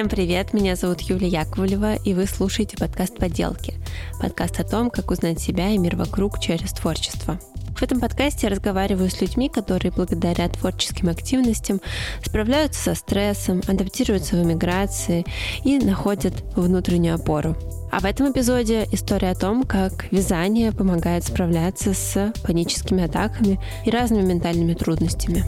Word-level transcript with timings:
Всем 0.00 0.08
привет, 0.08 0.54
меня 0.54 0.76
зовут 0.76 1.02
Юлия 1.02 1.28
Яковлева, 1.28 1.96
и 1.96 2.14
вы 2.14 2.24
слушаете 2.24 2.74
подкаст 2.78 3.18
«Поделки». 3.18 3.74
Подкаст 4.18 4.58
о 4.58 4.64
том, 4.64 4.88
как 4.88 5.10
узнать 5.10 5.40
себя 5.40 5.68
и 5.68 5.76
мир 5.76 5.96
вокруг 5.96 6.40
через 6.40 6.72
творчество. 6.72 7.38
В 7.76 7.82
этом 7.82 8.00
подкасте 8.00 8.46
я 8.46 8.50
разговариваю 8.50 9.10
с 9.10 9.20
людьми, 9.20 9.50
которые 9.50 9.92
благодаря 9.92 10.48
творческим 10.48 11.10
активностям 11.10 11.82
справляются 12.24 12.82
со 12.82 12.94
стрессом, 12.94 13.60
адаптируются 13.68 14.36
в 14.36 14.42
эмиграции 14.42 15.26
и 15.64 15.78
находят 15.78 16.32
внутреннюю 16.56 17.16
опору. 17.16 17.54
А 17.92 18.00
в 18.00 18.06
этом 18.06 18.32
эпизоде 18.32 18.88
история 18.92 19.32
о 19.32 19.34
том, 19.34 19.64
как 19.64 20.10
вязание 20.10 20.72
помогает 20.72 21.24
справляться 21.24 21.92
с 21.92 22.32
паническими 22.42 23.04
атаками 23.04 23.60
и 23.84 23.90
разными 23.90 24.22
ментальными 24.22 24.72
трудностями. 24.72 25.44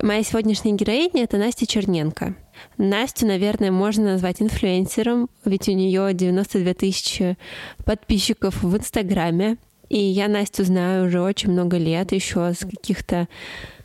Моя 0.00 0.22
сегодняшняя 0.22 0.74
героиня— 0.74 1.24
это 1.24 1.38
Настя 1.38 1.66
Черненко. 1.66 2.36
Настю, 2.76 3.26
наверное, 3.26 3.72
можно 3.72 4.04
назвать 4.12 4.40
инфлюенсером, 4.40 5.28
ведь 5.44 5.68
у 5.68 5.72
нее 5.72 6.14
92 6.14 6.74
тысячи 6.74 7.36
подписчиков 7.84 8.62
в 8.62 8.76
Инстаграме. 8.76 9.56
И 9.88 9.98
я 9.98 10.28
Настю 10.28 10.62
знаю 10.64 11.06
уже 11.06 11.20
очень 11.20 11.50
много 11.50 11.78
лет, 11.78 12.12
еще 12.12 12.52
с 12.52 12.58
каких-то 12.58 13.26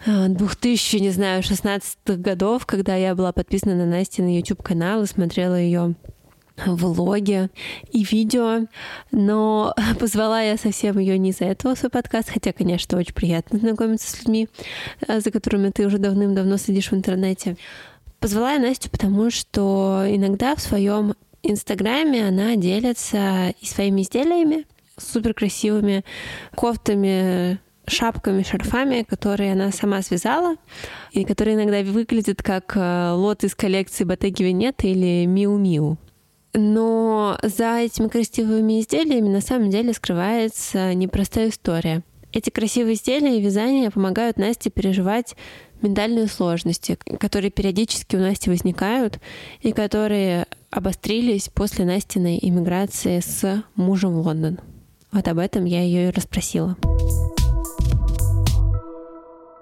2000, 0.06 0.98
э, 0.98 1.00
не 1.00 1.10
знаю, 1.10 1.42
16 1.42 2.20
годов, 2.20 2.68
когда 2.68 2.96
я 2.96 3.16
была 3.16 3.32
подписана 3.32 3.74
на 3.74 3.88
Настя 3.88 4.22
на 4.22 4.38
YouTube-канал 4.38 5.02
и 5.02 5.08
смотрела 5.08 5.56
ее 5.56 5.96
влоги 6.66 7.50
и 7.92 8.04
видео, 8.04 8.68
но 9.12 9.74
позвала 10.00 10.42
я 10.42 10.58
совсем 10.58 11.00
ее 11.00 11.18
не 11.18 11.32
из-за 11.32 11.46
этого 11.46 11.76
свой 11.76 11.90
подкаст, 11.90 12.30
хотя, 12.30 12.54
конечно, 12.54 12.98
очень 12.98 13.14
приятно 13.14 13.60
знакомиться 13.60 14.10
с 14.10 14.20
людьми, 14.20 14.50
э, 15.08 15.20
за 15.20 15.32
которыми 15.32 15.70
ты 15.70 15.86
уже 15.86 15.98
давным-давно 15.98 16.58
следишь 16.58 16.92
в 16.92 16.96
интернете. 16.96 17.58
Позвала 18.20 18.54
я 18.54 18.60
Настю, 18.60 18.90
потому 18.90 19.30
что 19.32 20.04
иногда 20.08 20.56
в 20.56 20.62
своем 20.62 21.16
Инстаграме 21.42 22.28
она 22.28 22.56
делится 22.56 23.54
и 23.60 23.66
своими 23.66 24.02
изделиями, 24.02 24.66
супер 24.98 25.34
красивыми 25.34 26.06
кофтами, 26.56 27.60
шапками, 27.86 28.44
шарфами, 28.44 29.04
которые 29.04 29.52
она 29.52 29.72
сама 29.72 30.02
связала, 30.02 30.56
и 31.12 31.26
которые 31.26 31.56
иногда 31.56 31.82
выглядят 31.82 32.42
как 32.42 32.78
э, 32.78 33.12
лот 33.12 33.44
из 33.44 33.56
коллекции 33.56 34.06
Ботеги 34.06 34.44
Венета 34.44 34.88
или 34.88 35.26
Миу-Миу. 35.26 35.98
Но 36.54 37.38
за 37.42 37.80
этими 37.80 38.08
красивыми 38.08 38.80
изделиями 38.80 39.30
на 39.30 39.42
самом 39.42 39.70
деле 39.70 39.94
скрывается 39.94 40.94
непростая 40.94 41.50
история. 41.50 42.04
Эти 42.32 42.50
красивые 42.50 42.96
изделия 42.96 43.38
и 43.38 43.42
вязания 43.42 43.92
помогают 43.92 44.38
Насте 44.38 44.70
переживать 44.70 45.36
ментальные 45.82 46.28
сложности, 46.28 46.98
которые 47.20 47.52
периодически 47.52 48.16
у 48.16 48.20
Насти 48.20 48.50
возникают 48.50 49.20
и 49.62 49.72
которые 49.72 50.48
обострились 50.72 51.50
после 51.50 51.86
Настиной 51.86 52.40
иммиграции 52.42 53.20
с 53.20 53.64
мужем 53.76 54.14
в 54.14 54.26
Лондон. 54.26 54.60
Вот 55.12 55.28
об 55.28 55.38
этом 55.38 55.66
я 55.66 55.82
ее 55.82 56.08
и 56.10 56.12
расспросила. 56.12 56.76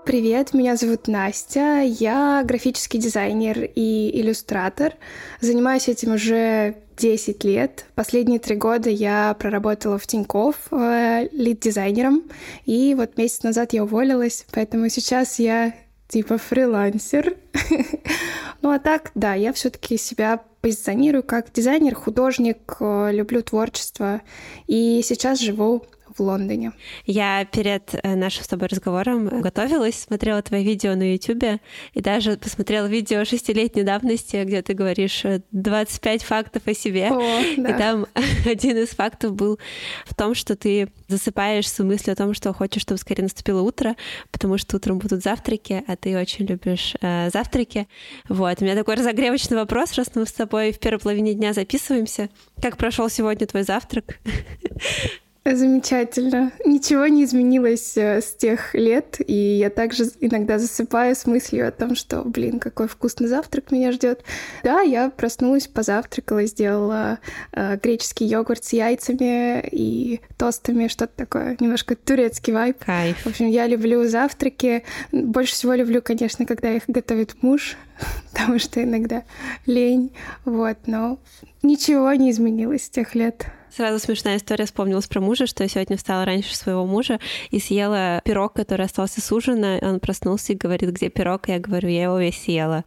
Привет, 0.04 0.56
меня 0.56 0.78
зовут 0.78 1.08
Настя, 1.08 1.84
я 1.84 2.42
графический 2.44 3.00
дизайнер 3.00 3.70
и 3.76 4.20
иллюстратор. 4.20 4.96
Занимаюсь 5.42 5.88
этим 5.88 6.16
уже 6.16 6.76
10 6.98 7.44
лет. 7.44 7.86
Последние 7.94 8.40
три 8.40 8.56
года 8.56 8.90
я 8.90 9.36
проработала 9.36 10.00
в 10.00 10.08
Тинькофф 10.08 10.56
э, 10.72 11.28
лид-дизайнером, 11.32 12.24
и 12.66 12.96
вот 12.96 13.16
месяц 13.16 13.44
назад 13.44 13.74
я 13.74 13.84
уволилась, 13.84 14.48
поэтому 14.52 14.90
сейчас 14.90 15.38
я 15.38 15.76
типа 16.08 16.40
фрилансер. 16.40 17.36
ну 18.64 18.72
а 18.72 18.80
так, 18.80 19.12
да, 19.14 19.36
я 19.36 19.54
все-таки 19.54 19.98
себя 19.98 20.42
позиционирую 20.62 21.22
как 21.22 21.54
дизайнер, 21.54 21.94
художник, 21.94 22.78
э, 22.80 23.12
люблю 23.14 23.44
творчество, 23.44 24.22
и 24.66 25.02
сейчас 25.04 25.40
живу 25.40 25.86
в 26.22 26.24
Лондоне. 26.24 26.72
Я 27.06 27.46
перед 27.46 27.96
э, 28.02 28.16
нашим 28.16 28.44
с 28.44 28.48
тобой 28.48 28.68
разговором 28.68 29.28
готовилась, 29.42 29.96
смотрела 29.96 30.42
твои 30.42 30.64
видео 30.64 30.96
на 30.96 31.14
YouTube 31.14 31.60
и 31.94 32.02
даже 32.02 32.38
посмотрела 32.38 32.86
видео 32.86 33.26
шестилетней 33.26 33.84
давности, 33.84 34.44
где 34.46 34.62
ты 34.62 34.74
говоришь 34.74 35.24
25 35.52 36.22
э, 36.22 36.26
фактов 36.26 36.64
о 36.68 36.74
себе. 36.74 37.10
О, 37.12 37.20
да. 37.58 37.70
И 37.70 37.78
там 37.78 38.06
один 38.46 38.78
из 38.78 38.90
фактов 38.90 39.34
был 39.34 39.60
в 40.06 40.14
том, 40.14 40.36
что 40.36 40.56
ты 40.56 40.90
засыпаешь 41.08 41.68
с 41.68 41.84
мыслью 41.84 42.14
о 42.14 42.16
том, 42.16 42.34
что 42.34 42.54
хочешь, 42.54 42.84
чтобы 42.84 43.00
скорее 43.00 43.24
наступило 43.24 43.62
утро, 43.62 43.96
потому 44.32 44.58
что 44.58 44.78
утром 44.78 45.00
будут 45.00 45.24
завтраки, 45.24 45.84
а 45.88 45.96
ты 45.96 46.18
очень 46.18 46.46
любишь 46.46 46.94
э, 47.02 47.30
завтраки. 47.32 47.88
Вот. 48.30 48.62
У 48.62 48.64
меня 48.64 48.76
такой 48.76 48.96
разогревочный 48.96 49.58
вопрос, 49.58 49.94
раз 49.94 50.12
мы 50.14 50.26
с 50.26 50.32
тобой 50.32 50.72
в 50.72 50.80
первой 50.80 51.00
половине 51.00 51.34
дня 51.34 51.54
записываемся. 51.54 52.30
Как 52.62 52.78
прошел 52.78 53.10
сегодня 53.10 53.48
твой 53.48 53.64
завтрак? 53.64 54.20
Замечательно. 55.44 56.52
Ничего 56.66 57.08
не 57.08 57.24
изменилось 57.24 57.98
э, 57.98 58.22
с 58.22 58.36
тех 58.36 58.76
лет, 58.76 59.18
и 59.26 59.34
я 59.34 59.72
также 59.72 60.04
иногда 60.20 60.60
засыпаю 60.60 61.16
с 61.16 61.26
мыслью 61.26 61.68
о 61.68 61.72
том, 61.72 61.96
что, 61.96 62.22
блин, 62.24 62.60
какой 62.60 62.88
вкусный 62.88 63.28
завтрак 63.28 63.72
меня 63.72 63.92
ждет. 63.92 64.24
Да, 64.64 64.82
я 64.82 65.10
проснулась, 65.10 65.68
позавтракала, 65.68 66.46
сделала 66.46 67.18
э, 67.54 67.80
греческий 67.82 68.26
йогурт 68.26 68.64
с 68.64 68.74
яйцами 68.74 69.68
и 69.72 70.22
тостами, 70.38 70.88
что-то 70.88 71.14
такое, 71.16 71.58
немножко 71.60 71.96
турецкий 71.96 72.54
вайб. 72.54 72.78
Кайф. 72.86 73.18
В 73.24 73.26
общем, 73.26 73.48
я 73.48 73.66
люблю 73.66 74.08
завтраки. 74.08 74.84
Больше 75.12 75.54
всего 75.54 75.74
люблю, 75.74 76.04
конечно, 76.04 76.46
когда 76.46 76.72
их 76.72 76.84
готовит 76.86 77.42
муж, 77.42 77.78
потому 78.32 78.60
что 78.60 78.84
иногда 78.84 79.24
лень, 79.66 80.12
вот, 80.46 80.78
но 80.86 81.18
ничего 81.64 82.14
не 82.14 82.30
изменилось 82.30 82.86
с 82.86 82.90
тех 82.92 83.16
лет. 83.16 83.48
Сразу 83.76 84.00
смешная 84.00 84.38
история 84.38 84.66
вспомнилась 84.66 85.08
про 85.08 85.22
мужа, 85.22 85.48
что 85.48 85.64
я 85.64 85.70
сегодня 85.70 85.96
встала 85.96 86.26
раньше 86.26 86.56
своего 86.56 86.86
мужа 86.86 87.20
и 87.52 87.60
съела 87.60 88.22
пирог, 88.26 88.54
который 88.54 88.86
остался 88.86 89.22
с 89.22 89.32
ужина. 89.32 89.80
Он 89.82 90.00
проснулся 90.00 90.54
и 90.54 90.58
говорит, 90.58 90.90
где 90.92 91.10
пирог? 91.10 91.48
Я 91.48 91.60
говорю, 91.60 91.88
я 91.88 92.04
его 92.04 92.20
весь 92.20 92.42
съела. 92.42 92.84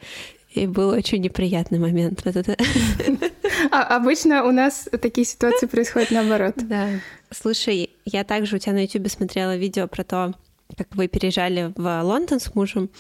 И 0.53 0.67
был 0.67 0.91
очень 0.91 1.21
неприятный 1.21 1.79
момент. 1.79 2.23
Вот 2.25 2.37
это. 2.37 2.57
А 3.71 3.97
обычно 3.97 4.45
у 4.45 4.53
нас 4.53 4.89
такие 5.01 5.27
ситуации 5.27 5.67
происходят 5.67 6.11
наоборот. 6.11 6.55
Да. 6.57 6.89
Слушай, 7.31 7.91
я 8.05 8.23
также 8.23 8.57
у 8.57 8.59
тебя 8.59 8.75
на 8.75 8.83
YouTube 8.83 9.09
смотрела 9.09 9.57
видео 9.57 9.89
про 9.89 10.05
то, 10.05 10.35
как 10.77 10.95
вы 10.95 11.09
переезжали 11.09 11.73
в 11.77 12.03
Лондон 12.03 12.41
с 12.41 12.55
мужем, 12.55 12.91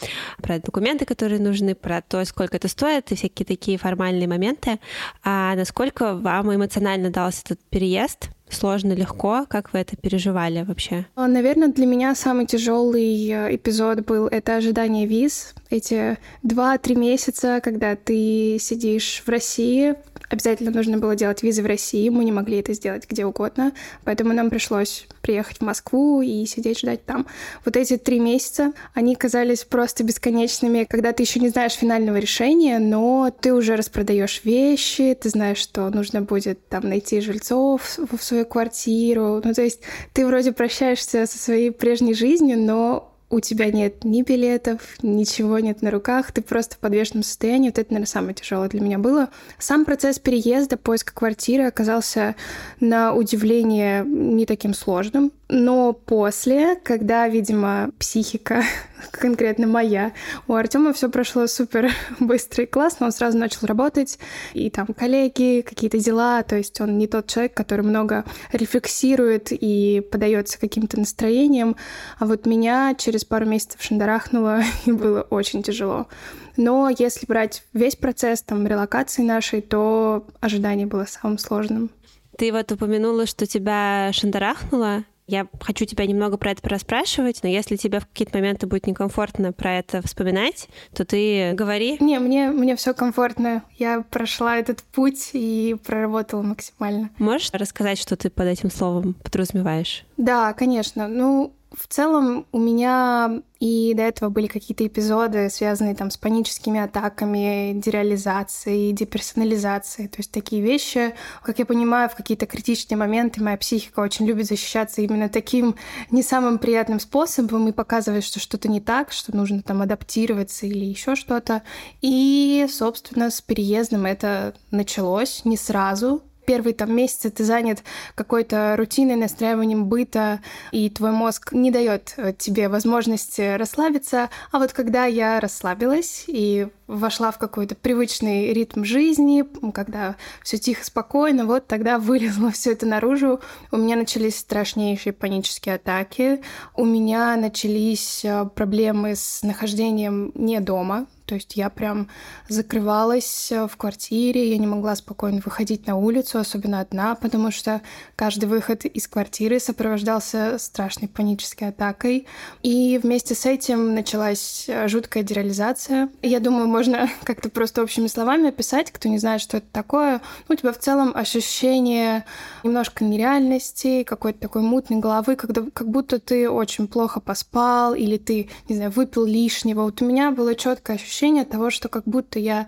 про 0.43 0.59
документы, 0.59 1.05
которые 1.05 1.41
нужны, 1.41 1.75
про 1.75 2.03
то, 2.03 2.25
сколько 2.25 2.57
это 2.57 2.69
стоит, 2.69 3.11
и 3.13 3.17
всякие 3.17 3.47
такие 3.47 3.79
формальные 3.79 4.29
моменты. 4.29 4.79
А 5.23 5.55
насколько 5.57 6.15
вам 6.15 6.55
эмоционально 6.55 7.11
дался 7.11 7.43
этот 7.45 7.61
переезд? 7.71 8.31
Сложно, 8.49 8.93
легко? 8.93 9.47
Как 9.49 9.73
вы 9.73 9.81
это 9.81 9.97
переживали 9.97 10.63
вообще? 10.63 11.07
Наверное, 11.17 11.69
для 11.69 11.87
меня 11.87 12.15
самый 12.15 12.47
тяжелый 12.47 13.29
э, 13.29 13.57
эпизод 13.57 14.05
был 14.05 14.27
это 14.27 14.57
ожидание 14.57 15.07
виз. 15.07 15.55
Эти 15.75 16.19
два-три 16.45 16.95
месяца, 16.95 17.61
когда 17.61 17.97
ты 17.97 18.59
сидишь 18.61 19.25
в 19.27 19.29
России, 19.29 19.97
обязательно 20.31 20.71
нужно 20.71 20.99
было 20.99 21.17
делать 21.17 21.43
визы 21.43 21.65
в 21.65 21.67
России, 21.67 22.09
мы 22.11 22.25
не 22.25 22.31
могли 22.31 22.61
это 22.61 22.75
сделать 22.75 23.11
где 23.11 23.27
угодно, 23.27 23.73
поэтому 24.05 24.33
нам 24.35 24.51
пришлось 24.51 25.09
приехать 25.21 25.59
в 25.59 25.63
Москву 25.63 26.23
и 26.23 26.47
сидеть 26.47 26.79
ждать 26.79 27.05
там. 27.05 27.27
Вот 27.65 27.77
эти 27.77 27.97
три 27.97 28.21
месяца, 28.21 28.73
они 28.93 29.17
казались 29.17 29.65
просто 29.65 30.05
бесконечными, 30.05 30.87
когда 30.89 31.13
ты 31.13 31.25
еще 31.25 31.41
не 31.41 31.49
знаешь 31.49 31.73
финального 31.73 32.19
решения, 32.19 32.79
но 32.79 33.33
ты 33.41 33.53
уже 33.53 33.75
распродаешь 33.75 34.43
вещи, 34.45 35.19
ты 35.21 35.29
знаешь, 35.29 35.59
что 35.59 35.91
нужно 35.91 36.23
будет 36.23 36.69
там 36.69 36.89
найти 36.89 37.21
жильцов 37.21 37.99
в 37.99 38.23
свою 38.23 38.47
квартиру. 38.47 39.43
Ну, 39.43 39.53
то 39.53 39.63
есть 39.63 39.81
ты 40.13 40.25
вроде 40.25 40.53
прощаешься 40.53 41.27
со 41.27 41.37
своей 41.37 41.73
прежней 41.73 42.15
жизнью, 42.15 42.61
но 42.61 43.11
у 43.35 43.41
тебя 43.41 43.71
нет 43.71 44.05
ни 44.05 44.23
билетов, 44.23 44.81
ничего 45.03 45.59
нет 45.59 45.83
на 45.83 45.91
руках, 45.91 46.31
ты 46.31 46.41
просто 46.41 46.77
в 46.77 46.79
подвешенном 46.79 47.25
состоянии. 47.25 47.69
Вот 47.69 47.79
это, 47.79 47.93
наверное, 47.93 48.07
самое 48.11 48.35
тяжелое 48.35 48.69
для 48.69 48.81
меня 48.81 48.99
было. 48.99 49.29
Сам 49.59 49.85
процесс 49.85 50.19
переезда, 50.19 50.77
поиска 50.77 51.13
квартиры 51.13 51.65
оказался 51.65 52.37
на 52.81 53.13
удивление 53.13 54.05
не 54.05 54.47
таким 54.47 54.73
сложным. 54.73 55.33
Но 55.49 55.93
после, 55.93 56.77
когда, 56.77 57.29
видимо, 57.29 57.91
психика, 57.99 58.63
конкретно 59.11 59.67
моя, 59.67 60.13
у 60.49 60.55
Артема 60.55 60.93
все 60.93 61.09
прошло 61.09 61.47
супер 61.47 61.91
быстро 62.21 62.65
и 62.65 62.67
классно, 62.67 63.07
он 63.07 63.13
сразу 63.13 63.39
начал 63.39 63.67
работать, 63.67 64.19
и 64.53 64.71
там 64.71 64.87
коллеги, 64.87 65.63
какие-то 65.67 65.99
дела, 65.99 66.43
то 66.43 66.57
есть 66.57 66.81
он 66.81 66.99
не 66.99 67.07
тот 67.07 67.27
человек, 67.27 67.55
который 67.55 67.83
много 67.83 68.25
рефлексирует 68.53 69.49
и 69.51 70.03
подается 70.11 70.59
каким-то 70.59 70.99
настроением, 70.99 71.77
а 72.19 72.27
вот 72.27 72.47
меня 72.47 72.95
через 72.97 73.25
пару 73.25 73.47
месяцев 73.47 73.83
шандарахнуло, 73.83 74.63
и 74.87 74.93
было 74.93 75.23
очень 75.23 75.63
тяжело. 75.63 76.09
Но 76.57 76.89
если 76.89 77.27
брать 77.27 77.65
весь 77.73 77.97
процесс 77.97 78.43
там 78.43 78.67
релокации 78.67 79.23
нашей, 79.23 79.61
то 79.61 80.27
ожидание 80.41 80.87
было 80.87 81.05
самым 81.05 81.39
сложным. 81.39 81.91
Ты 82.37 82.53
вот 82.53 82.71
упомянула, 82.73 83.27
что 83.27 83.47
тебя 83.47 84.11
шандарахнуло, 84.13 85.05
Я 85.27 85.47
хочу 85.61 85.87
тебя 85.87 86.07
немного 86.07 86.37
про 86.37 86.51
это 86.51 86.69
расспрашивать, 86.69 87.41
но 87.43 87.49
если 87.49 87.77
тебе 87.77 88.01
в 88.01 88.07
какие-то 88.07 88.37
моменты 88.37 88.67
будет 88.67 88.87
некомфортно 88.87 89.53
про 89.53 89.79
это 89.79 90.03
вспоминать, 90.03 90.69
то 90.95 91.05
ты 91.05 91.53
говори. 91.55 91.97
Не, 92.01 92.19
мне, 92.19 92.51
мне 92.51 92.77
все 92.77 92.93
комфортно. 92.93 93.63
Я 93.79 94.03
прошла 94.03 94.57
этот 94.57 94.83
путь 94.83 95.31
и 95.33 95.77
проработала 95.87 96.43
максимально. 96.43 97.11
Можешь 97.19 97.51
рассказать, 97.53 97.99
что 97.99 98.17
ты 98.17 98.29
под 98.29 98.47
этим 98.47 98.71
словом 98.71 99.15
подразумеваешь? 99.15 100.05
Да, 100.17 100.53
конечно. 100.53 101.09
Ну, 101.09 101.53
в 101.77 101.87
целом 101.89 102.47
у 102.53 102.59
меня 102.59 103.43
и 103.61 103.95
до 103.95 104.03
этого 104.03 104.29
были 104.29 104.47
какие-то 104.47 104.87
эпизоды, 104.87 105.49
связанные 105.49 105.95
там 105.95 106.11
с 106.11 106.17
паническими 106.17 106.81
атаками, 106.81 107.73
дереализацией, 107.75 108.93
деперсонализацией. 108.93 110.09
То 110.09 110.17
есть 110.19 110.31
такие 110.33 110.61
вещи, 110.61 111.15
как 111.43 111.59
я 111.59 111.65
понимаю, 111.65 112.11
в 112.11 112.15
какие-то 112.15 112.47
критичные 112.47 112.99
моменты 112.99 113.43
моя 113.43 113.57
психика 113.57 114.01
очень 114.01 114.27
любит 114.27 114.47
защищаться 114.47 115.01
именно 115.01 115.29
таким 115.29 115.77
не 116.11 116.23
самым 116.23 116.59
приятным 116.59 117.01
способом 117.01 117.69
и 117.69 117.73
показывать, 117.73 118.25
что 118.25 118.39
что-то 118.39 118.69
не 118.69 118.81
так, 118.81 119.13
что 119.13 119.35
нужно 119.35 119.63
там 119.63 119.81
адаптироваться 119.81 120.67
или 120.67 120.85
еще 120.85 121.15
что-то. 121.15 121.63
И, 122.03 122.67
собственно, 122.69 123.31
с 123.31 123.41
переездом 123.41 124.05
это 124.05 124.55
началось 124.71 125.43
не 125.45 125.57
сразу, 125.57 126.23
первые 126.45 126.75
там 126.75 126.95
месяцы 126.95 127.31
ты 127.31 127.45
занят 127.45 127.83
какой-то 128.15 128.75
рутиной, 128.77 129.17
настраиванием 129.17 129.87
быта, 129.87 130.41
и 130.73 130.91
твой 130.91 131.13
мозг 131.13 131.53
не 131.53 131.71
дает 131.71 132.15
э, 132.17 132.33
тебе 132.37 132.69
возможности 132.69 133.57
расслабиться. 133.57 134.31
А 134.53 134.59
вот 134.59 134.73
когда 134.73 135.07
я 135.07 135.41
расслабилась 135.41 136.25
и 136.27 136.69
вошла 136.87 137.31
в 137.31 137.39
какой-то 137.39 137.75
привычный 137.75 138.53
ритм 138.53 138.85
жизни, 138.85 139.45
когда 139.73 140.17
все 140.43 140.59
тихо, 140.59 140.85
спокойно, 140.85 141.47
вот 141.47 141.67
тогда 141.67 141.99
вылезло 142.01 142.51
все 142.51 142.73
это 142.73 142.87
наружу. 142.87 143.41
У 143.71 143.77
меня 143.77 143.97
начались 143.97 144.39
страшнейшие 144.39 145.13
панические 145.13 145.77
атаки, 145.77 146.43
у 146.75 146.85
меня 146.85 147.37
начались 147.37 148.25
э, 148.25 148.45
проблемы 148.55 149.17
с 149.17 149.43
нахождением 149.43 150.33
не 150.35 150.61
дома, 150.61 151.07
то 151.27 151.37
есть 151.37 151.57
я 151.57 151.71
прям 151.71 152.09
закрывалась 152.49 153.51
э, 153.51 153.67
в 153.67 153.77
квартире, 153.77 154.51
я 154.51 154.59
не 154.59 154.67
могла 154.67 154.95
спокойно 154.95 155.41
выходить 155.45 155.87
на 155.87 155.97
улицу, 155.97 156.39
особенно 156.39 156.81
одна, 156.81 157.15
потому 157.15 157.51
что 157.51 157.81
каждый 158.15 158.45
выход 158.47 158.85
из 158.85 159.09
квартиры 159.09 159.59
сопровождался 159.59 160.59
страшной 160.59 161.09
панической 161.09 161.69
атакой. 161.69 162.27
И 162.63 163.01
вместе 163.03 163.35
с 163.35 163.47
этим 163.47 163.95
началась 163.95 164.67
э, 164.69 164.87
жуткая 164.89 165.23
дереализация. 165.23 166.11
Я 166.21 166.41
думаю, 166.41 166.69
можно 166.69 167.09
как-то 167.25 167.49
просто 167.49 167.83
общими 167.83 168.07
словами 168.07 168.49
описать, 168.49 168.91
кто 168.91 169.09
не 169.09 169.19
знает, 169.19 169.41
что 169.41 169.59
это 169.59 169.67
такое. 169.73 170.21
Ну, 170.49 170.55
у 170.55 170.57
тебя 170.57 170.73
в 170.73 170.79
целом 170.79 171.13
ощущение 171.15 172.27
немножко 172.63 173.03
нереальности, 173.03 174.03
какой-то 174.03 174.41
такой 174.41 174.61
мутной 174.61 175.01
головы, 175.01 175.37
когда, 175.37 175.63
как 175.73 175.89
будто 175.89 176.19
ты 176.19 176.51
очень 176.51 176.87
плохо 176.87 177.21
поспал 177.21 177.95
или 177.95 178.19
ты, 178.19 178.51
не 178.69 178.77
знаю, 178.77 178.91
выпил 178.91 179.25
лишнего. 179.25 179.85
Вот 179.85 180.03
у 180.03 180.05
меня 180.05 180.31
было 180.31 180.55
четкое 180.55 180.97
ощущение 180.97 181.14
ощущение 181.15 181.45
того, 181.45 181.71
что 181.71 181.89
как 181.89 182.05
будто 182.07 182.41
я 182.41 182.67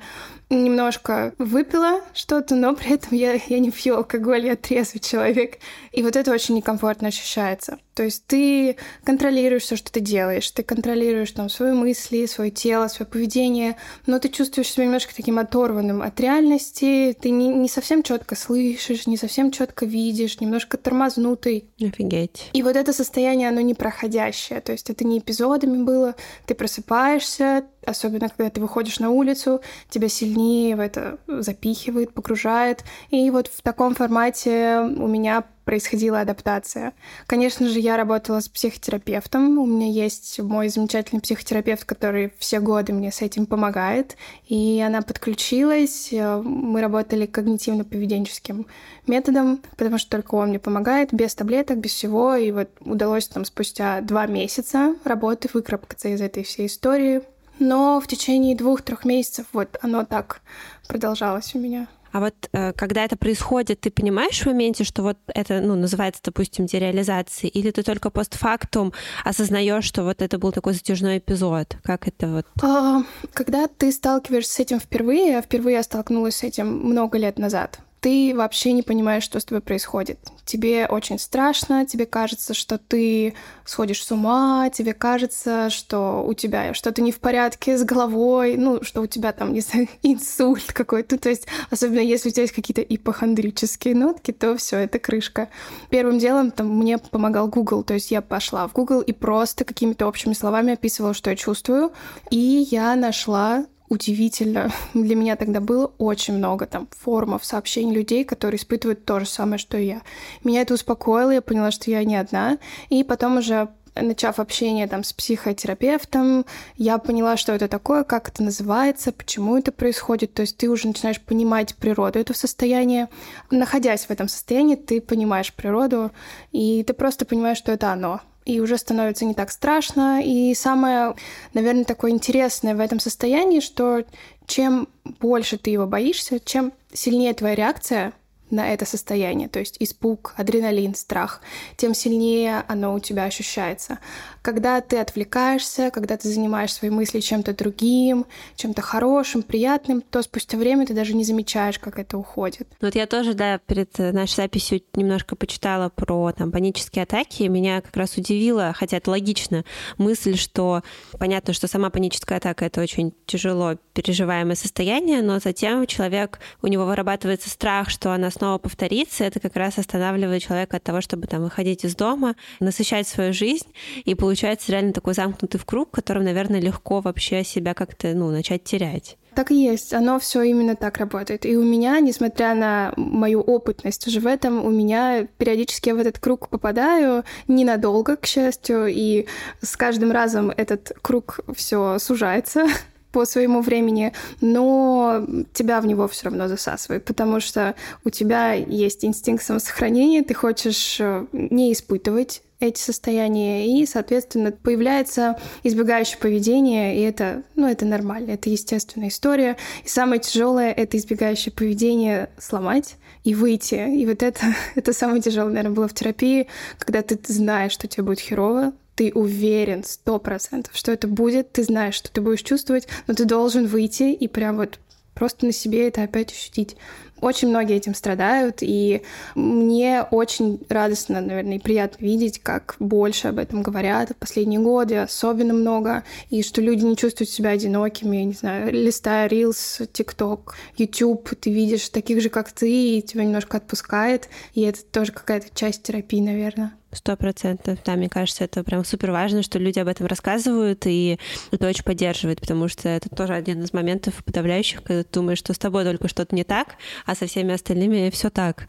немножко 0.50 1.34
выпила 1.38 2.00
что-то, 2.14 2.54
но 2.54 2.74
при 2.74 2.94
этом 2.94 3.16
я, 3.16 3.34
я 3.34 3.58
не 3.58 3.70
пью 3.70 3.96
алкоголь, 3.96 4.46
я 4.46 4.56
трезвый 4.56 5.00
человек. 5.00 5.58
И 5.92 6.02
вот 6.02 6.16
это 6.16 6.32
очень 6.32 6.54
некомфортно 6.54 7.08
ощущается. 7.08 7.78
То 7.94 8.02
есть 8.02 8.26
ты 8.26 8.76
контролируешь 9.04 9.62
все, 9.62 9.76
что 9.76 9.90
ты 9.90 10.00
делаешь, 10.00 10.50
ты 10.50 10.62
контролируешь 10.62 11.30
там 11.32 11.48
свои 11.48 11.72
мысли, 11.72 12.26
свое 12.26 12.50
тело, 12.50 12.88
свое 12.88 13.08
поведение, 13.08 13.76
но 14.06 14.18
ты 14.18 14.28
чувствуешь 14.28 14.68
себя 14.68 14.84
немножко 14.84 15.14
таким 15.16 15.38
оторванным 15.38 16.02
от 16.02 16.20
реальности, 16.20 17.16
ты 17.18 17.30
не, 17.30 17.48
не 17.48 17.70
совсем 17.70 18.02
четко 18.02 18.36
слышишь, 18.36 19.06
не 19.06 19.16
совсем 19.16 19.50
четко 19.50 19.86
видишь, 19.86 20.40
немножко 20.40 20.76
тормознутый. 20.76 21.70
Офигеть. 21.80 22.50
И 22.52 22.62
вот 22.62 22.76
это 22.76 22.92
состояние, 22.92 23.48
оно 23.48 23.62
непроходящее, 23.62 24.60
то 24.60 24.72
есть 24.72 24.90
это 24.90 25.06
не 25.06 25.18
эпизодами 25.18 25.82
было, 25.82 26.14
ты 26.44 26.54
просыпаешься, 26.54 27.64
особенно 27.86 28.28
когда 28.28 28.50
ты 28.50 28.60
выходишь 28.60 28.98
на 28.98 29.10
улицу, 29.10 29.62
тебя 29.88 30.08
сильнее 30.36 30.76
в 30.76 30.80
это 30.80 31.18
запихивает, 31.26 32.12
погружает. 32.12 32.84
И 33.10 33.30
вот 33.30 33.48
в 33.48 33.62
таком 33.62 33.94
формате 33.94 34.80
у 34.80 35.06
меня 35.06 35.44
происходила 35.64 36.20
адаптация. 36.20 36.92
Конечно 37.26 37.68
же, 37.68 37.80
я 37.80 37.96
работала 37.96 38.38
с 38.40 38.48
психотерапевтом. 38.48 39.58
У 39.58 39.66
меня 39.66 39.90
есть 39.90 40.38
мой 40.38 40.68
замечательный 40.68 41.20
психотерапевт, 41.20 41.84
который 41.84 42.32
все 42.38 42.60
годы 42.60 42.92
мне 42.92 43.10
с 43.10 43.20
этим 43.22 43.46
помогает. 43.46 44.16
И 44.46 44.80
она 44.86 45.02
подключилась. 45.02 46.10
Мы 46.12 46.80
работали 46.80 47.26
когнитивно-поведенческим 47.26 48.66
методом, 49.06 49.60
потому 49.76 49.98
что 49.98 50.10
только 50.10 50.36
он 50.36 50.50
мне 50.50 50.60
помогает, 50.60 51.12
без 51.12 51.34
таблеток, 51.34 51.78
без 51.78 51.92
всего. 51.92 52.36
И 52.36 52.52
вот 52.52 52.68
удалось 52.80 53.26
там 53.26 53.44
спустя 53.44 54.02
два 54.02 54.26
месяца 54.26 54.94
работы 55.04 55.48
выкарабкаться 55.52 56.08
из 56.08 56.20
этой 56.20 56.44
всей 56.44 56.66
истории. 56.66 57.22
Но 57.58 58.00
в 58.00 58.06
течение 58.06 58.56
двух-трех 58.56 59.04
месяцев 59.04 59.46
вот 59.52 59.76
оно 59.82 60.04
так 60.04 60.40
продолжалось 60.88 61.54
у 61.54 61.58
меня. 61.58 61.88
А 62.12 62.20
вот 62.20 62.34
э, 62.52 62.72
когда 62.72 63.04
это 63.04 63.16
происходит, 63.18 63.80
ты 63.80 63.90
понимаешь 63.90 64.40
в 64.40 64.46
моменте, 64.46 64.84
что 64.84 65.02
вот 65.02 65.18
это, 65.26 65.60
ну, 65.60 65.74
называется, 65.74 66.22
допустим, 66.24 66.64
дереализацией, 66.64 67.50
или 67.50 67.70
ты 67.70 67.82
только 67.82 68.08
постфактум 68.08 68.94
осознаешь, 69.22 69.84
что 69.84 70.02
вот 70.02 70.22
это 70.22 70.38
был 70.38 70.50
такой 70.50 70.72
затяжной 70.72 71.18
эпизод? 71.18 71.76
Как 71.82 72.08
это 72.08 72.28
вот? 72.28 72.46
А, 72.62 73.02
когда 73.34 73.68
ты 73.68 73.92
сталкиваешься 73.92 74.54
с 74.54 74.60
этим 74.60 74.80
впервые, 74.80 75.36
а 75.36 75.42
впервые 75.42 75.76
я 75.76 75.82
столкнулась 75.82 76.36
с 76.36 76.42
этим 76.42 76.68
много 76.68 77.18
лет 77.18 77.38
назад, 77.38 77.80
ты 78.00 78.32
вообще 78.34 78.72
не 78.72 78.82
понимаешь, 78.82 79.22
что 79.22 79.40
с 79.40 79.44
тобой 79.44 79.60
происходит. 79.60 80.18
Тебе 80.44 80.86
очень 80.86 81.18
страшно, 81.18 81.86
тебе 81.86 82.06
кажется, 82.06 82.54
что 82.54 82.78
ты 82.78 83.34
сходишь 83.64 84.04
с 84.04 84.12
ума, 84.12 84.70
тебе 84.70 84.94
кажется, 84.94 85.70
что 85.70 86.24
у 86.24 86.34
тебя 86.34 86.72
что-то 86.74 87.02
не 87.02 87.10
в 87.10 87.18
порядке 87.18 87.76
с 87.76 87.84
головой, 87.84 88.56
ну, 88.56 88.82
что 88.82 89.00
у 89.00 89.06
тебя 89.06 89.32
там, 89.32 89.52
не 89.52 89.60
инсульт 90.02 90.72
какой-то. 90.72 91.18
То 91.18 91.28
есть, 91.28 91.46
особенно 91.70 92.00
если 92.00 92.28
у 92.28 92.32
тебя 92.32 92.42
есть 92.42 92.54
какие-то 92.54 92.82
ипохондрические 92.82 93.94
нотки, 93.94 94.32
то 94.32 94.56
все, 94.56 94.78
это 94.78 94.98
крышка. 94.98 95.48
Первым 95.90 96.18
делом 96.18 96.50
там 96.50 96.68
мне 96.68 96.98
помогал 96.98 97.48
Google, 97.48 97.82
то 97.82 97.94
есть 97.94 98.10
я 98.10 98.22
пошла 98.22 98.68
в 98.68 98.72
Google 98.72 99.00
и 99.00 99.12
просто 99.12 99.64
какими-то 99.64 100.06
общими 100.06 100.32
словами 100.32 100.74
описывала, 100.74 101.14
что 101.14 101.30
я 101.30 101.36
чувствую, 101.36 101.92
и 102.30 102.66
я 102.70 102.94
нашла 102.94 103.66
удивительно. 103.88 104.70
Для 104.94 105.16
меня 105.16 105.36
тогда 105.36 105.60
было 105.60 105.92
очень 105.98 106.34
много 106.34 106.66
там 106.66 106.88
форумов, 106.90 107.44
сообщений 107.44 107.94
людей, 107.94 108.24
которые 108.24 108.58
испытывают 108.58 109.04
то 109.04 109.20
же 109.20 109.26
самое, 109.26 109.58
что 109.58 109.76
и 109.76 109.86
я. 109.86 110.02
Меня 110.44 110.62
это 110.62 110.74
успокоило, 110.74 111.30
я 111.30 111.42
поняла, 111.42 111.70
что 111.70 111.90
я 111.90 112.04
не 112.04 112.16
одна. 112.16 112.58
И 112.88 113.04
потом 113.04 113.38
уже 113.38 113.68
начав 114.02 114.38
общение 114.38 114.86
там 114.86 115.04
с 115.04 115.12
психотерапевтом, 115.12 116.44
я 116.76 116.98
поняла, 116.98 117.36
что 117.36 117.52
это 117.52 117.68
такое, 117.68 118.04
как 118.04 118.28
это 118.28 118.42
называется, 118.42 119.12
почему 119.12 119.56
это 119.56 119.72
происходит. 119.72 120.34
То 120.34 120.42
есть 120.42 120.56
ты 120.56 120.68
уже 120.68 120.86
начинаешь 120.86 121.20
понимать 121.20 121.74
природу 121.76 122.18
этого 122.18 122.36
состояния. 122.36 123.08
Находясь 123.50 124.06
в 124.06 124.10
этом 124.10 124.28
состоянии, 124.28 124.76
ты 124.76 125.00
понимаешь 125.00 125.52
природу, 125.52 126.10
и 126.52 126.84
ты 126.84 126.92
просто 126.92 127.24
понимаешь, 127.24 127.58
что 127.58 127.72
это 127.72 127.92
оно 127.92 128.20
и 128.46 128.60
уже 128.60 128.78
становится 128.78 129.26
не 129.26 129.34
так 129.34 129.50
страшно. 129.50 130.22
И 130.24 130.54
самое, 130.54 131.14
наверное, 131.52 131.84
такое 131.84 132.12
интересное 132.12 132.74
в 132.74 132.80
этом 132.80 133.00
состоянии, 133.00 133.60
что 133.60 134.04
чем 134.46 134.88
больше 135.20 135.58
ты 135.58 135.70
его 135.70 135.86
боишься, 135.86 136.40
чем 136.40 136.72
сильнее 136.92 137.34
твоя 137.34 137.54
реакция 137.56 138.14
на 138.50 138.72
это 138.72 138.84
состояние, 138.86 139.48
то 139.48 139.58
есть 139.58 139.76
испуг, 139.80 140.34
адреналин, 140.36 140.94
страх, 140.94 141.40
тем 141.76 141.94
сильнее 141.94 142.64
оно 142.68 142.94
у 142.94 143.00
тебя 143.00 143.24
ощущается. 143.24 143.98
Когда 144.42 144.80
ты 144.80 144.98
отвлекаешься, 144.98 145.90
когда 145.90 146.16
ты 146.16 146.28
занимаешь 146.28 146.72
свои 146.72 146.90
мысли 146.90 147.20
чем-то 147.20 147.54
другим, 147.54 148.26
чем-то 148.54 148.82
хорошим, 148.82 149.42
приятным, 149.42 150.00
то 150.00 150.22
спустя 150.22 150.56
время 150.58 150.86
ты 150.86 150.94
даже 150.94 151.14
не 151.14 151.24
замечаешь, 151.24 151.78
как 151.78 151.98
это 151.98 152.16
уходит. 152.18 152.68
Вот 152.80 152.94
я 152.94 153.06
тоже, 153.06 153.34
да, 153.34 153.58
перед 153.58 153.98
нашей 153.98 154.36
записью 154.36 154.82
немножко 154.94 155.34
почитала 155.34 155.88
про 155.88 156.32
там 156.32 156.52
панические 156.52 157.02
атаки, 157.02 157.44
меня 157.44 157.80
как 157.80 157.96
раз 157.96 158.16
удивило, 158.16 158.72
хотя 158.76 158.98
это 158.98 159.10
логично, 159.10 159.64
мысль, 159.98 160.36
что 160.36 160.82
понятно, 161.18 161.52
что 161.52 161.66
сама 161.66 161.90
паническая 161.90 162.38
атака— 162.38 162.64
это 162.66 162.80
очень 162.80 163.12
тяжело 163.26 163.76
переживаемое 163.94 164.54
состояние, 164.56 165.22
но 165.22 165.38
затем 165.38 165.86
человек, 165.86 166.38
у 166.62 166.66
него 166.66 166.84
вырабатывается 166.84 167.50
страх, 167.50 167.90
что 167.90 168.12
она 168.12 168.30
снова 168.36 168.58
повторится, 168.58 169.24
это 169.24 169.40
как 169.40 169.56
раз 169.56 169.78
останавливает 169.78 170.42
человека 170.42 170.76
от 170.76 170.82
того, 170.82 171.00
чтобы 171.00 171.26
там 171.26 171.42
выходить 171.42 171.84
из 171.84 171.94
дома, 171.94 172.36
насыщать 172.60 173.08
свою 173.08 173.32
жизнь, 173.32 173.66
и 174.04 174.14
получается 174.14 174.72
реально 174.72 174.92
такой 174.92 175.14
замкнутый 175.14 175.58
в 175.60 175.64
круг, 175.64 175.88
в 175.88 175.92
котором, 175.92 176.24
наверное, 176.24 176.60
легко 176.60 177.00
вообще 177.00 177.44
себя 177.44 177.74
как-то, 177.74 178.08
ну, 178.14 178.30
начать 178.30 178.64
терять. 178.64 179.16
Так 179.36 179.50
и 179.50 179.54
есть, 179.54 179.92
оно 179.92 180.18
все 180.18 180.42
именно 180.42 180.76
так 180.76 180.96
работает. 180.96 181.44
И 181.44 181.58
у 181.58 181.62
меня, 181.62 182.00
несмотря 182.00 182.54
на 182.54 182.94
мою 182.96 183.42
опытность 183.42 184.06
уже 184.06 184.20
в 184.20 184.26
этом, 184.26 184.64
у 184.64 184.70
меня 184.70 185.26
периодически 185.36 185.90
я 185.90 185.94
в 185.94 185.98
этот 185.98 186.18
круг 186.18 186.48
попадаю. 186.48 187.22
Ненадолго, 187.46 188.16
к 188.16 188.24
счастью, 188.24 188.86
и 188.86 189.26
с 189.60 189.76
каждым 189.76 190.10
разом 190.10 190.50
этот 190.50 190.92
круг 191.02 191.40
все 191.54 191.98
сужается, 191.98 192.66
по 193.12 193.24
своему 193.24 193.60
времени, 193.62 194.12
но 194.40 195.24
тебя 195.52 195.80
в 195.80 195.86
него 195.86 196.08
все 196.08 196.26
равно 196.26 196.48
засасывает, 196.48 197.04
потому 197.04 197.40
что 197.40 197.74
у 198.04 198.10
тебя 198.10 198.52
есть 198.52 199.04
инстинкт 199.04 199.42
самосохранения, 199.44 200.22
ты 200.22 200.34
хочешь 200.34 200.98
э, 201.00 201.26
не 201.32 201.72
испытывать 201.72 202.42
эти 202.58 202.80
состояния, 202.80 203.66
и, 203.66 203.84
соответственно, 203.86 204.50
появляется 204.50 205.38
избегающее 205.62 206.18
поведение, 206.18 206.96
и 206.96 207.02
это, 207.02 207.42
ну, 207.54 207.68
это 207.68 207.84
нормально, 207.84 208.32
это 208.32 208.48
естественная 208.48 209.08
история. 209.08 209.56
И 209.84 209.88
самое 209.88 210.20
тяжелое— 210.20 210.72
это 210.76 210.96
избегающее 210.96 211.52
поведение 211.52 212.30
сломать 212.38 212.96
и 213.24 213.34
выйти. 213.34 213.74
И 213.74 214.06
вот 214.06 214.22
это, 214.22 214.40
это 214.74 214.92
самое 214.92 215.20
тяжелое, 215.20 215.52
наверное, 215.52 215.76
было 215.76 215.88
в 215.88 215.94
терапии, 215.94 216.48
когда 216.78 217.02
ты 217.02 217.18
знаешь, 217.26 217.72
что 217.72 217.88
тебе 217.88 218.04
будет 218.04 218.20
херово, 218.20 218.72
ты 218.96 219.12
уверен 219.14 219.84
сто 219.84 220.18
процентов, 220.18 220.74
что 220.74 220.90
это 220.90 221.06
будет, 221.06 221.52
ты 221.52 221.62
знаешь, 221.62 221.94
что 221.94 222.10
ты 222.10 222.20
будешь 222.20 222.42
чувствовать, 222.42 222.88
но 223.06 223.14
ты 223.14 223.26
должен 223.26 223.66
выйти 223.66 224.12
и 224.12 224.26
прям 224.26 224.56
вот 224.56 224.80
просто 225.14 225.46
на 225.46 225.52
себе 225.52 225.86
это 225.88 226.02
опять 226.02 226.32
ощутить. 226.32 226.76
Очень 227.20 227.48
многие 227.48 227.76
этим 227.76 227.94
страдают, 227.94 228.58
и 228.60 229.00
мне 229.34 230.02
очень 230.10 230.60
радостно, 230.68 231.22
наверное, 231.22 231.56
и 231.56 231.60
приятно 231.60 232.04
видеть, 232.04 232.40
как 232.40 232.76
больше 232.78 233.28
об 233.28 233.38
этом 233.38 233.62
говорят 233.62 234.10
в 234.10 234.16
последние 234.16 234.60
годы, 234.60 234.96
особенно 234.96 235.54
много, 235.54 236.04
и 236.28 236.42
что 236.42 236.60
люди 236.60 236.84
не 236.84 236.96
чувствуют 236.96 237.30
себя 237.30 237.50
одинокими, 237.50 238.18
не 238.18 238.34
знаю, 238.34 238.70
листая 238.70 239.28
Reels, 239.30 239.88
TikTok, 239.90 240.52
YouTube, 240.76 241.30
ты 241.40 241.50
видишь 241.50 241.88
таких 241.88 242.20
же, 242.20 242.28
как 242.28 242.52
ты, 242.52 242.98
и 242.98 243.02
тебя 243.02 243.24
немножко 243.24 243.56
отпускает, 243.56 244.28
и 244.52 244.60
это 244.60 244.84
тоже 244.84 245.12
какая-то 245.12 245.46
часть 245.54 245.84
терапии, 245.84 246.20
наверное. 246.20 246.74
Сто 246.96 247.14
процентов. 247.14 247.78
Да, 247.84 247.94
мне 247.94 248.08
кажется, 248.08 248.44
это 248.44 248.64
прям 248.64 248.82
супер 248.82 249.10
важно, 249.10 249.42
что 249.42 249.58
люди 249.58 249.78
об 249.78 249.88
этом 249.88 250.06
рассказывают, 250.06 250.86
и 250.86 251.18
это 251.50 251.68
очень 251.68 251.84
поддерживает, 251.84 252.40
потому 252.40 252.68
что 252.68 252.88
это 252.88 253.10
тоже 253.10 253.34
один 253.34 253.62
из 253.62 253.74
моментов 253.74 254.24
подавляющих, 254.24 254.82
когда 254.82 255.02
ты 255.02 255.08
думаешь, 255.12 255.38
что 255.38 255.52
с 255.52 255.58
тобой 255.58 255.84
только 255.84 256.08
что-то 256.08 256.34
не 256.34 256.42
так, 256.42 256.76
а 257.04 257.14
со 257.14 257.26
всеми 257.26 257.52
остальными 257.52 258.08
все 258.08 258.30
так. 258.30 258.66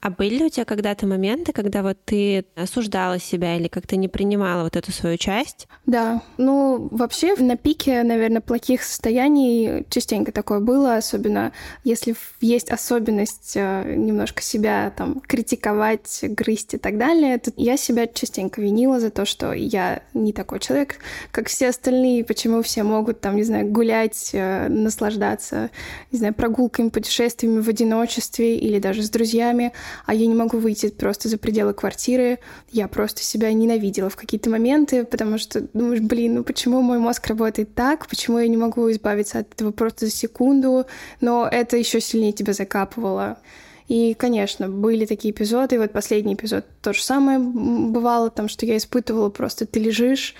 А 0.00 0.10
были 0.10 0.42
у 0.42 0.48
тебя 0.48 0.64
когда-то 0.64 1.06
моменты, 1.06 1.52
когда 1.52 1.84
вот 1.84 1.98
ты 2.04 2.46
осуждала 2.56 3.20
себя 3.20 3.56
или 3.56 3.68
как-то 3.68 3.94
не 3.94 4.08
принимала 4.08 4.64
вот 4.64 4.74
эту 4.74 4.90
свою 4.90 5.16
часть? 5.16 5.68
Да, 5.86 6.22
ну 6.36 6.88
вообще 6.90 7.36
на 7.36 7.56
пике, 7.56 8.02
наверное, 8.02 8.40
плохих 8.40 8.82
состояний 8.82 9.86
частенько 9.88 10.32
такое 10.32 10.58
было, 10.58 10.96
особенно 10.96 11.52
если 11.84 12.16
есть 12.40 12.70
особенность 12.70 13.52
э, 13.54 13.94
немножко 13.94 14.42
себя 14.42 14.92
там 14.96 15.20
критиковать, 15.20 16.18
грызть 16.22 16.74
и 16.74 16.78
так 16.78 16.98
далее, 16.98 17.38
то 17.38 17.52
я 17.68 17.76
себя 17.76 18.06
частенько 18.06 18.62
винила 18.62 18.98
за 18.98 19.10
то, 19.10 19.26
что 19.26 19.52
я 19.52 20.02
не 20.14 20.32
такой 20.32 20.58
человек, 20.58 20.96
как 21.30 21.48
все 21.48 21.68
остальные, 21.68 22.24
почему 22.24 22.62
все 22.62 22.82
могут 22.82 23.20
там, 23.20 23.36
не 23.36 23.42
знаю, 23.42 23.68
гулять, 23.68 24.30
э, 24.32 24.68
наслаждаться, 24.68 25.70
не 26.10 26.18
знаю, 26.18 26.32
прогулками, 26.32 26.88
путешествиями 26.88 27.60
в 27.60 27.68
одиночестве 27.68 28.56
или 28.56 28.78
даже 28.78 29.02
с 29.02 29.10
друзьями, 29.10 29.72
а 30.06 30.14
я 30.14 30.26
не 30.26 30.34
могу 30.34 30.56
выйти 30.56 30.88
просто 30.88 31.28
за 31.28 31.36
пределы 31.36 31.74
квартиры. 31.74 32.38
Я 32.70 32.88
просто 32.88 33.22
себя 33.22 33.52
ненавидела 33.52 34.08
в 34.08 34.16
какие-то 34.16 34.48
моменты, 34.48 35.04
потому 35.04 35.36
что 35.36 35.60
думаешь, 35.74 36.00
блин, 36.00 36.36
ну 36.36 36.44
почему 36.44 36.80
мой 36.80 36.98
мозг 36.98 37.26
работает 37.26 37.74
так, 37.74 38.06
почему 38.06 38.38
я 38.38 38.48
не 38.48 38.56
могу 38.56 38.90
избавиться 38.90 39.40
от 39.40 39.52
этого 39.52 39.72
просто 39.72 40.06
за 40.06 40.12
секунду, 40.12 40.86
но 41.20 41.46
это 41.46 41.76
еще 41.76 42.00
сильнее 42.00 42.32
тебя 42.32 42.54
закапывало. 42.54 43.36
И, 43.88 44.14
конечно, 44.14 44.68
были 44.68 45.06
такие 45.06 45.32
эпизоды, 45.32 45.76
и 45.76 45.78
вот 45.78 45.92
последний 45.92 46.34
эпизод 46.34 46.66
то 46.82 46.92
же 46.92 47.02
самое 47.02 47.38
бывало, 47.38 48.30
там, 48.30 48.48
что 48.48 48.66
я 48.66 48.76
испытывала 48.76 49.30
просто, 49.30 49.66
ты 49.66 49.80
лежишь, 49.80 50.34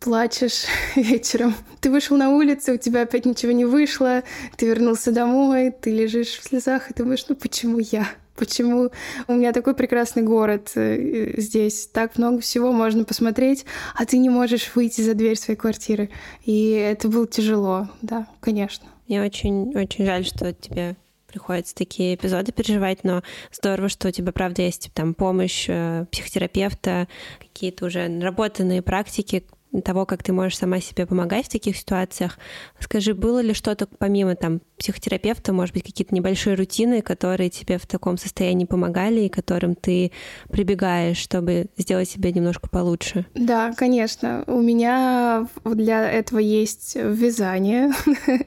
плачешь 0.00 0.64
вечером. 0.96 1.54
Ты 1.80 1.90
вышел 1.90 2.16
на 2.16 2.30
улицу, 2.30 2.74
у 2.74 2.76
тебя 2.78 3.02
опять 3.02 3.26
ничего 3.26 3.52
не 3.52 3.66
вышло, 3.66 4.22
ты 4.56 4.66
вернулся 4.66 5.12
домой, 5.12 5.70
ты 5.70 5.90
лежишь 5.90 6.38
в 6.38 6.44
слезах 6.44 6.90
и 6.90 6.94
думаешь, 6.94 7.26
ну 7.28 7.34
почему 7.34 7.78
я? 7.78 8.08
Почему 8.36 8.90
у 9.28 9.32
меня 9.34 9.52
такой 9.52 9.74
прекрасный 9.74 10.22
город 10.22 10.72
э, 10.74 11.34
здесь, 11.40 11.86
так 11.86 12.18
много 12.18 12.40
всего 12.40 12.72
можно 12.72 13.04
посмотреть, 13.04 13.64
а 13.94 14.06
ты 14.06 14.18
не 14.18 14.28
можешь 14.28 14.72
выйти 14.74 15.02
за 15.02 15.14
дверь 15.14 15.36
своей 15.36 15.56
квартиры. 15.58 16.10
И 16.44 16.70
это 16.70 17.08
было 17.08 17.28
тяжело, 17.28 17.88
да, 18.02 18.26
конечно. 18.40 18.86
Мне 19.06 19.22
очень, 19.22 19.76
очень 19.76 20.04
жаль, 20.04 20.24
что 20.24 20.52
тебе 20.52 20.96
приходится 21.34 21.74
такие 21.74 22.14
эпизоды 22.14 22.52
переживать, 22.52 23.02
но 23.02 23.24
здорово, 23.50 23.88
что 23.88 24.06
у 24.06 24.10
тебя, 24.12 24.30
правда, 24.30 24.62
есть 24.62 24.90
там 24.94 25.14
помощь 25.14 25.66
э, 25.68 26.06
психотерапевта, 26.12 27.08
какие-то 27.40 27.86
уже 27.86 28.06
наработанные 28.06 28.82
практики, 28.82 29.44
того, 29.82 30.06
как 30.06 30.22
ты 30.22 30.32
можешь 30.32 30.58
сама 30.58 30.80
себе 30.80 31.06
помогать 31.06 31.46
в 31.46 31.50
таких 31.50 31.76
ситуациях. 31.76 32.38
Скажи, 32.80 33.14
было 33.14 33.40
ли 33.40 33.54
что-то 33.54 33.86
помимо 33.86 34.36
там 34.36 34.60
психотерапевта, 34.78 35.52
может 35.52 35.74
быть, 35.74 35.84
какие-то 35.84 36.14
небольшие 36.14 36.56
рутины, 36.56 37.00
которые 37.00 37.50
тебе 37.50 37.78
в 37.78 37.86
таком 37.86 38.18
состоянии 38.18 38.64
помогали 38.64 39.22
и 39.22 39.28
которым 39.28 39.74
ты 39.74 40.12
прибегаешь, 40.50 41.16
чтобы 41.16 41.66
сделать 41.76 42.08
себя 42.08 42.32
немножко 42.32 42.68
получше? 42.68 43.26
Да, 43.34 43.72
конечно. 43.72 44.44
У 44.46 44.60
меня 44.60 45.46
для 45.64 46.10
этого 46.10 46.38
есть 46.38 46.96
вязание. 46.96 47.92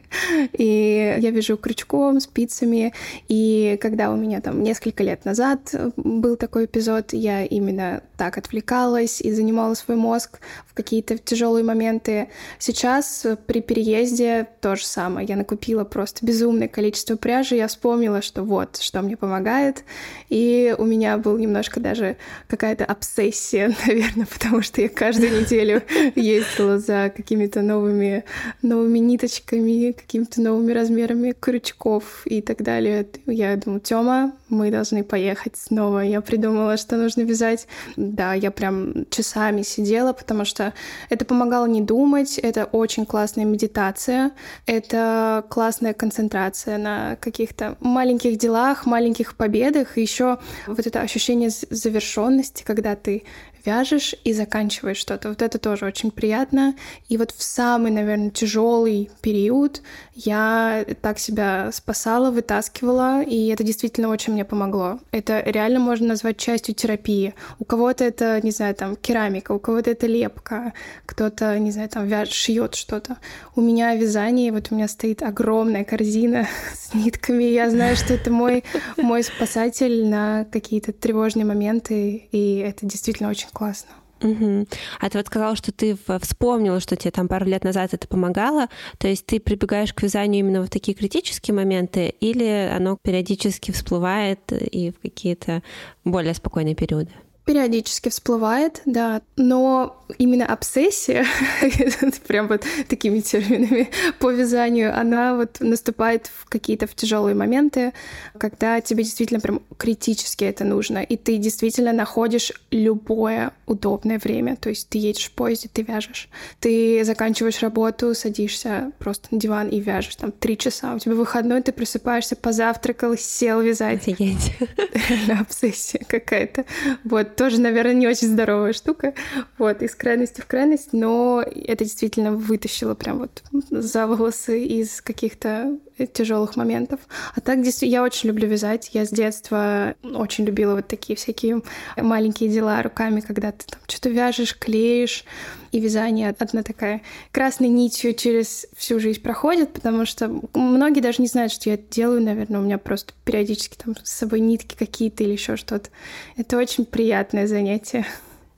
и 0.53 1.17
я 1.19 1.31
вяжу 1.31 1.57
крючком, 1.57 2.19
спицами. 2.19 2.93
И 3.27 3.77
когда 3.81 4.12
у 4.12 4.15
меня 4.15 4.41
там 4.41 4.63
несколько 4.63 5.03
лет 5.03 5.25
назад 5.25 5.74
был 5.96 6.36
такой 6.36 6.65
эпизод, 6.65 7.13
я 7.13 7.43
именно 7.46 8.01
так 8.17 8.38
отвлекалась 8.38 9.22
и 9.22 9.31
занимала 9.31 9.74
свой 9.74 9.98
мозг 9.98 10.39
в 10.67 10.74
какие-то 10.74 11.17
тяжелые 11.24 11.64
моменты. 11.64 12.30
Сейчас 12.60 13.26
при 13.46 13.62
переезде 13.62 14.48
то 14.62 14.76
же 14.76 14.86
самое. 14.86 15.28
Я 15.28 15.36
накупила 15.36 15.84
просто 15.84 16.26
безумное 16.26 16.68
количество 16.68 17.16
пряжи, 17.16 17.56
я 17.56 17.68
вспомнила, 17.68 18.22
что 18.22 18.44
вот, 18.44 18.78
что 18.78 19.02
мне 19.02 19.18
помогает, 19.18 19.84
и 20.30 20.76
у 20.78 20.86
меня 20.86 21.18
был 21.18 21.38
немножко 21.38 21.80
даже 21.80 22.18
какая-то 22.48 22.86
обсессия, 22.86 23.76
наверное, 23.88 24.26
потому 24.26 24.62
что 24.62 24.82
я 24.82 24.90
каждую 24.90 25.42
неделю 25.42 25.82
ездила 26.16 26.80
за 26.80 27.12
какими-то 27.16 27.62
новыми, 27.62 28.24
новыми 28.62 29.00
ниточками, 29.00 29.92
какими-то 29.92 30.42
новыми 30.42 30.72
размерами 30.72 31.36
крючков 31.40 32.22
и 32.26 32.42
так 32.42 32.62
далее. 32.62 33.08
Я 33.26 33.56
думаю, 33.56 33.82
Тёма, 33.82 34.34
мы 34.50 34.72
должны 34.72 35.04
поехать 35.04 35.58
снова. 35.58 36.00
Я 36.00 36.22
придумала, 36.22 36.78
что 36.78 36.98
нужно 36.98 37.22
вязать. 37.22 37.68
Да, 37.96 38.34
я 38.34 38.52
прям 38.52 39.06
часами 39.10 39.62
сидела, 39.62 40.14
потому 40.14 40.46
что 40.46 40.74
это 41.10 41.26
помогало 41.26 41.66
не 41.66 41.82
думать, 41.82 42.38
это 42.38 42.66
очень 42.66 43.06
классная 43.06 43.46
медитация, 43.46 44.32
это 44.66 45.46
классная 45.50 45.94
концентрация 45.94 46.78
на 46.78 47.16
каких-то 47.18 47.78
маленьких 47.80 48.38
делах, 48.38 48.86
маленьких 48.86 49.36
победах, 49.36 49.98
и 49.98 50.02
еще 50.02 50.40
вот 50.68 50.86
это 50.86 51.02
ощущение 51.02 51.50
завершенности, 51.50 52.64
когда 52.64 52.96
ты 52.96 53.24
вяжешь 53.68 54.16
и 54.24 54.32
заканчиваешь 54.32 54.98
что-то. 54.98 55.30
Вот 55.30 55.42
это 55.42 55.60
тоже 55.60 55.86
очень 55.86 56.10
приятно. 56.10 56.74
И 57.10 57.18
вот 57.18 57.32
в 57.32 57.44
самый, 57.44 57.92
наверное, 57.92 58.30
тяжелый 58.30 59.12
период 59.22 59.82
я 60.16 60.86
так 61.02 61.20
себя 61.20 61.70
спасала, 61.74 62.32
вытаскивала, 62.32 63.22
и 63.22 63.48
это 63.48 63.64
действительно 63.64 64.08
очень 64.08 64.34
мне 64.34 64.46
помогло. 64.46 65.00
Это 65.12 65.44
реально 65.46 65.80
можно 65.80 66.08
назвать 66.08 66.38
частью 66.38 66.76
терапии. 66.76 67.34
У 67.60 67.66
кого-то 67.66 68.06
это, 68.06 68.40
не 68.42 68.52
знаю, 68.52 68.74
там 68.74 68.96
керамика, 68.96 69.52
у 69.52 69.60
кого-то 69.60 69.92
это 69.92 70.08
лепка, 70.08 70.74
кто-то, 71.06 71.60
не 71.60 71.72
знаю, 71.72 71.90
там 71.90 72.08
вяж, 72.08 72.30
шьет 72.30 72.76
что-то. 72.76 73.18
У 73.56 73.62
меня 73.62 73.96
вязание, 73.96 74.54
вот 74.54 74.68
у 74.72 74.76
меня 74.76 74.88
стоит 74.88 75.22
огромная 75.22 75.84
корзина 75.84 76.48
с 76.74 76.94
нитками. 76.94 77.44
Я 77.44 77.70
знаю, 77.70 77.98
что 77.98 78.14
это 78.14 78.32
мой, 78.32 78.64
мой 78.96 79.24
спасатель 79.24 80.08
на 80.08 80.46
какие-то 80.46 80.94
тревожные 80.94 81.46
моменты, 81.46 82.30
и 82.32 82.58
это 82.60 82.86
действительно 82.86 83.30
очень 83.30 83.50
классно. 83.58 83.90
Угу. 84.22 84.68
А 85.00 85.10
ты 85.10 85.18
вот 85.18 85.28
сказала, 85.28 85.56
что 85.56 85.72
ты 85.72 85.98
вспомнила, 86.22 86.80
что 86.80 86.96
тебе 86.96 87.10
там 87.10 87.28
пару 87.28 87.46
лет 87.46 87.64
назад 87.64 87.94
это 87.94 88.08
помогало. 88.08 88.68
То 89.00 89.08
есть 89.08 89.26
ты 89.26 89.40
прибегаешь 89.40 89.94
к 89.94 90.04
вязанию 90.04 90.40
именно 90.40 90.62
в 90.62 90.70
такие 90.70 90.96
критические 90.96 91.56
моменты, 91.56 92.08
или 92.20 92.72
оно 92.72 92.98
периодически 93.02 93.72
всплывает 93.72 94.52
и 94.52 94.92
в 94.92 95.02
какие-то 95.02 95.64
более 96.04 96.36
спокойные 96.36 96.76
периоды? 96.76 97.12
Периодически 97.48 98.10
всплывает, 98.10 98.82
да, 98.86 99.22
но 99.38 100.06
именно 100.18 100.46
обсессия, 100.46 101.25
прям 102.27 102.48
вот 102.48 102.66
такими 102.88 103.20
терминами 103.20 103.89
по 104.20 104.32
вязанию, 104.32 104.98
она 104.98 105.36
вот 105.36 105.58
наступает 105.60 106.27
в 106.27 106.50
какие-то 106.50 106.88
в 106.88 106.96
тяжелые 106.96 107.36
моменты, 107.36 107.94
когда 108.38 108.82
тебе 108.82 109.04
действительно 109.04 109.39
прям 109.39 109.62
критически 109.77 110.44
это 110.44 110.63
нужно, 110.66 111.00
и 111.00 111.18
ты 111.18 111.38
действительно 111.38 111.94
находишь 111.94 112.51
любое 112.70 113.51
удобное 113.66 114.20
время, 114.20 114.56
то 114.56 114.70
есть 114.70 114.89
ты 114.89 114.98
едешь 114.98 115.25
в 115.25 115.32
поезде, 115.32 115.70
ты 115.72 115.84
вяжешь, 115.84 116.30
ты 116.60 117.04
заканчиваешь 117.04 117.62
работу, 117.62 118.13
садишься 118.13 118.92
просто 119.00 119.27
на 119.32 119.39
диван 119.39 119.70
и 119.70 119.80
вяжешь 119.80 120.16
там 120.18 120.32
три 120.32 120.58
часа, 120.58 120.96
у 120.96 121.00
тебя 121.00 121.16
выходной, 121.16 121.62
ты 121.62 121.72
просыпаешься, 121.72 122.36
позавтракал, 122.36 123.18
сел 123.18 123.62
вязать. 123.62 124.01
Офигеть. 124.08 124.54
Реально 125.10 125.42
обсессия 125.42 126.01
какая-то. 126.08 126.66
Вот 127.04 127.37
тоже, 127.38 127.62
наверное, 127.62 127.94
не 127.94 128.08
очень 128.08 128.27
здоровая 128.27 128.74
штука. 128.74 129.13
Вот, 129.58 129.82
из 129.82 129.96
крайности 129.96 130.41
в 130.41 130.48
крайность, 130.48 130.89
но 130.91 131.41
это 131.41 131.86
действительно 131.86 132.32
вытащило 132.34 132.96
прям 132.96 133.20
вот 133.20 133.44
за 133.70 134.08
волосы 134.08 134.65
из 134.65 135.01
каких-то 135.01 135.77
тяжелых 136.06 136.56
моментов. 136.56 137.00
А 137.36 137.42
так, 137.42 137.63
действительно, 137.63 137.98
я 137.98 138.04
очень 138.04 138.30
люблю 138.30 138.48
вязать. 138.48 138.92
Я 138.94 139.06
с 139.06 139.10
детства 139.10 139.96
очень 140.04 140.46
любила 140.46 140.75
вот 140.75 140.88
такие 140.88 141.16
всякие 141.16 141.62
маленькие 141.96 142.50
дела 142.50 142.82
руками, 142.84 143.22
когда 143.22 143.51
ты 143.51 143.66
там 143.66 143.80
что-то 143.88 144.10
вяжешь, 144.10 144.58
клеишь. 144.58 145.24
И 145.72 145.82
вязание 145.82 146.30
одна 146.30 146.63
такая 146.63 147.01
красной 147.32 147.68
нитью 147.68 148.13
через 148.13 148.68
всю 148.75 149.01
жизнь 149.01 149.22
проходит, 149.22 149.74
потому 149.74 150.06
что 150.06 150.42
многие 150.54 151.01
даже 151.01 151.22
не 151.22 151.27
знают, 151.27 151.51
что 151.51 151.70
я 151.70 151.77
делаю, 151.77 152.22
наверное, 152.22 152.62
у 152.62 152.63
меня 152.63 152.77
просто 152.77 153.13
периодически 153.25 153.75
там 153.75 153.94
с 154.01 154.12
собой 154.12 154.39
нитки 154.39 154.75
какие-то 154.77 155.24
или 155.24 155.34
еще 155.34 155.58
что-то. 155.58 155.89
Это 156.38 156.58
очень 156.58 156.86
приятное 156.86 157.48
занятие. 157.48 158.06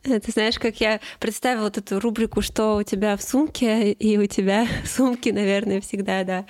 Ты 0.03 0.31
знаешь, 0.31 0.57
как 0.57 0.79
я 0.79 1.01
представила 1.19 1.65
вот 1.65 1.77
эту 1.77 1.99
рубрику, 1.99 2.41
что 2.41 2.77
у 2.77 2.83
тебя 2.83 3.17
в 3.17 3.21
сумке, 3.21 3.91
и 3.91 4.17
у 4.17 4.27
тебя 4.27 4.65
сумки, 4.85 5.29
наверное, 5.29 5.81
всегда, 5.81 6.23
да, 6.23 6.45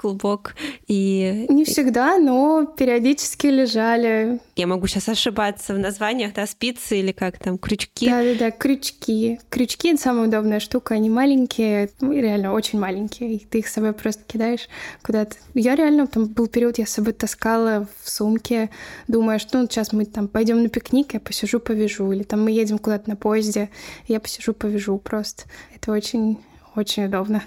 клубок 0.00 0.54
и... 0.86 1.44
Не 1.50 1.66
всегда, 1.66 2.16
но 2.18 2.64
периодически 2.64 3.48
лежали. 3.48 4.40
Я 4.56 4.66
могу 4.66 4.86
сейчас 4.86 5.10
ошибаться 5.10 5.74
в 5.74 5.78
названиях, 5.78 6.32
да, 6.32 6.46
спицы 6.46 7.00
или 7.00 7.12
как 7.12 7.38
там, 7.38 7.58
крючки. 7.58 8.08
Да-да-да, 8.08 8.50
крючки. 8.50 9.38
Крючки— 9.50 9.88
это 9.92 10.00
самая 10.00 10.28
удобная 10.28 10.58
штука, 10.58 10.94
они 10.94 11.10
маленькие, 11.10 11.90
ну, 12.00 12.14
реально 12.14 12.54
очень 12.54 12.78
маленькие, 12.78 13.34
и 13.34 13.38
ты 13.44 13.58
их 13.58 13.68
с 13.68 13.74
собой 13.74 13.92
просто 13.92 14.22
кидаешь 14.26 14.70
куда-то. 15.02 15.36
Я 15.52 15.76
реально, 15.76 16.06
там 16.06 16.24
был 16.24 16.46
период, 16.46 16.78
я 16.78 16.86
с 16.86 16.90
собой 16.90 17.12
таскала 17.12 17.86
в 18.02 18.08
сумке, 18.08 18.70
думая, 19.06 19.38
что 19.38 19.58
ну, 19.58 19.66
сейчас 19.66 19.92
мы 19.92 20.06
там 20.06 20.28
пойдем 20.28 20.62
на 20.62 20.70
пикник, 20.70 21.12
я 21.12 21.20
посижу, 21.20 21.60
повяжу, 21.60 22.10
или 22.10 22.22
там 22.22 22.42
мы 22.42 22.52
едем 22.52 22.78
куда-то 22.78 23.10
на 23.10 23.16
поезде, 23.16 23.68
я 24.08 24.18
посижу, 24.18 24.54
повяжу 24.54 24.96
просто. 24.96 25.44
Это 25.74 25.92
очень, 25.92 26.38
очень 26.74 27.04
удобно. 27.04 27.42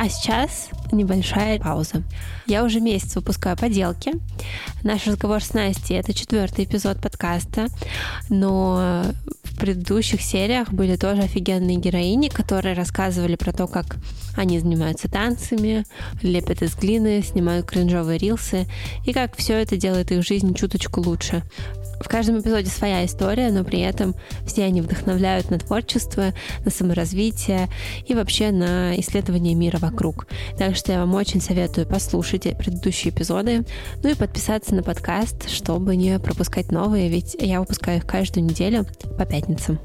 А 0.00 0.08
сейчас 0.08 0.70
небольшая 0.92 1.60
пауза. 1.60 2.02
Я 2.46 2.64
уже 2.64 2.80
месяц 2.80 3.16
выпускаю 3.16 3.54
поделки. 3.58 4.12
Наш 4.82 5.06
разговор 5.06 5.44
с 5.44 5.52
Настей— 5.52 5.96
это 5.98 6.14
четвертый 6.14 6.64
эпизод 6.64 7.02
подкаста, 7.02 7.66
но 8.30 9.04
в 9.44 9.58
предыдущих 9.58 10.22
сериях 10.22 10.72
были 10.72 10.96
тоже 10.96 11.20
офигенные 11.20 11.76
героини, 11.76 12.28
которые 12.28 12.74
рассказывали 12.74 13.36
про 13.36 13.52
то, 13.52 13.66
как 13.66 13.98
они 14.38 14.58
занимаются 14.58 15.10
танцами, 15.10 15.84
лепят 16.22 16.62
из 16.62 16.74
глины, 16.76 17.20
снимают 17.20 17.66
кринжовые 17.66 18.16
рилсы, 18.16 18.66
и 19.04 19.12
как 19.12 19.36
все 19.36 19.60
это 19.60 19.76
делает 19.76 20.12
их 20.12 20.26
жизнь 20.26 20.54
чуточку 20.54 21.02
лучше. 21.02 21.42
В 22.00 22.08
каждом 22.08 22.40
эпизоде 22.40 22.70
своя 22.70 23.04
история, 23.04 23.50
но 23.50 23.62
при 23.62 23.80
этом 23.80 24.14
все 24.46 24.64
они 24.64 24.80
вдохновляют 24.80 25.50
на 25.50 25.58
творчество, 25.58 26.32
на 26.64 26.70
саморазвитие 26.70 27.68
и 28.06 28.14
вообще 28.14 28.50
на 28.50 28.98
исследование 28.98 29.54
мира 29.54 29.78
вокруг. 29.78 30.26
Так 30.58 30.76
что 30.76 30.92
я 30.92 31.00
вам 31.00 31.14
очень 31.14 31.40
советую 31.40 31.86
послушать 31.86 32.42
предыдущие 32.56 33.12
эпизоды, 33.12 33.64
ну 34.02 34.10
и 34.10 34.14
подписаться 34.14 34.74
на 34.74 34.82
подкаст, 34.82 35.48
чтобы 35.50 35.94
не 35.94 36.18
пропускать 36.18 36.72
новые, 36.72 37.08
ведь 37.08 37.36
я 37.38 37.60
выпускаю 37.60 37.98
их 37.98 38.06
каждую 38.06 38.44
неделю 38.44 38.86
по 39.18 39.26
пятницам. 39.26 39.78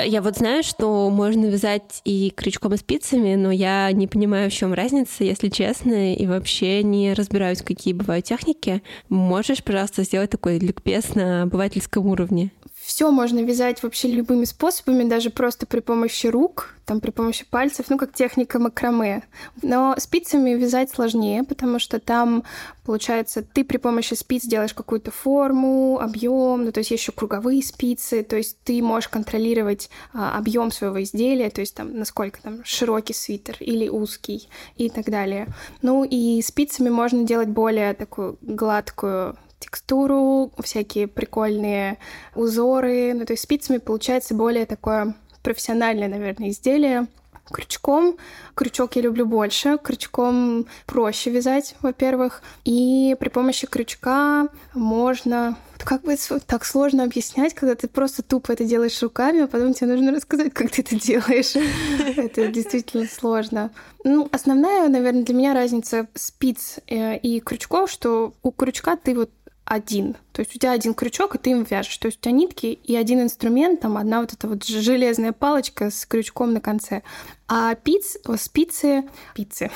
Я 0.00 0.22
вот 0.22 0.36
знаю, 0.36 0.62
что 0.62 1.10
можно 1.10 1.46
вязать 1.46 2.02
и 2.04 2.30
крючком, 2.30 2.72
и 2.72 2.76
спицами, 2.76 3.34
но 3.34 3.50
я 3.50 3.90
не 3.90 4.06
понимаю, 4.06 4.48
в 4.48 4.54
чем 4.54 4.72
разница, 4.72 5.24
если 5.24 5.48
честно, 5.48 6.14
и 6.14 6.24
вообще 6.26 6.84
не 6.84 7.14
разбираюсь, 7.14 7.62
какие 7.62 7.94
бывают 7.94 8.24
техники. 8.24 8.80
Можешь, 9.08 9.64
пожалуйста, 9.64 10.04
сделать 10.04 10.30
такой 10.30 10.60
ликбез 10.60 11.16
на 11.16 11.42
обывательском 11.42 12.06
уровне? 12.06 12.52
Все 12.98 13.12
можно 13.12 13.38
вязать 13.38 13.84
вообще 13.84 14.08
любыми 14.08 14.44
способами, 14.44 15.08
даже 15.08 15.30
просто 15.30 15.66
при 15.66 15.78
помощи 15.78 16.26
рук, 16.26 16.74
там 16.84 17.00
при 17.00 17.12
помощи 17.12 17.46
пальцев, 17.48 17.86
ну 17.90 17.96
как 17.96 18.12
техника 18.12 18.58
макраме. 18.58 19.22
Но 19.62 19.94
спицами 19.98 20.50
вязать 20.50 20.90
сложнее, 20.90 21.44
потому 21.44 21.78
что 21.78 22.00
там, 22.00 22.42
получается, 22.84 23.42
ты 23.42 23.62
при 23.62 23.76
помощи 23.76 24.14
спиц 24.14 24.46
делаешь 24.46 24.74
какую-то 24.74 25.12
форму, 25.12 26.00
объем, 26.00 26.64
ну 26.64 26.72
то 26.72 26.78
есть 26.78 26.90
еще 26.90 27.12
круговые 27.12 27.62
спицы, 27.62 28.24
то 28.24 28.34
есть 28.34 28.58
ты 28.64 28.82
можешь 28.82 29.08
контролировать 29.08 29.90
а, 30.12 30.36
объем 30.36 30.72
своего 30.72 31.00
изделия, 31.00 31.50
то 31.50 31.60
есть 31.60 31.76
там 31.76 31.96
насколько 31.96 32.42
там 32.42 32.64
широкий 32.64 33.14
свитер 33.14 33.58
или 33.60 33.88
узкий 33.88 34.48
и 34.76 34.90
так 34.90 35.04
далее. 35.04 35.46
Ну 35.82 36.02
и 36.02 36.42
спицами 36.42 36.88
можно 36.88 37.22
делать 37.22 37.48
более 37.48 37.94
такую 37.94 38.38
гладкую 38.42 39.38
текстуру, 39.58 40.52
всякие 40.62 41.06
прикольные 41.06 41.98
узоры. 42.34 43.12
Ну, 43.14 43.24
то 43.24 43.32
есть 43.32 43.42
спицами 43.42 43.78
получается 43.78 44.34
более 44.34 44.66
такое 44.66 45.14
профессиональное, 45.42 46.08
наверное, 46.08 46.50
изделие. 46.50 47.06
Крючком. 47.50 48.16
Крючок 48.54 48.96
я 48.96 49.02
люблю 49.02 49.24
больше. 49.24 49.78
Крючком 49.82 50.66
проще 50.86 51.30
вязать, 51.30 51.76
во-первых. 51.80 52.42
И 52.64 53.16
при 53.18 53.28
помощи 53.28 53.66
крючка 53.66 54.48
можно... 54.74 55.56
Как 55.78 56.02
бы 56.02 56.16
так 56.46 56.64
сложно 56.64 57.04
объяснять, 57.04 57.54
когда 57.54 57.76
ты 57.76 57.86
просто 57.86 58.22
тупо 58.22 58.50
это 58.50 58.64
делаешь 58.64 59.00
руками, 59.00 59.44
а 59.44 59.46
потом 59.46 59.74
тебе 59.74 59.92
нужно 59.92 60.12
рассказать, 60.12 60.52
как 60.52 60.70
ты 60.72 60.82
это 60.82 60.96
делаешь. 60.96 61.54
Это 62.16 62.48
действительно 62.48 63.06
сложно. 63.06 63.70
Ну, 64.02 64.28
основная, 64.32 64.88
наверное, 64.88 65.22
для 65.22 65.34
меня 65.34 65.54
разница 65.54 66.08
спиц 66.14 66.80
э, 66.88 67.16
и 67.18 67.38
крючков, 67.40 67.90
что 67.90 68.34
у 68.42 68.50
крючка 68.50 68.96
ты 68.96 69.14
вот 69.14 69.30
один. 69.68 70.16
То 70.32 70.40
есть 70.40 70.56
у 70.56 70.58
тебя 70.58 70.72
один 70.72 70.94
крючок, 70.94 71.34
и 71.34 71.38
ты 71.38 71.50
им 71.50 71.62
вяжешь. 71.62 71.98
То 71.98 72.06
есть 72.06 72.18
у 72.18 72.20
тебя 72.22 72.32
нитки 72.32 72.66
и 72.66 72.96
один 72.96 73.20
инструмент, 73.20 73.80
там 73.80 73.98
одна 73.98 74.20
вот 74.20 74.32
эта 74.32 74.48
вот 74.48 74.64
железная 74.64 75.32
палочка 75.32 75.90
с 75.90 76.06
крючком 76.06 76.54
на 76.54 76.60
конце. 76.60 77.02
А 77.48 77.74
пиц, 77.74 78.16
спицы, 78.38 79.04
пиццы, 79.34 79.70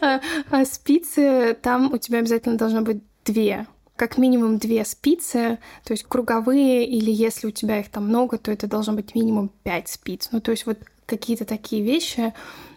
а, 0.00 0.20
а 0.50 0.64
спицы, 0.66 1.56
там 1.60 1.92
у 1.92 1.96
тебя 1.96 2.18
обязательно 2.18 2.56
должно 2.56 2.82
быть 2.82 3.02
две 3.24 3.66
как 3.96 4.16
минимум 4.16 4.58
две 4.58 4.84
спицы, 4.84 5.58
то 5.82 5.92
есть 5.92 6.04
круговые, 6.04 6.86
или 6.86 7.10
если 7.10 7.48
у 7.48 7.50
тебя 7.50 7.80
их 7.80 7.88
там 7.88 8.06
много, 8.06 8.38
то 8.38 8.52
это 8.52 8.68
должно 8.68 8.92
быть 8.92 9.16
минимум 9.16 9.50
пять 9.64 9.88
спиц. 9.88 10.28
Ну, 10.30 10.40
то 10.40 10.52
есть 10.52 10.66
вот 10.66 10.78
какие-то 11.04 11.44
такие 11.44 11.82
вещи. 11.82 12.32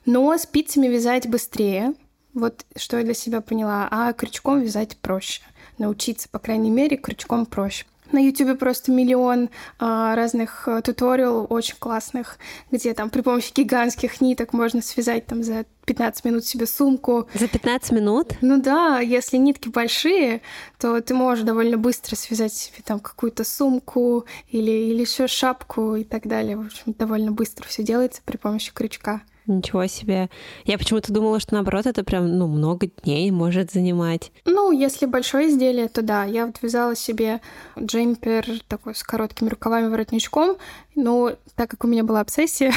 Но 0.07 0.35
спицами 0.39 0.87
вязать 0.87 1.29
быстрее, 1.29 1.93
вот 2.33 2.65
что 2.75 2.97
я 2.97 3.03
для 3.03 3.13
себя 3.13 3.41
поняла. 3.41 3.87
А 3.91 4.13
крючком 4.13 4.61
вязать 4.61 4.97
проще. 4.97 5.41
Научиться, 5.77 6.29
по 6.29 6.39
крайней 6.39 6.69
мере, 6.69 6.97
крючком 6.97 7.45
проще. 7.45 7.85
На 8.11 8.19
YouTube 8.19 8.59
просто 8.59 8.91
миллион 8.91 9.49
а, 9.79 10.15
разных 10.15 10.67
а, 10.67 10.81
туториал 10.81 11.47
очень 11.49 11.75
классных, 11.79 12.37
где 12.69 12.93
там 12.93 13.09
при 13.09 13.21
помощи 13.21 13.53
гигантских 13.55 14.19
ниток 14.19 14.51
можно 14.51 14.81
связать 14.81 15.25
там 15.27 15.43
за 15.43 15.65
15 15.85 16.25
минут 16.25 16.45
себе 16.45 16.65
сумку. 16.65 17.29
За 17.33 17.47
15 17.47 17.91
минут? 17.93 18.33
Ну 18.41 18.61
да, 18.61 18.99
если 18.99 19.37
нитки 19.37 19.69
большие, 19.69 20.41
то 20.77 20.99
ты 21.01 21.13
можешь 21.13 21.45
довольно 21.45 21.77
быстро 21.77 22.15
связать 22.17 22.53
себе 22.53 22.79
там 22.83 22.99
какую-то 22.99 23.45
сумку 23.45 24.25
или, 24.49 24.71
или 24.71 25.01
еще 25.01 25.27
шапку 25.27 25.95
и 25.95 26.03
так 26.03 26.27
далее. 26.27 26.57
В 26.57 26.65
общем, 26.65 26.93
довольно 26.97 27.31
быстро 27.31 27.65
все 27.67 27.81
делается 27.81 28.21
при 28.25 28.35
помощи 28.35 28.73
крючка. 28.73 29.21
Ничего 29.51 29.85
себе. 29.87 30.29
Я 30.63 30.77
почему-то 30.77 31.11
думала, 31.11 31.41
что 31.41 31.55
наоборот, 31.55 31.85
это 31.85 32.03
прям, 32.05 32.37
ну, 32.37 32.47
много 32.47 32.87
дней 32.87 33.29
может 33.31 33.71
занимать. 33.71 34.31
Ну, 34.45 34.71
если 34.71 35.05
большое 35.05 35.49
изделие, 35.49 35.89
то 35.89 36.01
да. 36.01 36.23
Я 36.23 36.45
вот 36.45 36.55
вязала 36.61 36.95
себе 36.95 37.41
джемпер 37.77 38.45
такой 38.69 38.95
с 38.95 39.03
короткими 39.03 39.49
рукавами, 39.49 39.89
воротничком. 39.89 40.55
Но 40.95 41.33
так 41.55 41.69
как 41.69 41.83
у 41.83 41.87
меня 41.87 42.03
была 42.03 42.21
обсессия 42.21 42.73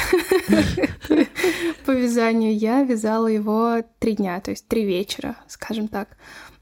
по 1.85 1.91
вязанию, 1.91 2.57
я 2.57 2.83
вязала 2.83 3.27
его 3.27 3.83
три 3.99 4.13
дня, 4.13 4.41
то 4.41 4.51
есть 4.51 4.67
три 4.67 4.85
вечера, 4.85 5.37
скажем 5.47 5.87
так. 5.87 6.09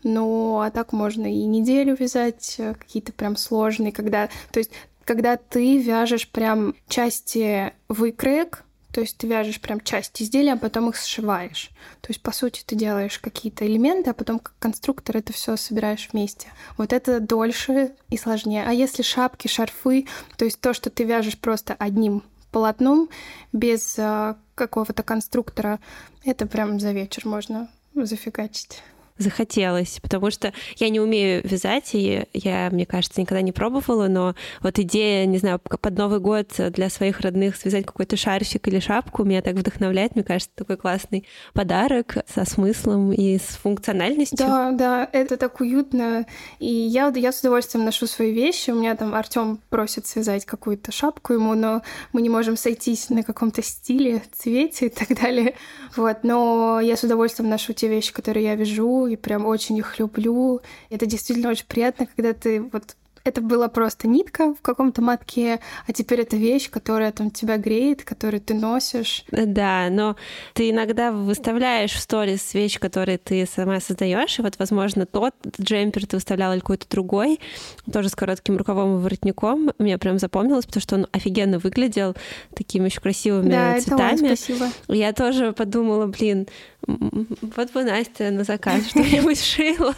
Ну, 0.03 0.59
а 0.59 0.69
так 0.69 0.93
можно 0.93 1.25
и 1.25 1.45
неделю 1.45 1.95
вязать, 1.99 2.55
э, 2.59 2.75
какие-то 2.75 3.13
прям 3.13 3.35
сложные, 3.35 3.91
когда... 3.91 4.29
То 4.51 4.59
есть 4.59 4.71
когда 5.05 5.37
ты 5.37 5.81
вяжешь 5.81 6.29
прям 6.29 6.75
части 6.87 7.73
выкроек, 7.87 8.63
то 8.93 9.01
есть 9.01 9.17
ты 9.17 9.25
вяжешь 9.25 9.59
прям 9.59 9.81
часть 9.81 10.21
изделия, 10.21 10.53
а 10.53 10.57
потом 10.57 10.89
их 10.89 10.95
сшиваешь. 10.95 11.71
То 12.01 12.09
есть, 12.09 12.21
по 12.21 12.31
сути, 12.31 12.63
ты 12.63 12.75
делаешь 12.75 13.17
какие-то 13.17 13.65
элементы, 13.65 14.11
а 14.11 14.13
потом 14.13 14.37
как 14.37 14.53
конструктор 14.59 15.17
это 15.17 15.33
все 15.33 15.57
собираешь 15.57 16.09
вместе. 16.13 16.47
Вот 16.77 16.93
это 16.93 17.19
дольше 17.19 17.95
и 18.11 18.17
сложнее. 18.17 18.63
А 18.67 18.71
если 18.71 19.01
шапки, 19.01 19.47
шарфы, 19.47 20.07
то 20.37 20.45
есть 20.45 20.61
то, 20.61 20.75
что 20.75 20.91
ты 20.91 21.05
вяжешь 21.05 21.39
просто 21.39 21.73
одним 21.73 22.23
полотном, 22.51 23.09
без 23.51 23.95
э, 23.97 24.35
какого-то 24.53 25.01
конструктора, 25.01 25.79
это 26.23 26.45
прям 26.45 26.79
за 26.79 26.91
вечер 26.91 27.27
можно 27.27 27.69
зафигачить. 27.95 28.83
Захотелось, 29.17 29.99
потому 30.01 30.31
что 30.31 30.53
я 30.77 30.89
не 30.89 30.99
умею 30.99 31.41
вязать, 31.43 31.93
и 31.93 32.25
я, 32.33 32.69
мне 32.71 32.85
кажется, 32.85 33.21
никогда 33.21 33.41
не 33.41 33.51
пробовала, 33.51 34.07
но 34.07 34.35
вот 34.61 34.79
идея, 34.79 35.25
не 35.25 35.37
знаю, 35.37 35.59
под 35.59 35.97
Новый 35.97 36.19
год 36.19 36.47
для 36.57 36.89
своих 36.89 37.21
родных 37.21 37.55
связать 37.55 37.85
какой-то 37.85 38.17
шарфик 38.17 38.67
или 38.67 38.79
шапку 38.79 39.23
меня 39.23 39.41
так 39.41 39.55
вдохновляет, 39.55 40.15
мне 40.15 40.23
кажется, 40.23 40.51
такой 40.55 40.77
классный 40.77 41.25
подарок 41.53 42.17
со 42.33 42.45
смыслом 42.45 43.11
и 43.11 43.37
с 43.37 43.57
функциональностью. 43.61 44.37
Да, 44.37 44.71
да, 44.71 45.09
это 45.11 45.37
так 45.37 45.61
уютно, 45.61 46.25
и 46.59 46.71
я, 46.71 47.11
я 47.15 47.31
с 47.31 47.39
удовольствием 47.41 47.85
ношу 47.85 48.07
свои 48.07 48.33
вещи, 48.33 48.71
у 48.71 48.75
меня 48.75 48.95
там 48.95 49.13
Артем 49.13 49.59
просит 49.69 50.07
связать 50.07 50.45
какую-то 50.45 50.91
шапку 50.91 51.33
ему, 51.33 51.53
но 51.53 51.81
мы 52.11 52.21
не 52.21 52.29
можем 52.29 52.57
сойтись 52.57 53.09
на 53.09 53.23
каком-то 53.23 53.61
стиле, 53.61 54.23
цвете 54.31 54.87
и 54.87 54.89
так 54.89 55.17
далее, 55.19 55.55
вот, 55.95 56.23
но 56.23 56.79
я 56.81 56.97
с 56.97 57.03
удовольствием 57.03 57.49
ношу 57.49 57.73
те 57.73 57.87
вещи, 57.87 58.11
которые 58.13 58.45
я 58.45 58.55
вяжу, 58.55 59.02
и 59.07 59.15
прям 59.15 59.45
очень 59.45 59.77
их 59.77 59.99
люблю. 59.99 60.61
Это 60.89 61.05
действительно 61.05 61.49
очень 61.49 61.67
приятно, 61.67 62.07
когда 62.07 62.33
ты 62.33 62.61
вот 62.61 62.95
это 63.23 63.41
была 63.41 63.69
просто 63.69 64.07
нитка 64.07 64.53
в 64.53 64.61
каком-то 64.61 65.01
мотке, 65.01 65.59
а 65.87 65.93
теперь 65.93 66.21
это 66.21 66.35
вещь, 66.35 66.69
которая 66.69 67.11
там 67.11 67.31
тебя 67.31 67.57
греет, 67.57 68.03
которую 68.03 68.41
ты 68.41 68.53
носишь. 68.53 69.23
Да, 69.31 69.87
но 69.89 70.17
ты 70.53 70.71
иногда 70.71 71.11
выставляешь 71.11 71.93
в 71.93 71.99
сторис 71.99 72.53
вещь, 72.53 72.79
которую 72.79 73.19
ты 73.19 73.45
сама 73.45 73.79
создаешь, 73.79 74.39
и 74.39 74.41
вот, 74.41 74.55
возможно, 74.59 75.05
тот 75.05 75.33
джемпер 75.59 76.05
ты 76.05 76.17
выставляла 76.17 76.53
или 76.53 76.59
какой-то 76.59 76.87
другой, 76.89 77.39
тоже 77.91 78.09
с 78.09 78.15
коротким 78.15 78.57
рукавом 78.57 78.97
и 78.97 79.01
воротником. 79.01 79.71
Мне 79.77 79.97
прям 79.97 80.19
запомнилось, 80.19 80.65
потому 80.65 80.81
что 80.81 80.95
он 80.95 81.07
офигенно 81.11 81.59
выглядел 81.59 82.15
такими 82.53 82.85
еще 82.85 82.99
красивыми 82.99 83.51
да, 83.51 83.79
цветами. 83.79 84.15
Это 84.15 84.31
он, 84.31 84.37
спасибо. 84.37 84.65
Я 84.89 85.13
тоже 85.13 85.53
подумала, 85.53 86.07
блин, 86.07 86.47
вот 86.87 87.71
бы 87.71 87.83
Настя 87.83 88.31
на 88.31 88.43
заказ 88.43 88.87
что-нибудь 88.87 89.39
шила. 89.43 89.95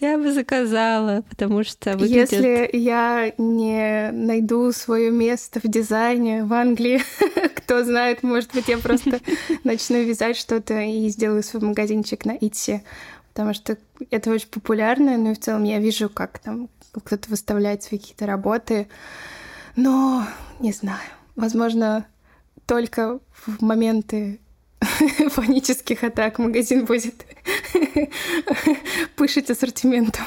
Я 0.00 0.18
бы 0.18 0.32
заказала, 0.32 1.22
потому 1.28 1.64
что 1.64 1.96
выглядит... 1.96 2.32
Если 2.32 2.70
я 2.72 3.32
не 3.38 4.10
найду 4.12 4.70
свое 4.72 5.10
место 5.10 5.60
в 5.60 5.68
дизайне 5.68 6.44
в 6.44 6.52
Англии, 6.52 7.02
кто 7.56 7.84
знает, 7.84 8.22
может 8.22 8.52
быть, 8.52 8.68
я 8.68 8.78
просто 8.78 9.20
начну 9.64 10.02
вязать 10.02 10.36
что-то 10.36 10.80
и 10.80 11.08
сделаю 11.08 11.42
свой 11.42 11.62
магазинчик 11.62 12.24
на 12.24 12.36
Итси, 12.40 12.84
потому 13.32 13.54
что 13.54 13.76
это 14.10 14.30
очень 14.30 14.48
популярно, 14.48 15.16
ну 15.16 15.32
и 15.32 15.34
в 15.34 15.40
целом 15.40 15.64
я 15.64 15.78
вижу, 15.78 16.08
как 16.08 16.38
там 16.38 16.68
кто-то 16.92 17.30
выставляет 17.30 17.82
свои 17.82 17.98
какие-то 17.98 18.26
работы, 18.26 18.88
но 19.76 20.24
не 20.60 20.72
знаю, 20.72 21.10
возможно, 21.36 22.06
только 22.66 23.20
в 23.32 23.62
моменты 23.62 24.40
панических 25.36 26.04
атак 26.04 26.38
магазин 26.38 26.84
будет 26.84 27.26
пышить 29.16 29.50
ассортиментом. 29.50 30.24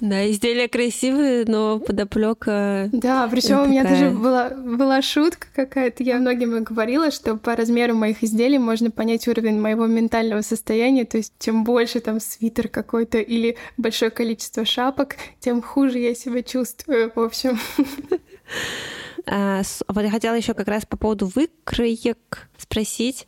Да, 0.00 0.30
изделия 0.30 0.68
красивые, 0.68 1.44
но 1.46 1.78
подоплека. 1.78 2.88
Да, 2.92 3.26
причем 3.28 3.62
у 3.62 3.66
меня 3.66 3.84
даже 3.84 4.10
была, 4.10 4.50
была 4.50 5.02
шутка 5.02 5.48
какая-то. 5.54 6.02
Я 6.02 6.18
многим 6.18 6.62
говорила, 6.62 7.10
что 7.10 7.36
по 7.36 7.56
размеру 7.56 7.94
моих 7.94 8.22
изделий 8.22 8.58
можно 8.58 8.90
понять 8.90 9.26
уровень 9.26 9.60
моего 9.60 9.86
ментального 9.86 10.42
состояния. 10.42 11.04
То 11.04 11.16
есть, 11.16 11.32
чем 11.38 11.64
больше 11.64 12.00
там 12.00 12.20
свитер 12.20 12.68
какой-то 12.68 13.18
или 13.18 13.56
большое 13.76 14.10
количество 14.10 14.64
шапок, 14.64 15.16
тем 15.40 15.62
хуже 15.62 15.98
я 15.98 16.14
себя 16.14 16.42
чувствую. 16.42 17.10
В 17.14 17.20
общем. 17.20 17.58
А, 19.30 19.62
вот 19.88 20.02
я 20.02 20.10
хотела 20.10 20.34
еще 20.34 20.54
как 20.54 20.68
раз 20.68 20.86
по 20.86 20.96
поводу 20.96 21.26
выкроек 21.26 22.48
спросить, 22.56 23.26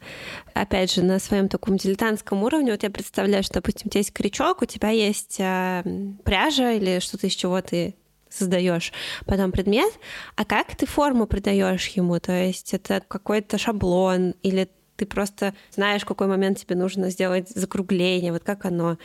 опять 0.55 0.93
же, 0.93 1.03
на 1.03 1.19
своем 1.19 1.49
таком 1.49 1.77
дилетантском 1.77 2.43
уровне. 2.43 2.73
Вот 2.73 2.83
я 2.83 2.91
представляю, 2.91 3.43
что, 3.43 3.55
допустим, 3.55 3.89
у 3.89 3.91
тебя 3.91 4.01
есть 4.01 4.13
крючок, 4.13 4.63
у 4.63 4.67
тебя 4.67 4.91
есть 4.91 5.39
а, 5.41 5.85
пряжа 6.25 6.73
или 6.73 7.01
что-то 7.01 7.27
из 7.27 7.35
чего 7.35 7.61
ты 7.61 7.95
создаешь 8.31 8.93
потом 9.27 9.51
предмет, 9.51 9.93
а 10.37 10.45
как 10.45 10.77
ты 10.77 10.87
форму 10.87 11.27
придаешь 11.27 11.89
ему? 11.89 12.19
То 12.21 12.33
есть 12.33 12.73
это 12.73 13.03
какой-то 13.07 13.59
шаблон 13.59 14.35
или 14.43 14.69
ты 14.97 15.07
просто 15.07 15.55
знаешь, 15.75 16.05
какой 16.05 16.27
момент 16.27 16.59
тебе 16.59 16.77
нужно 16.77 17.11
сделать 17.11 17.49
закругление, 17.49 18.33
вот 18.33 18.45
как 18.45 18.67
оно 18.67 18.99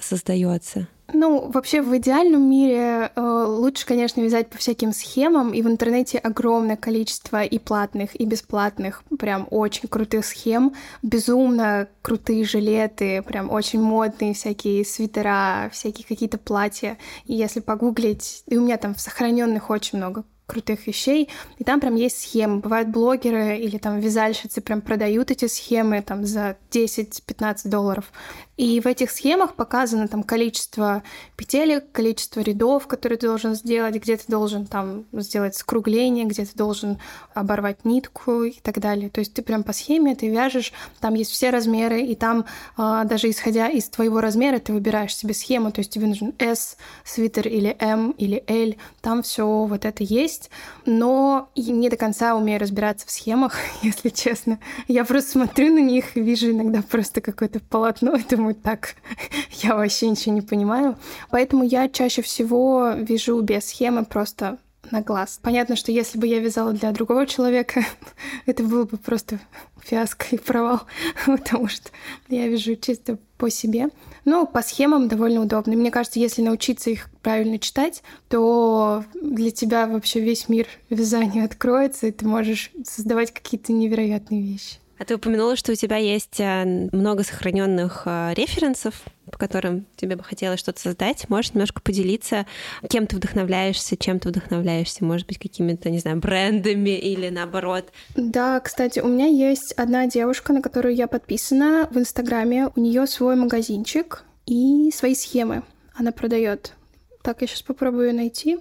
создается? 0.00 0.88
Ну, 1.12 1.50
вообще 1.50 1.82
в 1.82 1.94
идеальном 1.96 2.48
мире 2.48 3.12
э, 3.14 3.20
лучше, 3.20 3.84
конечно, 3.84 4.22
вязать 4.22 4.48
по 4.48 4.56
всяким 4.56 4.92
схемам, 4.92 5.52
и 5.52 5.60
в 5.60 5.66
интернете 5.66 6.18
огромное 6.18 6.76
количество 6.76 7.44
и 7.44 7.58
платных, 7.58 8.18
и 8.18 8.24
бесплатных, 8.24 9.04
прям 9.18 9.46
очень 9.50 9.86
крутых 9.88 10.24
схем, 10.24 10.74
безумно 11.02 11.88
крутые 12.00 12.44
жилеты, 12.44 13.22
прям 13.22 13.50
очень 13.50 13.82
модные 13.82 14.32
всякие 14.32 14.84
свитера, 14.84 15.68
всякие 15.72 16.06
какие-то 16.06 16.38
платья. 16.38 16.96
И 17.26 17.34
если 17.34 17.60
погуглить, 17.60 18.42
и 18.46 18.56
у 18.56 18.62
меня 18.62 18.78
там 18.78 18.94
в 18.94 19.00
сохраненных 19.00 19.68
очень 19.68 19.98
много 19.98 20.24
крутых 20.46 20.86
вещей, 20.86 21.30
и 21.58 21.64
там 21.64 21.80
прям 21.80 21.94
есть 21.94 22.20
схемы. 22.20 22.60
Бывают 22.60 22.88
блогеры 22.88 23.56
или 23.58 23.78
там 23.78 23.98
вязальщицы 23.98 24.60
прям 24.60 24.82
продают 24.82 25.30
эти 25.30 25.46
схемы 25.46 26.02
там 26.02 26.24
за 26.26 26.56
10-15 26.70 27.68
долларов. 27.68 28.12
И 28.56 28.80
в 28.80 28.86
этих 28.86 29.10
схемах 29.10 29.54
показано 29.54 30.06
там 30.06 30.22
количество 30.22 31.02
петелек, 31.36 31.90
количество 31.90 32.40
рядов, 32.40 32.86
которые 32.86 33.18
ты 33.18 33.26
должен 33.26 33.54
сделать, 33.54 33.96
где 33.96 34.16
ты 34.16 34.24
должен 34.28 34.66
там 34.66 35.04
сделать 35.12 35.56
скругление, 35.56 36.24
где 36.24 36.44
ты 36.44 36.54
должен 36.54 36.98
оборвать 37.34 37.84
нитку 37.84 38.44
и 38.44 38.52
так 38.60 38.78
далее. 38.78 39.10
То 39.10 39.20
есть 39.20 39.34
ты 39.34 39.42
прям 39.42 39.64
по 39.64 39.72
схеме 39.72 40.14
ты 40.14 40.28
вяжешь, 40.28 40.72
там 41.00 41.14
есть 41.14 41.32
все 41.32 41.50
размеры, 41.50 42.02
и 42.02 42.14
там 42.14 42.44
а, 42.76 43.04
даже 43.04 43.28
исходя 43.28 43.68
из 43.68 43.88
твоего 43.88 44.20
размера 44.20 44.58
ты 44.58 44.72
выбираешь 44.72 45.16
себе 45.16 45.34
схему, 45.34 45.72
то 45.72 45.80
есть 45.80 45.90
тебе 45.90 46.06
нужен 46.06 46.32
S 46.38 46.76
свитер 47.04 47.48
или 47.48 47.76
M 47.80 48.12
или 48.12 48.44
L, 48.46 48.74
там 49.00 49.22
все 49.22 49.46
вот 49.46 49.84
это 49.84 50.04
есть, 50.04 50.50
но 50.86 51.50
не 51.56 51.88
до 51.88 51.96
конца 51.96 52.36
умею 52.36 52.60
разбираться 52.60 53.06
в 53.06 53.10
схемах, 53.10 53.56
если 53.82 54.10
честно. 54.10 54.60
Я 54.86 55.04
просто 55.04 55.32
смотрю 55.32 55.74
на 55.74 55.80
них 55.80 56.16
и 56.16 56.20
вижу 56.20 56.50
иногда 56.50 56.82
просто 56.82 57.20
какое-то 57.20 57.60
полотно, 57.60 58.14
и 58.16 58.22
думаю, 58.44 58.54
так, 58.54 58.96
я 59.62 59.74
вообще 59.74 60.10
ничего 60.10 60.34
не 60.34 60.42
понимаю. 60.42 60.96
Поэтому 61.30 61.64
я 61.64 61.88
чаще 61.88 62.20
всего 62.20 62.90
вяжу 62.90 63.40
без 63.40 63.68
схемы 63.68 64.04
просто 64.04 64.58
на 64.90 65.00
глаз. 65.00 65.40
Понятно, 65.42 65.76
что 65.76 65.90
если 65.92 66.18
бы 66.18 66.26
я 66.26 66.40
вязала 66.40 66.72
для 66.74 66.92
другого 66.92 67.26
человека, 67.26 67.84
это 68.46 68.62
было 68.62 68.84
бы 68.84 68.98
просто 68.98 69.40
фиаско 69.82 70.26
и 70.32 70.38
провал, 70.38 70.82
потому 71.26 71.68
что 71.68 71.88
я 72.28 72.46
вяжу 72.48 72.76
чисто 72.76 73.18
по 73.38 73.48
себе. 73.48 73.88
Но 74.26 74.44
по 74.44 74.60
схемам 74.60 75.08
довольно 75.08 75.40
удобно. 75.40 75.74
Мне 75.74 75.90
кажется, 75.90 76.20
если 76.20 76.42
научиться 76.42 76.90
их 76.90 77.08
правильно 77.22 77.58
читать, 77.58 78.02
то 78.28 79.04
для 79.14 79.50
тебя 79.50 79.86
вообще 79.86 80.20
весь 80.20 80.50
мир 80.50 80.66
вязания 80.90 81.44
откроется, 81.44 82.08
и 82.08 82.12
ты 82.12 82.26
можешь 82.26 82.72
создавать 82.84 83.32
какие-то 83.32 83.72
невероятные 83.72 84.42
вещи. 84.42 84.83
А 84.98 85.04
ты 85.04 85.16
упомянула, 85.16 85.56
что 85.56 85.72
у 85.72 85.74
тебя 85.74 85.96
есть 85.96 86.38
э, 86.38 86.88
много 86.92 87.24
сохраненных 87.24 88.02
э, 88.06 88.32
референсов, 88.34 88.94
по 89.30 89.36
которым 89.36 89.86
тебе 89.96 90.14
бы 90.14 90.22
хотелось 90.22 90.60
что-то 90.60 90.80
создать. 90.80 91.28
Можешь 91.28 91.54
немножко 91.54 91.82
поделиться, 91.82 92.46
кем 92.88 93.06
ты 93.06 93.16
вдохновляешься, 93.16 93.96
чем 93.96 94.20
ты 94.20 94.28
вдохновляешься, 94.28 95.04
может 95.04 95.26
быть, 95.26 95.38
какими-то, 95.38 95.90
не 95.90 95.98
знаю, 95.98 96.18
брендами 96.18 96.90
или 96.90 97.28
наоборот. 97.28 97.86
Да, 98.14 98.60
кстати, 98.60 99.00
у 99.00 99.08
меня 99.08 99.26
есть 99.26 99.72
одна 99.72 100.06
девушка, 100.06 100.52
на 100.52 100.62
которую 100.62 100.94
я 100.94 101.08
подписана 101.08 101.88
в 101.90 101.98
Инстаграме. 101.98 102.68
У 102.76 102.80
нее 102.80 103.06
свой 103.06 103.34
магазинчик 103.34 104.24
и 104.46 104.90
свои 104.94 105.14
схемы 105.14 105.64
она 105.94 106.12
продает. 106.12 106.74
Так, 107.22 107.40
я 107.40 107.46
сейчас 107.46 107.62
попробую 107.62 108.14
найти. 108.14 108.58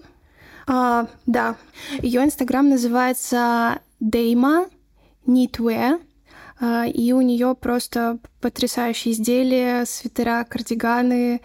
А, 0.65 1.07
да, 1.25 1.57
ее 2.01 2.23
Инстаграм 2.23 2.67
называется 2.69 3.79
Дейма 3.99 4.67
Knitwear. 5.27 5.99
А, 6.59 6.85
и 6.85 7.11
у 7.11 7.21
нее 7.21 7.55
просто 7.59 8.19
потрясающие 8.41 9.13
изделия, 9.13 9.85
свитера, 9.85 10.43
кардиганы. 10.43 11.41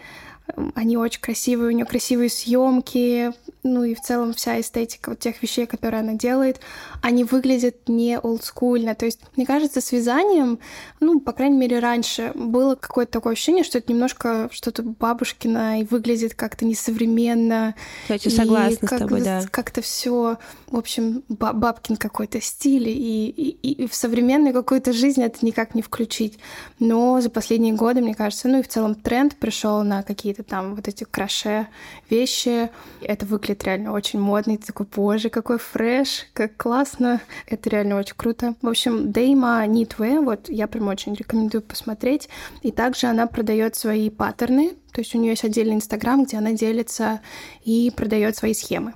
Они 0.75 0.97
очень 0.97 1.21
красивые, 1.21 1.69
у 1.69 1.71
нее 1.71 1.85
красивые 1.85 2.29
съемки, 2.29 3.31
ну 3.63 3.83
и 3.83 3.93
в 3.93 4.01
целом 4.01 4.33
вся 4.33 4.59
эстетика 4.59 5.09
вот 5.09 5.19
тех 5.19 5.41
вещей, 5.41 5.65
которые 5.65 5.99
она 5.99 6.13
делает, 6.13 6.59
они 7.01 7.23
выглядят 7.23 7.89
не 7.89 8.17
олдскульно. 8.17 8.95
То 8.95 9.05
есть, 9.05 9.19
мне 9.35 9.45
кажется, 9.45 9.81
с 9.81 9.91
вязанием, 9.91 10.59
ну, 10.99 11.19
по 11.19 11.33
крайней 11.33 11.57
мере, 11.57 11.79
раньше 11.79 12.31
было 12.35 12.75
какое-то 12.75 13.11
такое 13.11 13.33
ощущение, 13.33 13.63
что 13.63 13.77
это 13.77 13.91
немножко 13.91 14.49
что-то 14.51 14.83
бабушкино 14.83 15.81
и 15.81 15.83
выглядит 15.83 16.35
как-то 16.35 16.65
несовременно. 16.65 17.75
Я 18.07 18.15
очень 18.15 18.31
согласна 18.31 18.87
как, 18.87 18.99
с 18.99 19.01
тобой, 19.01 19.21
да. 19.21 19.43
Как-то 19.51 19.81
все, 19.81 20.37
в 20.67 20.77
общем, 20.77 21.23
бабкин 21.27 21.97
какой-то 21.97 22.39
стиль, 22.39 22.87
и, 22.87 23.29
и, 23.29 23.71
и 23.71 23.87
в 23.87 23.93
современную 23.93 24.53
какую-то 24.53 24.93
жизнь 24.93 25.21
это 25.21 25.45
никак 25.45 25.75
не 25.75 25.81
включить. 25.81 26.39
Но 26.79 27.19
за 27.19 27.29
последние 27.29 27.73
годы, 27.73 28.01
мне 28.01 28.15
кажется, 28.15 28.47
ну 28.47 28.59
и 28.59 28.63
в 28.63 28.67
целом 28.67 28.95
тренд 28.95 29.35
пришел 29.35 29.83
на 29.83 30.01
какие-то 30.03 30.29
какие-то 30.29 30.43
там 30.43 30.75
вот 30.75 30.87
эти 30.87 31.03
краше 31.03 31.67
вещи. 32.09 32.69
Это 33.01 33.25
выглядит 33.25 33.48
реально 33.53 33.93
очень 33.93 34.19
модно. 34.19 34.51
И 34.51 34.57
ты 34.57 34.67
такой, 34.67 34.85
боже, 34.93 35.29
какой 35.29 35.57
фреш, 35.57 36.27
как 36.33 36.57
классно. 36.57 37.21
Это 37.47 37.69
реально 37.69 37.97
очень 37.97 38.15
круто. 38.15 38.55
В 38.61 38.67
общем, 38.67 39.11
Дейма 39.11 39.65
Knitwear, 39.65 40.23
вот 40.23 40.49
я 40.49 40.67
прям 40.67 40.87
очень 40.87 41.13
рекомендую 41.13 41.61
посмотреть. 41.61 42.29
И 42.61 42.71
также 42.71 43.07
она 43.07 43.27
продает 43.27 43.75
свои 43.75 44.09
паттерны, 44.09 44.71
то 44.91 45.01
есть 45.01 45.15
у 45.15 45.19
нее 45.19 45.31
есть 45.31 45.43
отдельный 45.43 45.75
инстаграм, 45.75 46.23
где 46.23 46.37
она 46.37 46.53
делится 46.53 47.21
и 47.63 47.91
продает 47.95 48.35
свои 48.35 48.53
схемы. 48.53 48.93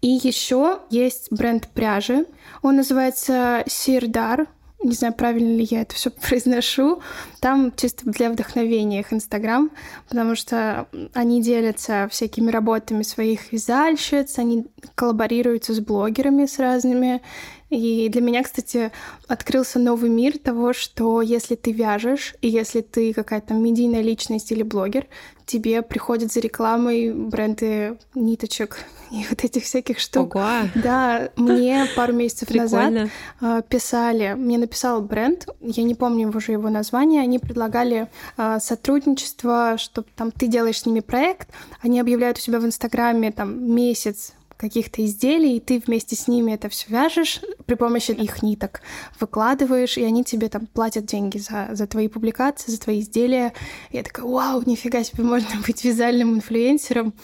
И 0.00 0.08
еще 0.22 0.80
есть 0.88 1.30
бренд 1.30 1.68
пряжи. 1.68 2.26
Он 2.62 2.76
называется 2.76 3.62
Сирдар 3.66 4.46
не 4.82 4.92
знаю, 4.92 5.14
правильно 5.14 5.56
ли 5.56 5.64
я 5.70 5.82
это 5.82 5.94
все 5.94 6.10
произношу, 6.28 7.02
там 7.40 7.72
чисто 7.76 8.10
для 8.10 8.30
вдохновения 8.30 9.00
их 9.00 9.12
Инстаграм, 9.12 9.70
потому 10.08 10.34
что 10.34 10.86
они 11.14 11.42
делятся 11.42 12.08
всякими 12.10 12.50
работами 12.50 13.02
своих 13.02 13.52
вязальщиц, 13.52 14.38
они 14.38 14.66
коллаборируются 14.94 15.74
с 15.74 15.80
блогерами 15.80 16.46
с 16.46 16.58
разными, 16.58 17.22
и 17.70 18.08
для 18.08 18.20
меня, 18.20 18.42
кстати, 18.42 18.90
открылся 19.28 19.78
новый 19.78 20.10
мир 20.10 20.38
того, 20.38 20.72
что 20.72 21.22
если 21.22 21.54
ты 21.54 21.70
вяжешь, 21.70 22.34
и 22.42 22.48
если 22.48 22.80
ты 22.80 23.14
какая-то 23.14 23.54
медийная 23.54 24.02
личность 24.02 24.50
или 24.50 24.64
блогер, 24.64 25.06
тебе 25.46 25.82
приходят 25.82 26.32
за 26.32 26.40
рекламой 26.40 27.12
бренды 27.12 27.96
ниточек 28.14 28.78
и 29.12 29.24
вот 29.28 29.44
этих 29.44 29.64
всяких 29.64 30.00
штук. 30.00 30.34
Ого. 30.34 30.68
Да, 30.74 31.30
мне 31.36 31.86
пару 31.94 32.12
месяцев 32.12 32.50
назад 32.54 33.10
э, 33.40 33.62
писали, 33.68 34.34
мне 34.36 34.58
написал 34.58 35.00
бренд, 35.00 35.48
я 35.60 35.84
не 35.84 35.94
помню 35.94 36.28
уже 36.36 36.52
его 36.52 36.70
название, 36.70 37.22
они 37.22 37.38
предлагали 37.38 38.08
э, 38.36 38.58
сотрудничество, 38.60 39.76
что 39.78 40.04
там 40.16 40.32
ты 40.32 40.48
делаешь 40.48 40.80
с 40.80 40.86
ними 40.86 41.00
проект, 41.00 41.48
они 41.82 42.00
объявляют 42.00 42.38
у 42.38 42.40
себя 42.40 42.58
в 42.58 42.64
Инстаграме 42.66 43.30
там 43.30 43.72
месяц 43.72 44.32
каких-то 44.60 45.04
изделий, 45.04 45.56
и 45.56 45.60
ты 45.60 45.82
вместе 45.84 46.14
с 46.14 46.28
ними 46.28 46.52
это 46.52 46.68
все 46.68 46.86
вяжешь 46.88 47.40
при 47.64 47.74
помощи 47.74 48.10
их 48.10 48.42
ниток, 48.42 48.82
выкладываешь, 49.18 49.96
и 49.96 50.04
они 50.04 50.22
тебе 50.22 50.48
там 50.48 50.66
платят 50.66 51.06
деньги 51.06 51.38
за, 51.38 51.68
за 51.72 51.86
твои 51.86 52.08
публикации, 52.08 52.70
за 52.70 52.78
твои 52.78 53.00
изделия. 53.00 53.54
И 53.90 53.96
я 53.96 54.02
такая, 54.02 54.26
вау, 54.26 54.62
нифига 54.66 55.02
себе, 55.02 55.24
можно 55.24 55.48
быть 55.66 55.82
вязальным 55.82 56.34
инфлюенсером. 56.34 57.14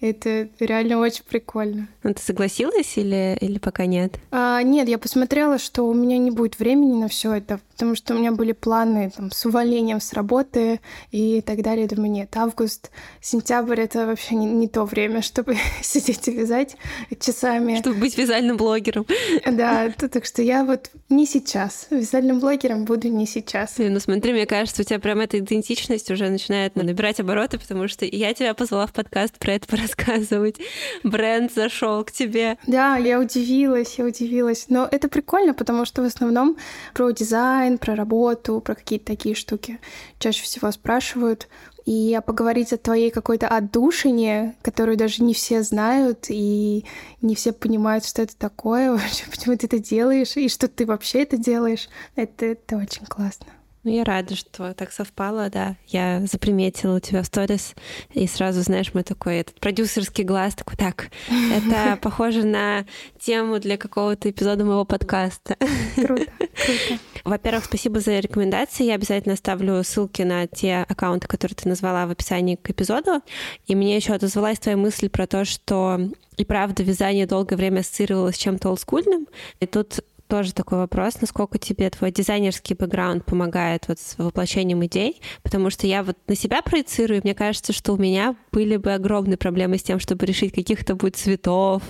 Это 0.00 0.48
реально 0.60 0.98
очень 0.98 1.24
прикольно. 1.24 1.88
Ну, 2.02 2.12
ты 2.12 2.20
согласилась 2.20 2.98
или, 2.98 3.38
или 3.40 3.58
пока 3.58 3.86
нет? 3.86 4.16
А, 4.30 4.62
нет, 4.62 4.88
я 4.88 4.98
посмотрела, 4.98 5.58
что 5.58 5.84
у 5.84 5.94
меня 5.94 6.18
не 6.18 6.30
будет 6.30 6.58
времени 6.58 7.00
на 7.00 7.08
все 7.08 7.32
это, 7.32 7.60
потому 7.72 7.94
что 7.94 8.14
у 8.14 8.18
меня 8.18 8.32
были 8.32 8.52
планы 8.52 9.10
там, 9.16 9.30
с 9.30 9.46
увольнением 9.46 10.00
с 10.00 10.12
работы 10.12 10.80
и 11.10 11.40
так 11.40 11.62
далее. 11.62 11.86
Думаю, 11.86 12.10
нет, 12.10 12.36
август, 12.36 12.90
сентябрь— 13.22 13.80
это 13.82 14.06
вообще 14.06 14.34
не, 14.34 14.46
не 14.46 14.68
то 14.68 14.84
время, 14.84 15.22
чтобы 15.22 15.56
сидеть 15.82 16.28
и 16.28 16.32
вязать 16.32 16.76
часами. 17.18 17.78
Чтобы 17.78 18.00
быть 18.00 18.18
вязальным 18.18 18.56
блогером. 18.56 19.06
Да, 19.50 19.90
так 19.90 20.26
что 20.26 20.42
я 20.42 20.64
вот 20.64 20.90
не 21.08 21.26
сейчас. 21.26 21.86
Вязальным 21.90 22.40
блогером 22.40 22.84
буду 22.84 23.08
не 23.08 23.26
сейчас. 23.26 23.76
Ну 23.78 24.00
смотри, 24.00 24.32
мне 24.32 24.46
кажется, 24.46 24.82
у 24.82 24.84
тебя 24.84 24.98
прям 24.98 25.20
эта 25.20 25.38
идентичность 25.38 26.10
уже 26.10 26.28
начинает 26.28 26.76
набирать 26.76 27.20
обороты, 27.20 27.58
потому 27.58 27.88
что 27.88 28.04
я 28.04 28.34
тебя 28.34 28.52
позвала 28.54 28.86
в 28.86 28.92
подкаст 28.92 29.38
про 29.38 29.52
это 29.52 29.66
рассказывать. 29.84 30.56
Бренд 31.02 31.52
зашел 31.52 32.04
к 32.04 32.12
тебе. 32.12 32.58
Да, 32.66 32.96
я 32.96 33.20
удивилась, 33.20 33.98
я 33.98 34.04
удивилась. 34.04 34.66
Но 34.68 34.88
это 34.90 35.08
прикольно, 35.08 35.54
потому 35.54 35.84
что 35.84 36.02
в 36.02 36.06
основном 36.06 36.56
про 36.94 37.10
дизайн, 37.10 37.78
про 37.78 37.94
работу, 37.94 38.60
про 38.60 38.74
какие-то 38.74 39.06
такие 39.06 39.34
штуки 39.34 39.78
чаще 40.18 40.42
всего 40.42 40.70
спрашивают. 40.70 41.48
И 41.86 42.18
поговорить 42.24 42.72
о 42.72 42.78
твоей 42.78 43.10
какой-то 43.10 43.46
отдушине, 43.46 44.56
которую 44.62 44.96
даже 44.96 45.22
не 45.22 45.34
все 45.34 45.62
знают, 45.62 46.26
и 46.30 46.86
не 47.20 47.34
все 47.34 47.52
понимают, 47.52 48.06
что 48.06 48.22
это 48.22 48.34
такое, 48.36 48.90
вообще, 48.96 49.24
почему 49.30 49.56
ты 49.56 49.66
это 49.66 49.78
делаешь, 49.78 50.34
и 50.36 50.48
что 50.48 50.66
ты 50.66 50.86
вообще 50.86 51.24
это 51.24 51.36
делаешь, 51.36 51.90
это, 52.16 52.46
это 52.46 52.78
очень 52.78 53.04
классно. 53.04 53.48
Ну, 53.84 53.90
я 53.90 54.04
рада, 54.04 54.34
что 54.34 54.72
так 54.72 54.92
совпало, 54.92 55.50
да. 55.50 55.76
Я 55.86 56.22
заприметила 56.24 56.96
у 56.96 57.00
тебя 57.00 57.22
в 57.22 57.26
сторис, 57.26 57.74
и 58.14 58.26
сразу, 58.26 58.62
знаешь, 58.62 58.92
мы 58.94 59.02
такой, 59.02 59.36
этот 59.36 59.60
продюсерский 59.60 60.24
глаз 60.24 60.54
такой, 60.54 60.76
так, 60.76 61.10
это 61.28 61.98
похоже 62.02 62.44
на 62.44 62.86
тему 63.20 63.60
для 63.60 63.76
какого-то 63.76 64.30
эпизода 64.30 64.64
моего 64.64 64.86
подкаста. 64.86 65.56
Круто, 65.96 66.14
круто. 66.16 66.98
Во-первых, 67.24 67.66
спасибо 67.66 68.00
за 68.00 68.18
рекомендации. 68.18 68.84
Я 68.84 68.94
обязательно 68.94 69.34
оставлю 69.34 69.82
ссылки 69.84 70.22
на 70.22 70.46
те 70.46 70.86
аккаунты, 70.88 71.26
которые 71.26 71.56
ты 71.56 71.68
назвала 71.68 72.06
в 72.06 72.10
описании 72.10 72.56
к 72.56 72.70
эпизоду. 72.70 73.20
И 73.66 73.74
мне 73.74 73.96
еще 73.96 74.14
отозвалась 74.14 74.58
твоя 74.58 74.76
мысль 74.76 75.08
про 75.08 75.26
то, 75.26 75.44
что 75.44 76.00
и 76.36 76.44
правда 76.44 76.82
вязание 76.82 77.26
долгое 77.26 77.56
время 77.56 77.80
ассоциировалось 77.80 78.36
с 78.36 78.38
чем-то 78.38 78.68
олдскульным. 78.70 79.26
И 79.60 79.66
тут 79.66 80.00
тоже 80.28 80.52
такой 80.52 80.78
вопрос, 80.78 81.20
насколько 81.20 81.58
тебе 81.58 81.90
твой 81.90 82.10
дизайнерский 82.10 82.74
бэкграунд 82.74 83.24
помогает 83.24 83.88
вот 83.88 83.98
с 83.98 84.16
воплощением 84.18 84.84
идей, 84.84 85.20
потому 85.42 85.70
что 85.70 85.86
я 85.86 86.02
вот 86.02 86.16
на 86.26 86.34
себя 86.34 86.62
проецирую, 86.62 87.20
и 87.20 87.22
мне 87.22 87.34
кажется, 87.34 87.72
что 87.72 87.92
у 87.92 87.96
меня 87.96 88.36
были 88.52 88.76
бы 88.76 88.92
огромные 88.92 89.36
проблемы 89.36 89.78
с 89.78 89.82
тем, 89.82 89.98
чтобы 89.98 90.26
решить 90.26 90.54
каких-то 90.54 90.94
будет 90.94 91.16
цветов, 91.16 91.82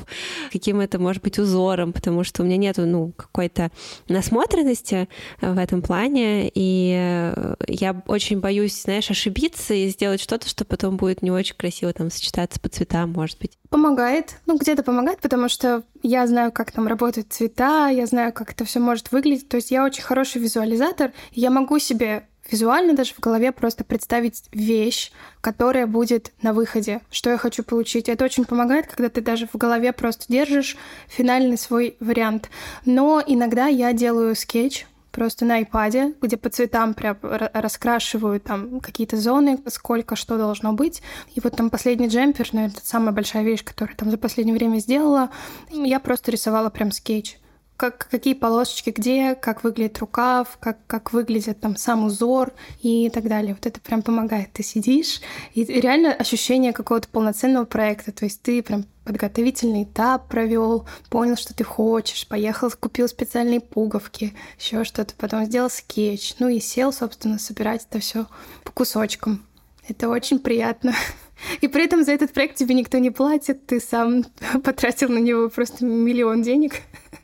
каким 0.53 0.81
это 0.81 0.99
может 0.99 1.23
быть 1.23 1.39
узором, 1.39 1.93
потому 1.93 2.25
что 2.25 2.43
у 2.43 2.47
меня 2.47 2.57
нету, 2.57 2.87
ну, 2.87 3.13
какой-то 3.17 3.71
насмотренности 4.09 5.09
в 5.41 5.59
этом 5.59 5.83
плане, 5.83 6.51
и 6.55 6.95
э, 6.97 7.55
я 7.69 8.03
очень 8.07 8.41
боюсь, 8.41 8.83
знаешь, 8.83 9.11
ошибиться 9.11 9.75
и 9.75 9.89
сделать 9.89 10.21
что-то, 10.21 10.49
что 10.49 10.65
потом 10.65 10.97
будет 10.97 11.23
не 11.23 11.31
очень 11.31 11.57
красиво 11.57 11.93
там 11.93 12.11
сочетаться 12.11 12.61
по 12.61 12.69
цветам, 12.69 13.13
может 13.13 13.39
быть. 13.39 13.59
Помогает. 13.71 14.37
Ну, 14.47 14.59
где-то 14.59 14.83
помогает, 14.83 15.21
потому 15.21 15.49
что 15.49 15.83
я 16.05 16.27
знаю, 16.27 16.53
как 16.53 16.71
там 16.71 16.87
работают 16.87 17.33
цвета, 17.33 17.89
я 17.89 18.07
знаю, 18.07 18.33
как 18.33 18.53
это 18.53 18.65
все 18.65 18.79
может 18.79 19.11
выглядеть. 19.11 19.49
То 19.49 19.57
есть 19.57 19.71
я 19.71 19.85
очень 19.85 20.03
хороший 20.03 20.41
визуализатор. 20.41 21.13
Я 21.33 21.51
могу 21.51 21.79
себе 21.79 22.29
визуально 22.51 22.95
даже 22.95 23.15
в 23.15 23.21
голове 23.21 23.53
просто 23.53 23.85
представить 23.85 24.45
вещь, 24.53 25.13
которая 25.41 25.87
будет 25.87 26.33
на 26.43 26.53
выходе, 26.53 27.01
что 27.11 27.31
я 27.31 27.39
хочу 27.39 27.63
получить. 27.63 28.11
Это 28.11 28.25
очень 28.25 28.45
помогает, 28.45 28.87
когда 28.87 29.09
ты 29.09 29.23
даже 29.23 29.47
в 29.47 29.57
голове 29.57 29.93
просто 29.93 30.27
держишь 30.29 30.77
финальный 31.09 31.57
свой 31.57 31.97
вариант. 32.01 32.51
Но 32.85 33.23
иногда 33.27 33.67
я 33.67 33.93
делаю 33.95 34.35
скетч, 34.35 34.87
просто 35.15 35.45
на 35.45 35.63
iPad, 35.63 36.17
где 36.21 36.37
по 36.37 36.51
цветам 36.51 36.95
прям 36.95 37.17
раскрашиваю 37.23 38.41
там 38.41 38.81
какие-то 38.81 39.17
зоны, 39.17 39.59
сколько 39.69 40.17
что 40.17 40.37
должно 40.37 40.73
быть. 40.73 41.03
И 41.35 41.41
вот 41.41 41.57
там 41.57 41.71
последний 41.71 42.09
джемпер, 42.09 42.49
ну, 42.53 42.67
это 42.67 42.81
самая 42.85 43.13
большая 43.13 43.45
вещь, 43.45 43.65
которую 43.65 43.97
там 43.97 44.11
за 44.11 44.19
последнее 44.19 44.57
время 44.57 44.79
сделала. 44.79 45.31
Я 45.71 46.01
просто 46.01 46.33
рисовала 46.33 46.71
прям 46.71 46.91
скетч 46.91 47.39
как, 47.77 48.09
какие 48.09 48.35
полосочки 48.35 48.91
где, 48.91 49.35
как 49.35 49.65
выглядит 49.65 49.99
рукав, 49.99 50.57
как, 50.61 50.79
как 50.87 51.13
выглядит 51.13 51.61
там 51.61 51.77
сам 51.77 52.05
узор 52.05 52.53
и 52.83 53.11
так 53.11 53.29
далее. 53.29 53.55
Вот 53.55 53.67
это 53.67 53.81
прям 53.81 54.03
помогает. 54.03 54.53
Ты 54.53 54.63
сидишь, 54.63 55.21
и 55.55 55.65
реально 55.65 56.13
ощущение 56.13 56.73
какого-то 56.73 57.09
полноценного 57.09 57.65
проекта. 57.65 58.13
То 58.13 58.27
есть 58.27 58.43
ты 58.43 58.63
прям 58.63 58.85
подготовительный 59.05 59.85
этап 59.85 60.29
провел, 60.29 60.87
понял, 61.11 61.37
что 61.37 61.55
ты 61.55 61.65
хочешь, 61.65 62.27
поехал, 62.27 62.71
купил 62.79 63.09
специальные 63.09 63.61
пуговки, 63.61 64.35
еще 64.59 64.85
что-то, 64.85 65.15
потом 65.17 65.45
сделал 65.45 65.71
скетч, 65.71 66.35
ну 66.39 66.49
и 66.49 66.61
сел, 66.61 66.93
собственно, 66.93 67.39
собирать 67.39 67.87
это 67.89 68.01
все 68.01 68.27
по 68.65 68.73
кусочкам. 68.73 69.45
Это 69.87 70.09
очень 70.09 70.39
приятно. 70.39 70.95
И 71.61 71.69
при 71.69 71.85
этом 71.85 72.05
за 72.05 72.13
этот 72.13 72.33
проект 72.33 72.57
тебе 72.57 72.75
никто 72.75 72.99
не 72.99 73.11
платит, 73.11 73.67
ты 73.67 73.81
сам 73.81 74.25
потратил 74.65 75.09
на 75.09 75.19
него 75.19 75.49
просто 75.49 75.85
миллион 75.85 76.43
денег 76.43 76.75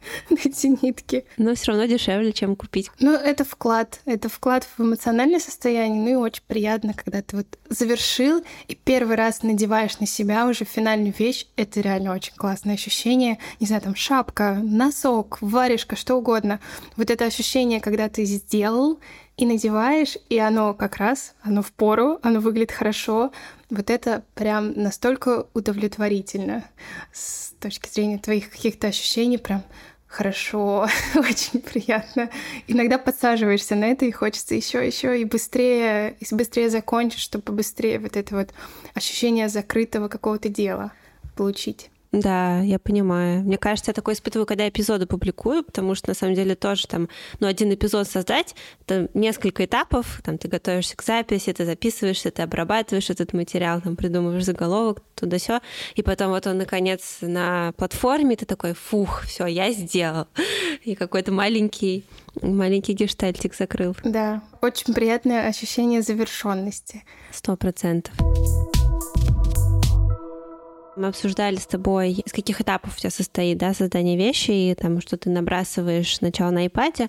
на 0.30 0.36
эти 0.36 0.66
нитки. 0.84 1.24
Но 1.36 1.54
все 1.54 1.72
равно 1.72 1.86
дешевле, 1.86 2.32
чем 2.32 2.56
купить. 2.56 2.90
Ну, 3.00 3.12
это 3.12 3.44
вклад. 3.44 4.00
Это 4.04 4.28
вклад 4.28 4.66
в 4.76 4.82
эмоциональное 4.82 5.40
состояние. 5.40 6.02
Ну 6.02 6.10
и 6.10 6.14
очень 6.14 6.42
приятно, 6.46 6.94
когда 6.94 7.22
ты 7.22 7.36
вот 7.36 7.58
завершил 7.68 8.42
и 8.68 8.74
первый 8.74 9.16
раз 9.16 9.42
надеваешь 9.42 9.98
на 10.00 10.06
себя 10.06 10.46
уже 10.46 10.64
финальную 10.64 11.14
вещь. 11.16 11.46
Это 11.56 11.80
реально 11.80 12.12
очень 12.14 12.34
классное 12.34 12.74
ощущение. 12.74 13.38
Не 13.60 13.66
знаю, 13.66 13.82
там 13.82 13.94
шапка, 13.94 14.58
носок, 14.62 15.38
варежка, 15.40 15.96
что 15.96 16.16
угодно. 16.16 16.60
Вот 16.96 17.10
это 17.10 17.24
ощущение, 17.24 17.80
когда 17.80 18.08
ты 18.08 18.24
сделал, 18.24 18.98
и 19.40 19.46
надеваешь, 19.46 20.18
и 20.28 20.38
оно 20.38 20.74
как 20.74 20.96
раз, 20.96 21.34
оно 21.40 21.62
в 21.62 21.72
пору, 21.72 22.18
оно 22.22 22.40
выглядит 22.40 22.72
хорошо. 22.72 23.32
Вот 23.70 23.88
это 23.88 24.22
прям 24.34 24.74
настолько 24.74 25.46
удовлетворительно 25.54 26.64
с 27.10 27.52
точки 27.58 27.88
зрения 27.88 28.18
твоих 28.18 28.50
каких-то 28.50 28.88
ощущений, 28.88 29.38
прям 29.38 29.62
хорошо, 30.10 30.88
очень 31.14 31.60
приятно. 31.60 32.30
Иногда 32.66 32.98
подсаживаешься 32.98 33.76
на 33.76 33.86
это 33.86 34.04
и 34.04 34.10
хочется 34.10 34.54
еще, 34.54 34.84
еще 34.84 35.20
и 35.20 35.24
быстрее, 35.24 36.16
и 36.18 36.34
быстрее 36.34 36.68
закончить, 36.68 37.20
чтобы 37.20 37.52
быстрее 37.52 38.00
вот 38.00 38.16
это 38.16 38.34
вот 38.34 38.50
ощущение 38.94 39.48
закрытого 39.48 40.08
какого-то 40.08 40.48
дела 40.48 40.92
получить. 41.36 41.90
Да, 42.12 42.60
я 42.60 42.80
понимаю. 42.80 43.42
Мне 43.42 43.56
кажется, 43.56 43.90
я 43.90 43.94
такое 43.94 44.14
испытываю, 44.14 44.44
когда 44.44 44.68
эпизоды 44.68 45.06
публикую, 45.06 45.62
потому 45.62 45.94
что 45.94 46.08
на 46.08 46.14
самом 46.14 46.34
деле 46.34 46.56
тоже 46.56 46.88
там, 46.88 47.08
ну, 47.38 47.46
один 47.46 47.72
эпизод 47.72 48.08
создать, 48.08 48.56
это 48.84 49.08
несколько 49.14 49.64
этапов, 49.64 50.20
там 50.24 50.36
ты 50.36 50.48
готовишься 50.48 50.96
к 50.96 51.02
записи, 51.02 51.52
ты 51.52 51.64
записываешься, 51.64 52.32
ты 52.32 52.42
обрабатываешь 52.42 53.10
этот 53.10 53.32
материал, 53.32 53.80
там 53.80 53.94
придумываешь 53.94 54.44
заголовок, 54.44 55.02
туда 55.14 55.38
все, 55.38 55.60
и 55.94 56.02
потом 56.02 56.30
вот 56.30 56.46
он 56.48 56.58
наконец 56.58 57.18
на 57.20 57.72
платформе, 57.76 58.34
ты 58.34 58.44
такой, 58.44 58.74
фух, 58.74 59.22
все, 59.22 59.46
я 59.46 59.70
сделал, 59.70 60.26
и 60.84 60.96
какой-то 60.96 61.30
маленький 61.30 62.04
маленький 62.42 62.92
гештальтик 62.92 63.54
закрыл. 63.54 63.96
Да, 64.04 64.42
очень 64.62 64.94
приятное 64.94 65.46
ощущение 65.46 66.02
завершенности. 66.02 67.04
Сто 67.32 67.56
процентов. 67.56 68.14
Мы 71.00 71.08
обсуждали 71.08 71.56
с 71.56 71.66
тобой, 71.66 72.12
из 72.12 72.30
каких 72.30 72.60
этапов 72.60 72.94
у 72.94 72.98
тебя 72.98 73.08
состоит 73.08 73.56
да, 73.56 73.72
создание 73.72 74.18
вещи, 74.18 74.50
и 74.50 74.74
там, 74.74 75.00
что 75.00 75.16
ты 75.16 75.30
набрасываешь 75.30 76.16
сначала 76.16 76.50
на 76.50 76.66
iPad. 76.66 77.08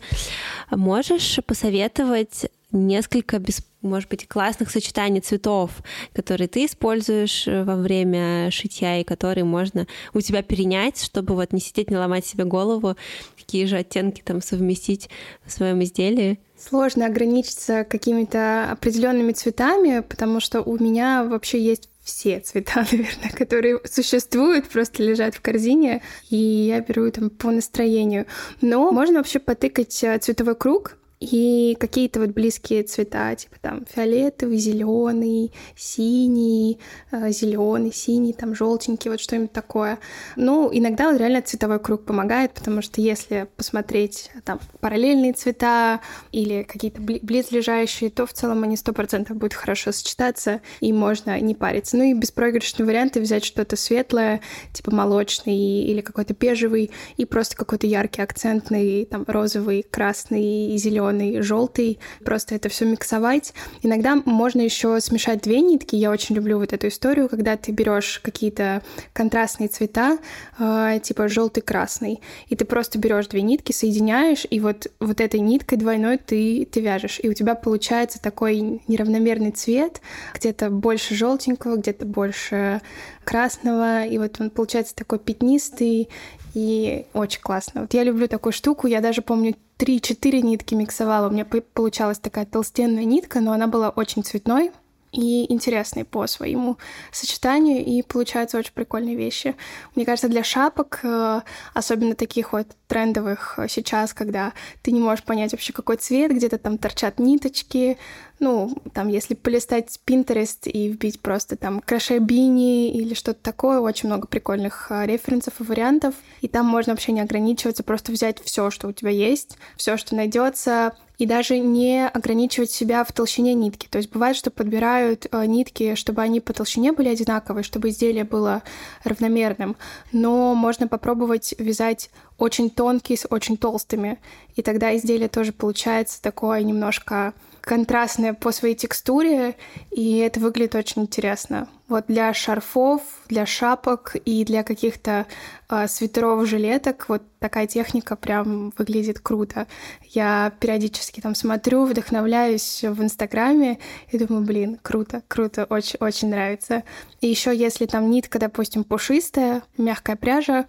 Можешь 0.69 1.39
посоветовать 1.45 2.45
несколько, 2.71 3.38
без, 3.38 3.62
может 3.82 4.10
быть, 4.10 4.30
классных 4.30 4.71
сочетаний 4.71 5.19
цветов, 5.19 5.71
которые 6.13 6.47
ты 6.47 6.67
используешь 6.67 7.45
э, 7.49 7.65
во 7.65 7.75
время 7.75 8.49
шитья 8.49 8.97
и 9.01 9.04
которые 9.04 9.43
можно 9.43 9.88
у 10.13 10.21
тебя 10.21 10.41
перенять, 10.41 11.04
чтобы 11.04 11.36
вот 11.36 11.51
не 11.51 11.60
сидеть, 11.60 11.91
не 11.91 11.97
ломать 11.97 12.25
себе 12.25 12.45
голову, 12.45 12.95
какие 13.38 13.65
же 13.65 13.75
оттенки 13.75 14.21
там 14.21 14.41
совместить 14.41 15.10
в 15.43 15.51
своем 15.51 15.84
изделии? 15.84 16.39
Сложно 16.58 17.08
ограничиться 17.08 17.84
какими-то 17.84 18.71
определенными 18.71 19.34
цветами, 19.34 19.99
потому 19.99 20.39
что 20.39 20.62
у 20.62 20.82
меня 20.82 21.25
вообще 21.25 21.62
есть 21.62 21.90
все 22.03 22.39
цвета, 22.39 22.85
наверное, 22.91 23.31
которые 23.31 23.79
существуют, 23.85 24.67
просто 24.69 25.03
лежат 25.03 25.35
в 25.35 25.41
корзине, 25.41 26.01
и 26.29 26.35
я 26.35 26.81
беру 26.81 27.09
там 27.11 27.29
по 27.29 27.51
настроению. 27.51 28.25
Но 28.61 28.91
можно 28.91 29.17
вообще 29.17 29.39
потыкать 29.39 30.03
э, 30.03 30.17
цветовой 30.17 30.55
круг, 30.55 30.97
и 31.21 31.77
какие-то 31.79 32.19
вот 32.19 32.31
близкие 32.31 32.81
цвета, 32.81 33.36
типа 33.36 33.55
там 33.62 33.86
фиолетовый, 33.86 34.57
зеленый, 34.57 35.53
синий, 35.75 36.79
э, 37.12 37.31
зеленый, 37.31 37.93
синий, 37.93 38.34
там 38.34 38.55
желтенький, 38.55 39.12
вот 39.12 39.19
что-нибудь 39.19 39.51
такое. 39.51 39.99
Ну, 40.36 40.71
иногда 40.73 41.12
вот 41.12 41.19
реально 41.19 41.43
цветовой 41.43 41.79
круг 41.79 42.05
помогает, 42.05 42.53
потому 42.53 42.81
что 42.81 43.01
если 43.01 43.47
посмотреть 43.55 44.31
там 44.43 44.60
параллельные 44.79 45.34
цвета 45.34 46.01
или 46.31 46.63
какие-то 46.63 46.99
близлежащие, 47.01 48.10
то 48.10 48.25
в 48.25 48.34
целом 48.34 48.63
они 48.63 48.75
сто 48.75 48.91
процентов 48.91 49.38
будут 49.38 49.53
хорошо 49.53 49.91
сочетаться, 49.91 50.62
и 50.79 50.91
можно 50.91 51.39
не 51.39 51.53
париться. 51.53 51.97
Ну 51.97 52.03
и 52.03 52.15
беспроигрышный 52.15 52.86
вариант 52.86 53.15
взять 53.17 53.45
что-то 53.45 53.75
светлое, 53.75 54.41
типа 54.73 54.89
молочный 54.89 55.84
или 55.84 56.01
какой-то 56.01 56.34
бежевый, 56.34 56.89
и 57.17 57.25
просто 57.25 57.55
какой-то 57.55 57.86
яркий 57.86 58.23
акцентный, 58.23 59.05
там 59.05 59.23
розовый, 59.27 59.84
красный 59.84 60.73
и 60.73 60.77
зеленый 60.77 61.11
зеленый, 61.12 61.41
желтый, 61.41 62.00
просто 62.24 62.56
это 62.56 62.69
все 62.69 62.86
миксовать. 62.86 63.54
Иногда 63.82 64.15
можно 64.26 64.62
еще 64.62 65.00
смешать 65.00 65.41
две 65.41 65.62
нитки. 65.62 65.95
Я 65.95 66.12
очень 66.12 66.36
люблю 66.36 66.58
вот 66.58 66.74
эту 66.74 66.88
историю, 66.88 67.30
когда 67.30 67.58
ты 67.58 67.71
берешь 67.71 68.19
какие-то 68.24 68.82
контрастные 69.13 69.67
цвета, 69.67 70.17
э, 70.60 71.00
типа 71.04 71.28
желтый, 71.28 71.63
красный, 71.63 72.21
и 72.47 72.56
ты 72.56 72.65
просто 72.65 72.97
берешь 72.97 73.28
две 73.28 73.41
нитки, 73.41 73.71
соединяешь, 73.71 74.45
и 74.50 74.60
вот 74.60 74.88
вот 75.00 75.21
этой 75.21 75.39
ниткой 75.39 75.78
двойной 75.78 76.17
ты 76.17 76.67
ты 76.71 76.82
вяжешь, 76.82 77.19
и 77.21 77.30
у 77.30 77.34
тебя 77.34 77.56
получается 77.56 78.21
такой 78.21 78.82
неравномерный 78.88 79.52
цвет, 79.52 80.02
где-то 80.34 80.69
больше 80.69 81.15
желтенького, 81.15 81.78
где-то 81.78 82.06
больше 82.06 82.82
красного, 83.24 84.06
и 84.06 84.17
вот 84.17 84.39
он 84.39 84.50
получается 84.50 84.95
такой 84.95 85.19
пятнистый 85.19 86.10
и 86.54 87.06
очень 87.13 87.41
классно. 87.41 87.82
Вот 87.82 87.93
я 87.93 88.04
люблю 88.04 88.28
такую 88.28 88.54
штуку, 88.54 88.88
я 88.88 89.02
даже 89.02 89.21
помню 89.21 89.56
3-4 89.82 90.41
нитки 90.41 90.76
миксовала. 90.76 91.28
У 91.28 91.32
меня 91.32 91.46
получалась 91.46 92.20
такая 92.20 92.46
толстенная 92.46 93.04
нитка, 93.04 93.39
но 93.39 93.52
она 93.52 93.65
была 93.65 93.89
очень 93.89 94.24
цветной 94.24 94.72
и 95.12 95.52
интересный 95.52 96.06
по 96.06 96.26
своему 96.28 96.78
сочетанию, 97.12 97.84
и 97.84 98.02
получаются 98.02 98.58
очень 98.58 98.74
прикольные 98.74 99.15
вещи. 99.15 99.56
Мне 99.95 100.06
кажется, 100.06 100.30
для 100.30 100.43
шапок, 100.43 101.00
э, 101.04 101.41
особенно 101.74 102.15
таких 102.15 102.54
вот 102.54 102.67
трендовых 102.88 103.56
э, 103.58 103.67
сейчас, 103.67 104.13
когда 104.13 104.54
ты 104.82 104.91
не 104.91 105.00
можешь 105.00 105.24
понять 105.24 105.52
вообще, 105.52 105.74
какой 105.74 105.97
цвет, 105.97 106.32
где-то 106.32 106.58
там 106.58 106.78
торчат 106.78 107.19
ниточки, 107.19 107.97
ну, 108.39 108.76
там, 108.93 109.08
если 109.08 109.36
полистать 109.36 110.00
Pinterest 110.06 110.67
и 110.69 110.89
вбить 110.89 111.21
просто 111.21 111.56
там 111.56 111.80
кроше 111.80 112.17
бини 112.17 112.91
или 112.91 113.13
что-то 113.13 113.39
такое, 113.41 113.80
очень 113.80 114.08
много 114.10 114.28
прикольных 114.28 114.88
э, 114.89 115.06
референсов 115.06 115.60
и 115.60 115.63
вариантов, 115.63 116.15
и 116.41 116.47
там 116.47 116.65
можно 116.65 116.93
вообще 116.93 117.12
не 117.12 117.21
ограничиваться, 117.21 117.84
просто 117.84 118.12
взять 118.12 118.41
все, 118.43 118.71
что 118.71 118.88
у 118.88 118.91
тебя 118.93 119.12
есть, 119.12 119.58
все, 119.76 119.97
что 119.97 120.15
найдется, 120.15 120.95
и 121.21 121.27
даже 121.27 121.60
не 121.60 122.07
ограничивать 122.07 122.71
себя 122.71 123.03
в 123.03 123.12
толщине 123.12 123.53
нитки. 123.53 123.88
То 123.88 123.99
есть 123.99 124.10
бывает, 124.10 124.36
что 124.36 124.49
подбирают 124.49 125.27
э, 125.31 125.45
нитки, 125.45 125.93
чтобы 125.93 126.23
они 126.23 126.39
по 126.39 126.51
толщине 126.51 126.93
были 126.93 127.10
одинаковые, 127.10 127.63
чтобы 127.63 127.89
изделие 127.89 128.23
было 128.23 128.63
равномерным. 129.03 129.75
Но 130.12 130.55
можно 130.55 130.88
попробовать 130.88 131.53
вязать 131.60 132.10
очень 132.39 132.71
тонкие 132.71 133.19
с 133.19 133.27
очень 133.29 133.55
толстыми. 133.55 134.17
И 134.55 134.63
тогда 134.63 134.97
изделие 134.97 135.29
тоже 135.29 135.53
получается 135.53 136.19
такое 136.23 136.63
немножко 136.63 137.36
контрастная 137.62 138.34
по 138.34 138.52
своей 138.52 138.76
текстуре, 138.76 139.56
и 139.91 140.17
это 140.17 140.39
выглядит 140.39 140.76
очень 140.76 141.04
интересно. 141.04 141.69
Вот 141.88 142.06
для 142.08 142.34
шарфов, 142.34 143.02
для 143.28 143.45
шапок 143.45 144.15
и 144.15 144.45
для 144.45 144.63
каких-то 144.63 145.28
э, 145.69 145.88
свитеров, 145.88 146.47
жилеток 146.47 147.10
вот 147.10 147.21
такая 147.39 147.67
техника 147.67 148.15
прям 148.15 148.71
выглядит 148.78 149.19
круто. 149.19 149.67
Я 150.10 150.54
периодически 150.60 151.19
там 151.19 151.36
смотрю, 151.36 151.86
вдохновляюсь 151.86 152.84
в 152.84 153.04
Инстаграме 153.04 153.78
и 154.10 154.17
думаю, 154.17 154.45
блин, 154.45 154.80
круто, 154.82 155.21
круто, 155.28 155.65
очень, 155.65 155.97
очень 156.00 156.30
нравится. 156.30 156.84
И 157.19 157.28
еще 157.28 157.56
если 157.56 157.86
там 157.86 158.10
нитка, 158.10 158.39
допустим, 158.39 158.86
пушистая, 158.86 159.63
мягкая 159.78 160.15
пряжа 160.15 160.67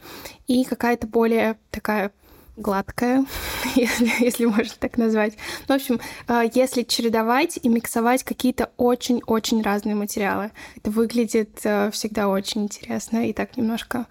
и 0.48 0.64
какая-то 0.64 1.06
более 1.06 1.56
такая 1.70 2.10
гладкая, 2.56 3.24
если, 3.74 4.10
если 4.22 4.44
можно 4.44 4.72
так 4.78 4.98
назвать. 4.98 5.34
Ну, 5.68 5.74
в 5.74 5.76
общем, 5.76 6.00
а, 6.28 6.42
если 6.42 6.82
чередовать 6.82 7.58
и 7.62 7.68
миксовать 7.68 8.24
какие-то 8.24 8.70
очень-очень 8.76 9.62
разные 9.62 9.94
материалы, 9.94 10.50
это 10.76 10.90
выглядит 10.90 11.60
э, 11.64 11.90
всегда 11.90 12.28
очень 12.28 12.64
интересно 12.64 13.28
и 13.28 13.32
так 13.32 13.56
немножко, 13.56 14.06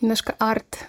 немножко 0.00 0.34
арт 0.38 0.88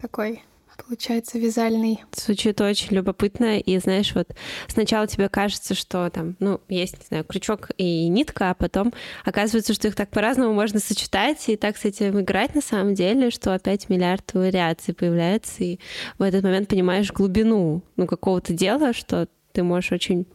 такой 0.00 0.42
получается 0.76 1.38
вязальный. 1.38 2.02
Звучит 2.12 2.60
очень 2.60 2.94
любопытно, 2.94 3.58
и 3.58 3.78
знаешь, 3.78 4.14
вот 4.14 4.28
сначала 4.68 5.06
тебе 5.06 5.28
кажется, 5.28 5.74
что 5.74 6.08
там, 6.10 6.36
ну, 6.38 6.60
есть, 6.68 6.98
не 6.98 7.06
знаю, 7.06 7.24
крючок 7.24 7.70
и 7.76 8.08
нитка, 8.08 8.50
а 8.50 8.54
потом 8.54 8.92
оказывается, 9.24 9.74
что 9.74 9.88
их 9.88 9.94
так 9.94 10.10
по-разному 10.10 10.54
можно 10.54 10.78
сочетать 10.80 11.48
и 11.48 11.56
так 11.56 11.76
с 11.76 11.84
этим 11.84 12.20
играть 12.20 12.54
на 12.54 12.60
самом 12.60 12.94
деле, 12.94 13.30
что 13.30 13.54
опять 13.54 13.88
миллиард 13.88 14.32
вариаций 14.34 14.94
появляется, 14.94 15.64
и 15.64 15.78
в 16.18 16.22
этот 16.22 16.42
момент 16.42 16.68
понимаешь 16.68 17.12
глубину, 17.12 17.82
ну, 17.96 18.06
какого-то 18.06 18.52
дела, 18.52 18.92
что 18.92 19.28
ты 19.52 19.62
можешь 19.62 19.92
очень 19.92 20.26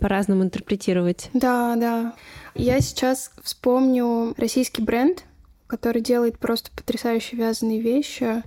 по-разному 0.00 0.44
интерпретировать. 0.44 1.30
Да, 1.32 1.76
да. 1.76 2.14
Я 2.54 2.80
сейчас 2.80 3.30
вспомню 3.42 4.34
российский 4.36 4.82
бренд, 4.82 5.24
который 5.66 6.02
делает 6.02 6.38
просто 6.38 6.70
потрясающие 6.76 7.38
вязаные 7.38 7.80
вещи 7.80 8.42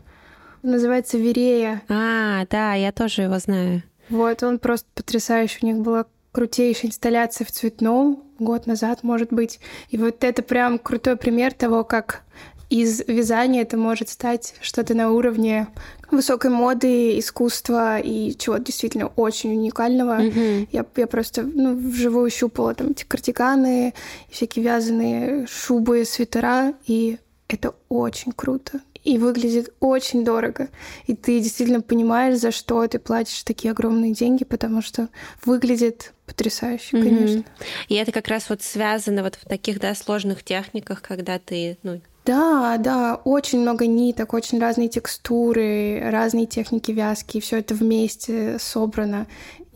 называется 0.68 1.18
Верея. 1.18 1.82
А, 1.90 2.46
да, 2.50 2.74
я 2.74 2.92
тоже 2.92 3.24
его 3.24 3.40
знаю. 3.40 3.84
Вот, 4.10 4.44
он 4.44 4.60
просто 4.60 4.88
потрясающий. 4.94 5.60
У 5.62 5.66
них 5.66 5.78
была 5.78 6.06
крутейшая 6.32 6.92
инсталляция 6.92 7.46
в 7.46 7.52
цветном 7.52 8.24
год 8.40 8.68
назад, 8.68 9.04
может 9.04 9.34
быть. 9.34 9.60
И 9.90 9.98
вот 9.98 10.24
это 10.24 10.44
прям 10.44 10.78
крутой 10.78 11.18
пример 11.18 11.54
того, 11.54 11.84
как 11.84 12.24
из 12.70 13.02
вязания 13.08 13.62
это 13.62 13.78
может 13.78 14.10
стать 14.10 14.56
что-то 14.62 14.94
на 14.94 15.12
уровне 15.12 15.68
высокой 16.12 16.52
моды, 16.52 17.18
искусства 17.18 18.00
и 18.00 18.36
чего-то 18.38 18.66
действительно 18.66 19.08
очень 19.08 19.52
уникального. 19.52 20.22
Mm-hmm. 20.22 20.70
Я, 20.72 20.86
я 20.96 21.08
просто 21.08 21.44
ну, 21.44 21.76
вживую 21.76 22.30
щупала 22.30 22.74
там 22.74 22.92
эти 22.92 23.04
кардиганы, 23.04 23.94
всякие 24.30 24.66
вязаные 24.66 25.48
шубы, 25.48 26.04
свитера, 26.06 26.74
и 26.86 27.18
это 27.48 27.74
очень 27.90 28.34
круто 28.34 28.82
и 29.08 29.18
выглядит 29.18 29.74
очень 29.80 30.26
дорого. 30.26 30.68
И 31.06 31.16
ты 31.16 31.40
действительно 31.40 31.80
понимаешь, 31.82 32.38
за 32.38 32.52
что 32.52 32.86
ты 32.88 33.00
платишь 33.00 33.44
такие 33.44 33.72
огромные 33.72 34.14
деньги, 34.14 34.44
потому 34.44 34.82
что 34.82 35.08
выглядит 35.46 36.14
потрясающе, 36.26 36.98
mm-hmm. 36.98 37.04
конечно. 37.04 37.44
И 37.88 37.96
это 37.96 38.12
как 38.12 38.28
раз 38.28 38.50
вот 38.50 38.62
связано 38.62 39.24
вот 39.24 39.36
в 39.36 39.48
таких, 39.48 39.80
да, 39.80 39.96
сложных 39.96 40.44
техниках, 40.44 41.02
когда 41.02 41.40
ты, 41.40 41.78
ну, 41.84 42.02
да, 42.26 42.76
да, 42.78 43.16
очень 43.24 43.62
много 43.62 43.88
ниток, 43.88 44.34
очень 44.34 44.60
разные 44.60 44.90
текстуры, 44.90 46.02
разные 46.12 46.46
техники 46.46 46.92
вязки, 46.92 47.40
все 47.40 47.60
это 47.60 47.74
вместе 47.76 48.60
собрано. 48.60 49.28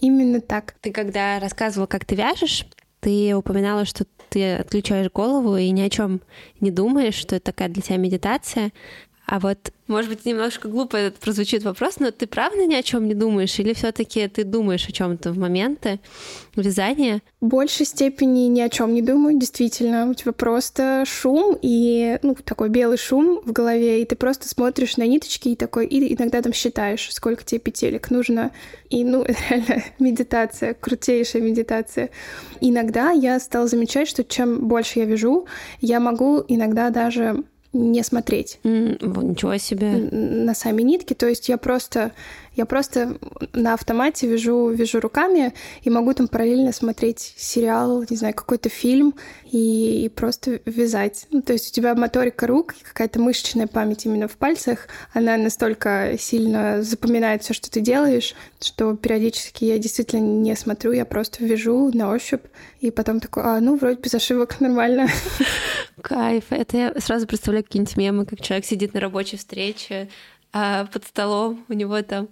Именно 0.02 0.42
так. 0.42 0.76
Ты 0.82 0.92
когда 0.92 1.40
рассказывала, 1.40 1.88
как 1.88 2.04
ты 2.04 2.16
вяжешь, 2.16 2.66
Ты 3.00 3.34
упоминала, 3.34 3.86
что 3.86 4.06
ты 4.30 4.56
отключаешь 4.56 5.12
голову 5.12 5.58
и 5.58 5.70
ни 5.72 5.82
о 5.82 5.90
чем 5.90 6.22
не 6.60 6.72
думаешь, 6.72 7.16
что 7.16 7.36
это 7.36 7.46
такая 7.46 7.68
для 7.68 7.82
тебя 7.82 7.98
медитация. 7.98 8.72
А 9.32 9.40
вот, 9.40 9.72
может 9.88 10.12
быть, 10.12 10.26
немножко 10.26 10.68
глупо 10.68 10.98
этот 10.98 11.22
прозвучит 11.22 11.64
вопрос, 11.64 12.00
но 12.00 12.12
ты 12.12 12.28
правда 12.28 12.66
ни 12.66 12.76
о 12.76 12.84
чем 12.84 13.08
не 13.08 13.14
думаешь, 13.14 13.58
или 13.60 13.72
все-таки 13.72 14.28
ты 14.28 14.44
думаешь 14.44 14.86
о 14.90 14.92
чем-то 14.92 15.32
в 15.32 15.38
моменты 15.38 16.02
вязания? 16.58 17.22
В 17.40 17.48
большей 17.48 17.86
степени 17.86 18.48
ни 18.48 18.60
о 18.60 18.68
чем 18.68 18.94
не 18.94 19.02
думаю, 19.02 19.40
действительно. 19.40 20.10
У 20.10 20.14
тебя 20.16 20.34
просто 20.34 21.06
шум 21.08 21.58
и 21.62 22.20
ну, 22.24 22.36
такой 22.36 22.68
белый 22.68 22.98
шум 22.98 23.42
в 23.46 23.54
голове, 23.54 24.02
и 24.02 24.06
ты 24.06 24.18
просто 24.18 24.50
смотришь 24.50 24.98
на 24.98 25.08
ниточки 25.08 25.48
и 25.48 25.56
такой, 25.56 25.86
и 25.86 26.14
иногда 26.14 26.42
там 26.42 26.52
считаешь, 26.52 27.08
сколько 27.14 27.46
тебе 27.46 27.62
петелек 27.62 28.12
нужно. 28.12 28.52
И, 28.90 29.06
ну, 29.06 29.24
реально, 29.50 29.82
медитация, 29.98 30.74
крутейшая 30.74 31.42
медитация. 31.42 32.10
Иногда 32.60 33.12
я 33.12 33.40
стала 33.40 33.68
замечать, 33.68 34.10
что 34.10 34.26
чем 34.26 34.68
больше 34.68 35.00
я 35.00 35.06
вяжу, 35.06 35.48
я 35.80 36.02
могу 36.02 36.44
иногда 36.50 36.90
даже 36.90 37.46
не 37.74 38.04
смотреть. 38.04 38.60
Mm, 38.64 39.24
ничего 39.24 39.58
себе. 39.58 39.92
На 39.92 40.54
сами 40.54 40.82
нитки. 40.82 41.14
То 41.14 41.28
есть 41.28 41.50
я 41.50 41.58
просто 41.58 42.12
я 42.56 42.66
просто 42.66 43.18
на 43.54 43.74
автомате 43.74 44.28
вяжу, 44.28 44.70
вяжу 44.70 45.00
руками 45.00 45.54
и 45.84 45.90
могу 45.90 46.14
там 46.14 46.28
параллельно 46.28 46.74
смотреть 46.74 47.34
сериал, 47.38 48.04
не 48.10 48.18
знаю, 48.18 48.34
какой-то 48.34 48.70
фильм 48.70 49.14
и, 49.46 50.06
и 50.06 50.10
просто 50.10 50.60
вязать. 50.66 51.28
Ну, 51.32 51.42
то 51.42 51.54
есть 51.54 51.70
у 51.70 51.74
тебя 51.74 51.96
моторика 51.96 52.48
рук, 52.48 52.76
какая-то 52.84 53.20
мышечная 53.20 53.68
память 53.68 54.06
именно 54.06 54.28
в 54.28 54.36
пальцах, 54.38 54.88
она 55.14 55.38
настолько 55.38 56.16
сильно 56.20 56.82
запоминает 56.84 57.44
все, 57.44 57.54
что 57.54 57.72
ты 57.72 57.80
делаешь, 57.80 58.36
что 58.60 58.96
периодически 58.96 59.66
я 59.66 59.78
действительно 59.78 60.22
не 60.22 60.56
смотрю, 60.56 60.92
я 60.92 61.06
просто 61.06 61.46
вяжу 61.46 61.92
на 61.94 62.12
ощупь, 62.12 62.44
и 62.82 62.92
потом 62.92 63.20
такой, 63.20 63.44
а, 63.44 63.60
ну, 63.62 63.78
вроде 63.78 64.02
без 64.02 64.14
ошибок 64.14 64.60
нормально. 64.60 65.08
Кайф. 66.02 66.46
Это 66.50 66.78
я 66.78 66.94
сразу 67.00 67.28
представляю 67.28 67.64
какие-нибудь 67.64 67.96
мемы, 67.96 68.26
как 68.26 68.42
человек 68.42 68.66
сидит 68.66 68.94
на 68.94 69.00
рабочей 69.00 69.38
встрече, 69.38 70.10
а 70.54 70.86
под 70.86 71.06
столом 71.06 71.66
у 71.70 71.74
него 71.74 72.02
там 72.02 72.28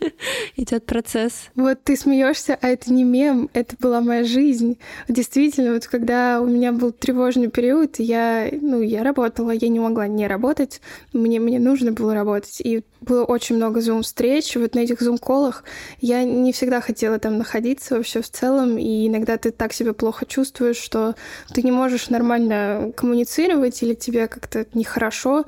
идет 0.56 0.84
процесс. 0.86 1.48
Вот 1.54 1.82
ты 1.82 1.96
смеешься, 1.96 2.58
а 2.60 2.68
это 2.68 2.92
не 2.92 3.04
мем, 3.04 3.48
это 3.54 3.76
была 3.78 4.00
моя 4.00 4.24
жизнь. 4.24 4.78
Действительно, 5.08 5.72
вот 5.72 5.86
когда 5.86 6.40
у 6.40 6.46
меня 6.46 6.72
был 6.72 6.92
тревожный 6.92 7.48
период, 7.48 7.98
я, 7.98 8.48
ну, 8.52 8.80
я 8.82 9.02
работала, 9.02 9.50
я 9.50 9.68
не 9.68 9.80
могла 9.80 10.06
не 10.06 10.26
работать, 10.26 10.80
мне, 11.12 11.40
мне 11.40 11.58
нужно 11.58 11.92
было 11.92 12.14
работать. 12.14 12.60
И 12.60 12.84
было 13.00 13.24
очень 13.24 13.56
много 13.56 13.80
зум-встреч, 13.80 14.56
вот 14.56 14.74
на 14.74 14.80
этих 14.80 15.00
зум-колах 15.00 15.64
я 16.00 16.24
не 16.24 16.52
всегда 16.52 16.80
хотела 16.80 17.18
там 17.18 17.38
находиться 17.38 17.96
вообще 17.96 18.20
в 18.20 18.30
целом, 18.30 18.78
и 18.78 19.06
иногда 19.06 19.36
ты 19.36 19.50
так 19.50 19.72
себя 19.72 19.92
плохо 19.92 20.26
чувствуешь, 20.26 20.76
что 20.76 21.14
ты 21.52 21.62
не 21.62 21.70
можешь 21.70 22.10
нормально 22.10 22.92
коммуницировать 22.96 23.82
или 23.82 23.94
тебе 23.94 24.28
как-то 24.28 24.66
нехорошо, 24.74 25.44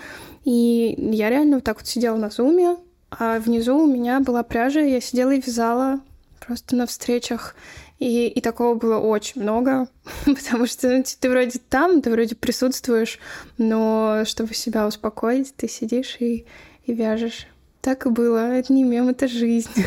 и 0.49 0.95
я 1.13 1.29
реально 1.29 1.57
вот 1.57 1.65
так 1.65 1.77
вот 1.77 1.87
сидела 1.87 2.17
на 2.17 2.31
зуме, 2.31 2.79
а 3.11 3.39
внизу 3.39 3.77
у 3.77 3.87
меня 3.87 4.19
была 4.19 4.43
пряжа, 4.43 4.81
я 4.81 4.99
сидела 4.99 5.33
и 5.33 5.43
вязала 5.43 6.01
просто 6.41 6.75
на 6.75 6.87
встречах. 6.87 7.55
И, 7.99 8.29
и 8.29 8.41
такого 8.41 8.75
было 8.75 8.97
очень 8.99 9.43
много, 9.43 9.89
потому 10.25 10.67
что 10.67 10.89
ну, 10.89 11.05
ты 11.21 11.29
вроде 11.29 11.59
там, 11.59 12.01
ты 12.01 12.11
вроде 12.11 12.35
присутствуешь, 12.35 13.19
но 13.59 14.23
чтобы 14.25 14.55
себя 14.55 14.87
успокоить, 14.87 15.55
ты 15.55 15.69
сидишь 15.69 16.17
и, 16.19 16.47
и 16.87 16.95
вяжешь. 16.95 17.47
Так 17.81 18.07
и 18.07 18.11
было. 18.11 18.53
Это 18.53 18.73
не 18.73 18.83
мем, 18.83 19.09
это 19.09 19.29
жизнь. 19.29 19.71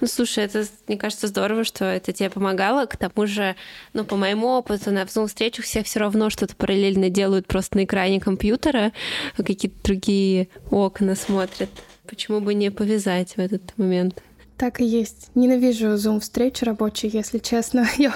Ну, 0.00 0.08
слушай, 0.08 0.42
это, 0.42 0.64
мне 0.88 0.96
кажется, 0.96 1.28
здорово, 1.28 1.62
что 1.62 1.84
это 1.84 2.12
тебе 2.12 2.28
помогало. 2.28 2.86
К 2.86 2.96
тому 2.96 3.26
же, 3.28 3.54
ну, 3.92 4.04
по 4.04 4.16
моему 4.16 4.48
опыту, 4.48 4.90
на 4.90 5.02
Zoom-встречах 5.04 5.64
все 5.64 5.84
все 5.84 6.00
равно 6.00 6.28
что-то 6.28 6.56
параллельно 6.56 7.08
делают 7.08 7.46
просто 7.46 7.76
на 7.76 7.84
экране 7.84 8.18
компьютера, 8.18 8.92
какие-то 9.36 9.76
другие 9.84 10.48
окна 10.72 11.14
смотрят. 11.14 11.70
Почему 12.08 12.40
бы 12.40 12.54
не 12.54 12.70
повязать 12.72 13.36
в 13.36 13.38
этот 13.38 13.78
момент? 13.78 14.20
Так 14.56 14.80
и 14.80 14.84
есть. 14.84 15.30
Ненавижу 15.34 15.96
зум-встречи 15.96 16.64
рабочие, 16.64 17.10
если 17.12 17.38
честно. 17.38 17.86
Я, 17.98 18.14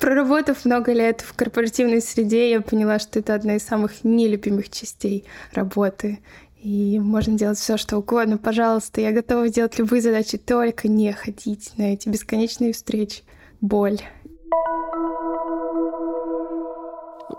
проработав 0.00 0.64
много 0.64 0.92
лет 0.92 1.20
в 1.20 1.34
корпоративной 1.34 2.00
среде, 2.00 2.50
я 2.50 2.60
поняла, 2.60 2.98
что 2.98 3.18
это 3.18 3.34
одна 3.34 3.56
из 3.56 3.64
самых 3.64 4.04
нелюбимых 4.04 4.70
частей 4.70 5.24
работы. 5.52 6.20
И 6.62 7.00
можно 7.00 7.36
делать 7.36 7.58
все, 7.58 7.76
что 7.76 7.98
угодно. 7.98 8.38
Пожалуйста, 8.38 9.00
я 9.00 9.10
готова 9.10 9.48
делать 9.48 9.76
любые 9.80 10.00
задачи, 10.00 10.38
только 10.38 10.86
не 10.86 11.12
ходить 11.12 11.72
на 11.76 11.94
эти 11.94 12.08
бесконечные 12.08 12.72
встречи. 12.72 13.22
Боль. 13.60 13.98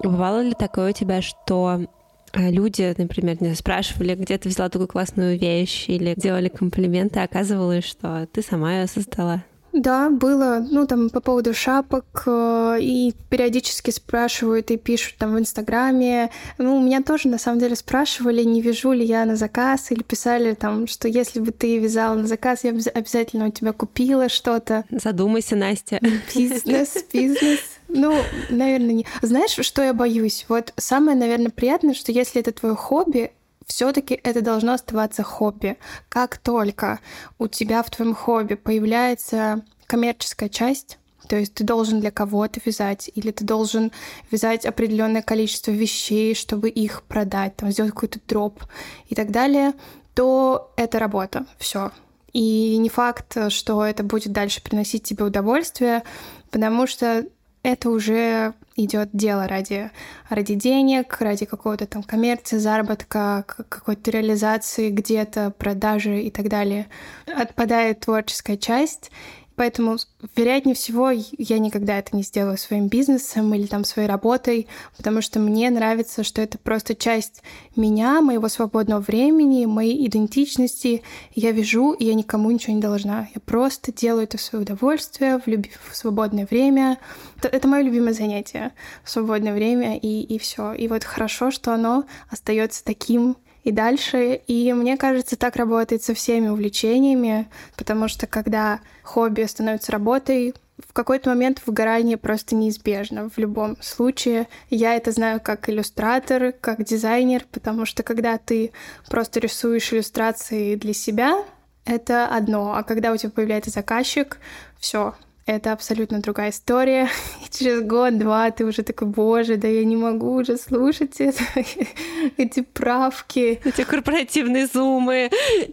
Бывало 0.04 0.42
ли 0.42 0.54
такое 0.54 0.90
у 0.90 0.94
тебя, 0.94 1.22
что 1.22 1.86
а, 2.34 2.50
люди, 2.50 2.94
например, 2.98 3.42
не 3.42 3.56
спрашивали, 3.56 4.16
где 4.16 4.38
ты 4.38 4.50
взяла 4.50 4.68
такую 4.68 4.90
классную 4.90 5.40
вещь, 5.40 5.86
или 5.88 6.16
делали 6.18 6.50
комплименты, 6.50 7.22
а 7.22 7.24
оказывалось, 7.24 7.86
что 7.86 8.28
ты 8.30 8.42
сама 8.42 8.80
ее 8.80 8.88
создала? 8.88 9.46
Да, 9.74 10.12
было, 10.12 10.66
ну, 10.70 10.86
там, 10.86 11.10
по 11.10 11.20
поводу 11.20 11.54
шапок, 11.56 12.24
э, 12.28 12.78
и 12.80 13.14
периодически 13.30 13.90
спрашивают 13.90 14.70
и 14.70 14.78
пишут 14.78 15.16
там 15.18 15.34
в 15.34 15.40
Инстаграме. 15.40 16.30
Ну, 16.60 16.80
меня 16.80 17.02
тоже, 17.02 17.28
на 17.28 17.40
самом 17.40 17.60
деле, 17.60 17.76
спрашивали, 17.76 18.44
не 18.44 18.62
вяжу 18.62 18.92
ли 18.92 19.04
я 19.04 19.26
на 19.26 19.36
заказ, 19.36 19.92
или 19.92 20.04
писали 20.04 20.54
там, 20.54 20.86
что 20.86 21.08
если 21.08 21.40
бы 21.40 21.52
ты 21.52 21.80
вязала 21.80 22.14
на 22.14 22.28
заказ, 22.28 22.64
я 22.64 22.72
бы 22.72 22.82
обязательно 22.94 23.48
у 23.48 23.52
тебя 23.52 23.74
купила 23.74 24.30
что-то. 24.30 24.86
Задумайся, 24.92 25.56
Настя. 25.56 26.00
Бизнес, 26.36 27.04
бизнес. 27.12 27.60
Ну, 27.88 28.16
наверное, 28.50 28.94
не. 28.94 29.06
Знаешь, 29.24 29.58
что 29.66 29.82
я 29.82 29.94
боюсь? 29.94 30.46
Вот 30.50 30.72
самое, 30.78 31.18
наверное, 31.18 31.50
приятное, 31.50 31.96
что 31.96 32.12
если 32.12 32.42
это 32.42 32.52
твое 32.52 32.76
хобби, 32.76 33.32
все-таки 33.68 34.20
это 34.24 34.42
должно 34.42 34.74
оставаться 34.74 35.24
хобби. 35.24 35.78
Как 36.10 36.38
только 36.38 37.00
у 37.40 37.48
тебя 37.48 37.84
в 37.84 37.90
твоем 37.90 38.16
хобби 38.16 38.56
появляется 38.56 39.64
коммерческая 39.88 40.50
часть, 40.50 40.98
то 41.28 41.38
есть 41.38 41.54
ты 41.54 41.64
должен 41.64 42.00
для 42.00 42.12
кого-то 42.12 42.60
вязать, 42.66 43.10
или 43.16 43.32
ты 43.32 43.46
должен 43.46 43.92
вязать 44.32 44.66
определенное 44.66 45.22
количество 45.22 45.72
вещей, 45.72 46.36
чтобы 46.36 46.70
их 46.70 47.04
продать, 47.04 47.56
там, 47.56 47.72
сделать 47.72 47.94
какой-то 47.94 48.20
дроп 48.28 48.64
и 49.08 49.16
так 49.16 49.32
далее, 49.32 49.74
то 50.14 50.72
это 50.76 51.00
работа. 51.00 51.46
Все. 51.58 51.92
И 52.34 52.78
не 52.78 52.90
факт, 52.90 53.38
что 53.50 53.86
это 53.86 54.04
будет 54.04 54.34
дальше 54.34 54.62
приносить 54.62 55.04
тебе 55.04 55.24
удовольствие, 55.24 56.04
потому 56.52 56.88
что 56.88 57.26
это 57.64 57.90
уже 57.90 58.54
идет 58.76 59.10
дело 59.14 59.48
ради, 59.48 59.90
ради 60.30 60.56
денег, 60.56 61.18
ради 61.20 61.46
какого-то 61.46 61.88
там 61.88 62.04
коммерции, 62.04 62.58
заработка, 62.58 63.46
какой-то 63.48 64.12
реализации 64.12 64.90
где-то, 64.90 65.52
продажи 65.52 66.22
и 66.22 66.30
так 66.30 66.50
далее. 66.50 66.88
Отпадает 67.26 68.02
творческая 68.02 68.58
часть, 68.58 69.12
Поэтому, 69.56 69.98
вероятнее 70.36 70.76
всего, 70.76 71.12
я 71.12 71.60
никогда 71.60 72.00
это 72.00 72.16
не 72.16 72.24
сделаю 72.24 72.58
своим 72.58 72.88
бизнесом 72.88 73.54
или 73.54 73.68
там 73.68 73.84
своей 73.84 74.08
работой, 74.08 74.68
потому 74.98 75.22
что 75.22 75.40
мне 75.40 75.70
нравится, 75.70 76.24
что 76.24 76.42
это 76.42 76.58
просто 76.58 76.96
часть 76.96 77.44
меня, 77.76 78.22
моего 78.22 78.48
свободного 78.48 79.02
времени, 79.02 79.66
моей 79.66 80.08
идентичности. 80.08 81.04
Я 81.36 81.52
вяжу, 81.52 81.94
и 81.94 82.06
я 82.06 82.16
никому 82.16 82.50
ничего 82.50 82.74
не 82.74 82.82
должна. 82.82 83.28
Я 83.34 83.42
просто 83.42 83.94
делаю 83.94 84.24
это 84.24 84.38
в 84.38 84.42
свое 84.42 84.64
удовольствие, 84.64 85.40
в, 85.40 85.48
люб... 85.48 85.68
в 85.90 85.96
свободное 85.96 86.48
время. 86.50 86.98
Это, 87.38 87.48
это 87.48 87.68
мое 87.68 87.84
любимое 87.84 88.14
занятие 88.14 88.72
в 89.04 89.10
свободное 89.10 89.54
время, 89.54 89.98
и, 89.98 90.22
и 90.22 90.40
все. 90.40 90.74
И 90.74 90.88
вот 90.88 91.04
хорошо, 91.04 91.52
что 91.52 91.74
оно 91.74 92.06
остается 92.30 92.84
таким 92.84 93.38
и 93.64 93.72
дальше. 93.72 94.42
И 94.48 94.72
мне 94.74 94.98
кажется, 94.98 95.38
так 95.38 95.56
работает 95.56 96.04
со 96.04 96.14
всеми 96.14 96.48
увлечениями, 96.50 97.48
потому 97.76 98.08
что 98.08 98.28
когда 98.28 98.80
хобби 99.04 99.44
становится 99.44 99.92
работой, 99.92 100.54
в 100.78 100.94
какой-то 100.94 101.30
момент 101.30 101.62
выгорание 101.66 102.18
просто 102.18 102.56
неизбежно 102.56 103.30
в 103.30 103.38
любом 103.38 103.78
случае. 103.82 104.48
Я 104.70 104.96
это 104.96 105.12
знаю 105.12 105.40
как 105.40 105.70
иллюстратор, 105.70 106.52
как 106.52 106.84
дизайнер, 106.84 107.46
потому 107.52 107.86
что 107.86 108.04
когда 108.04 108.38
ты 108.38 108.72
просто 109.08 109.40
рисуешь 109.40 109.94
иллюстрации 109.94 110.76
для 110.76 110.94
себя, 110.94 111.44
это 111.86 112.28
одно, 112.28 112.74
а 112.76 112.84
когда 112.84 113.12
у 113.12 113.18
тебя 113.18 113.30
появляется 113.30 113.70
заказчик, 113.70 114.40
все, 114.80 115.16
это 115.46 115.74
абсолютно 115.74 116.20
другая 116.22 116.52
история. 116.52 117.10
И 117.46 117.50
через 117.50 117.84
год-два 117.84 118.52
ты 118.52 118.66
уже 118.66 118.84
такой, 118.84 119.08
боже, 119.08 119.58
да 119.58 119.68
я 119.68 119.84
не 119.84 119.96
могу 119.96 120.36
уже 120.36 120.58
слушать 120.58 121.20
это, 121.20 121.44
эти 122.38 122.62
правки. 122.62 123.62
Эти 123.64 123.84
корпоративные 123.84 124.68
зумы. 124.68 125.30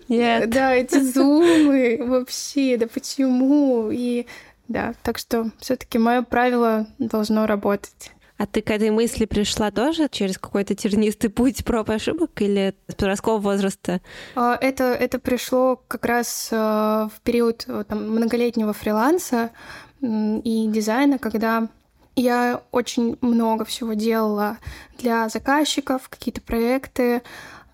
Нет. 0.09 0.51
Да, 0.51 0.75
эти 0.75 1.01
зумы 1.01 1.99
вообще, 2.01 2.77
да 2.77 2.87
почему? 2.87 3.91
И 3.93 4.27
да, 4.69 4.95
так 5.03 5.19
что 5.19 5.51
все 5.59 5.77
таки 5.77 5.99
мое 5.99 6.23
правило 6.23 6.87
должно 6.99 7.47
работать. 7.47 8.13
А 8.41 8.47
ты 8.47 8.63
к 8.63 8.71
этой 8.71 8.89
мысли 8.89 9.27
пришла 9.27 9.71
тоже 9.71 10.09
через 10.11 10.39
какой-то 10.39 10.75
тернистый 10.75 11.29
путь 11.29 11.63
проб 11.63 11.91
и 11.91 11.93
ошибок 11.93 12.41
или 12.41 12.75
с 12.89 12.95
подросткового 12.95 13.39
возраста? 13.39 14.01
А, 14.35 14.57
это, 14.59 14.85
это 14.85 15.19
пришло 15.19 15.79
как 15.87 16.07
раз 16.07 16.49
э, 16.51 16.57
в 16.57 17.21
период 17.23 17.67
там, 17.87 18.09
многолетнего 18.09 18.73
фриланса 18.73 19.51
и 20.01 20.67
дизайна, 20.73 21.19
когда 21.19 21.69
Я 22.17 22.63
очень 22.73 23.19
много 23.21 23.67
всего 23.67 23.93
делала 23.93 24.57
для 24.99 25.29
заказчиков, 25.29 26.09
какие-то 26.09 26.41
проекты, 26.41 27.21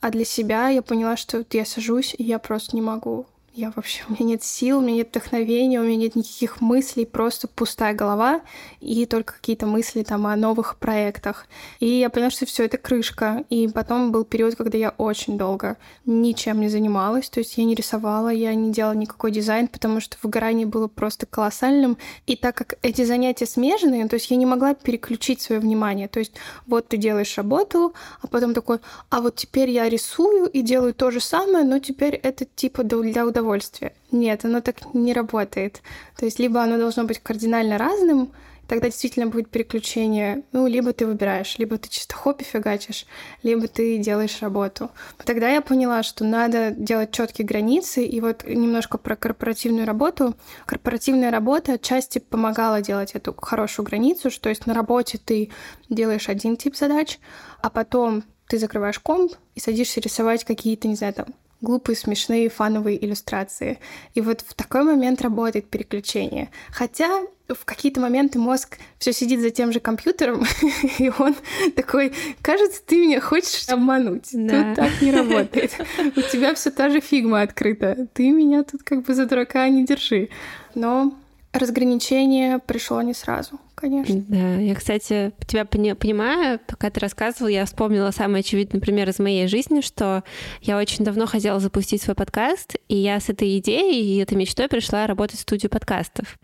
а 0.01 0.11
для 0.11 0.25
себя 0.25 0.69
я 0.71 0.83
поняла, 0.83 1.17
что 1.17 1.39
вот 1.39 1.55
я 1.55 1.65
сажусь, 1.65 2.13
и 2.19 2.25
я 2.25 2.41
просто 2.41 2.75
не 2.75 2.83
могу 2.83 3.27
я 3.57 3.73
вообще, 3.75 4.03
у 4.07 4.13
меня 4.13 4.33
нет 4.33 4.45
сил, 4.45 4.79
у 4.79 4.81
меня 4.83 4.97
нет 4.97 5.09
вдохновения, 5.09 5.81
у 5.81 5.83
меня 5.83 5.97
нет 5.97 6.15
никаких 6.15 6.61
мыслей, 6.61 7.07
просто 7.07 7.49
пустая 7.49 7.95
голова 7.95 8.43
и 8.81 9.07
только 9.07 9.33
какие-то 9.33 9.65
мысли 9.65 10.03
там 10.03 10.27
о 10.27 10.37
новых 10.37 10.77
проектах. 10.77 11.47
И 11.81 11.87
я 11.87 12.11
поняла, 12.11 12.31
что 12.31 12.45
все 12.45 12.67
это 12.67 12.77
крышка. 12.77 13.45
И 13.49 13.67
потом 13.69 14.13
был 14.13 14.25
период, 14.25 14.57
когда 14.57 14.77
я 14.77 14.91
очень 14.99 15.39
долго 15.39 15.79
ничем 16.05 16.61
не 16.61 16.69
занималась, 16.69 17.31
то 17.31 17.41
есть 17.41 17.57
я 17.57 17.65
не 17.65 17.75
рисовала, 17.75 18.29
я 18.29 18.55
не 18.55 18.73
делала 18.73 18.93
никакой 18.93 19.31
дизайн, 19.31 19.69
потому 19.69 20.01
что 20.01 20.19
выгорание 20.23 20.67
было 20.67 20.87
просто 20.87 21.25
колоссальным. 21.25 21.97
И 22.27 22.37
так 22.37 22.57
как 22.57 22.75
эти 22.83 23.05
занятия 23.05 23.47
смежные, 23.47 24.07
то 24.07 24.15
есть 24.15 24.31
я 24.31 24.37
не 24.37 24.47
могла 24.47 24.75
переключить 24.75 25.41
свое 25.41 25.63
внимание. 25.63 26.09
То 26.09 26.19
есть 26.19 26.33
вот 26.67 26.89
ты 26.89 26.99
делаешь 26.99 27.35
работу, 27.39 27.95
а 28.21 28.27
потом 28.27 28.53
такой, 28.53 28.81
а 29.09 29.23
вот 29.23 29.37
теперь 29.37 29.71
я 29.71 29.89
рисую 29.89 30.47
и 30.47 30.61
делаю 30.61 30.93
то 30.93 31.11
же 31.11 31.21
самое, 31.21 31.65
но 31.65 31.79
теперь 31.79 32.17
это 32.17 32.45
типа 32.45 32.83
для 32.83 33.25
удовольствия 33.25 33.46
удовольствие. 33.47 33.93
Нет, 34.11 34.45
оно 34.45 34.61
так 34.61 34.95
не 34.95 35.13
работает. 35.13 35.83
То 36.17 36.25
есть 36.25 36.39
либо 36.39 36.63
оно 36.63 36.79
должно 36.79 37.05
быть 37.05 37.21
кардинально 37.21 37.79
разным, 37.79 38.33
тогда 38.67 38.89
действительно 38.89 39.29
будет 39.29 39.49
переключение. 39.49 40.43
Ну, 40.53 40.67
либо 40.67 40.93
ты 40.93 41.07
выбираешь, 41.07 41.57
либо 41.59 41.79
ты 41.79 41.89
чисто 41.89 42.15
хобби 42.17 42.43
фигачишь, 42.43 43.07
либо 43.45 43.69
ты 43.69 43.99
делаешь 43.99 44.43
работу. 44.43 44.91
Тогда 45.25 45.49
я 45.49 45.61
поняла, 45.61 46.03
что 46.03 46.25
надо 46.25 46.73
делать 46.73 47.13
четкие 47.13 47.47
границы, 47.47 48.05
и 48.05 48.21
вот 48.21 48.45
немножко 48.45 48.99
про 48.99 49.15
корпоративную 49.15 49.87
работу. 49.87 50.35
Корпоративная 50.67 51.31
работа 51.31 51.75
отчасти 51.75 52.19
помогала 52.19 52.81
делать 52.83 53.13
эту 53.13 53.35
хорошую 53.35 53.87
границу, 53.87 54.31
что 54.31 54.49
есть 54.49 54.67
на 54.67 54.75
работе 54.75 55.19
ты 55.25 55.51
делаешь 55.89 56.29
один 56.29 56.57
тип 56.57 56.77
задач, 56.77 57.19
а 57.63 57.71
потом 57.71 58.25
ты 58.49 58.59
закрываешь 58.59 58.99
комп 58.99 59.33
и 59.55 59.61
садишься 59.61 60.01
рисовать 60.01 60.45
какие-то, 60.45 60.89
не 60.89 60.95
знаю, 60.95 61.15
там, 61.15 61.27
глупые, 61.67 61.97
смешные, 61.97 62.49
фановые 62.49 63.05
иллюстрации. 63.05 63.81
И 64.15 64.21
вот 64.21 64.43
в 64.47 64.55
такой 64.55 64.85
момент 64.85 65.21
работает 65.21 65.69
переключение. 65.69 66.51
Хотя 66.71 67.23
в 67.49 67.65
какие-то 67.65 68.01
моменты 68.01 68.39
мозг 68.39 68.79
все 68.99 69.13
сидит 69.13 69.41
за 69.41 69.51
тем 69.51 69.73
же 69.73 69.81
компьютером, 69.81 70.45
и 70.99 71.11
он 71.19 71.35
такой, 71.75 72.13
кажется, 72.41 72.81
ты 72.87 72.97
меня 72.97 73.21
хочешь 73.21 73.69
обмануть. 73.69 74.29
Да. 74.33 74.63
Тут 74.63 74.75
так 74.77 75.03
не 75.03 75.11
работает. 75.11 75.73
У 76.17 76.23
тебя 76.23 76.55
все 76.55 76.71
та 76.71 76.89
же 76.89 77.01
Figma 77.01 77.43
открыта. 77.43 78.07
Ты 78.15 78.31
меня 78.31 78.63
тут 78.63 78.85
как 78.85 79.03
бы 79.03 79.15
за 79.15 79.27
дурака 79.27 79.69
не 79.69 79.85
держи. 79.85 80.29
Но 80.77 81.15
разграничение 81.53 82.61
пришло 82.61 83.03
не 83.03 83.15
сразу 83.15 83.59
конечно. 83.77 84.25
Да, 84.27 84.57
я, 84.57 84.75
кстати, 84.75 85.33
тебя 85.47 85.65
пони- 85.65 85.93
понимаю, 85.93 86.59
пока 86.67 86.91
ты 86.91 86.99
рассказывал, 87.01 87.49
я 87.49 87.65
вспомнила 87.65 88.11
самый 88.11 88.41
очевидный 88.41 88.81
пример 88.81 89.09
из 89.09 89.19
моей 89.19 89.47
жизни, 89.47 89.81
что 89.83 90.25
я 90.63 90.79
очень 90.79 91.05
давно 91.05 91.27
хотела 91.27 91.61
запустить 91.61 92.03
свой 92.03 92.17
подкаст, 92.17 92.77
и 92.89 92.97
я 92.97 93.21
с 93.21 93.29
этой 93.29 93.59
идеей 93.59 94.03
и 94.03 94.19
этой 94.19 94.35
мечтой 94.35 94.69
пришла 94.69 95.07
работать 95.07 95.39
в 95.39 95.43
студию 95.43 95.71
подкастов. 95.71 96.39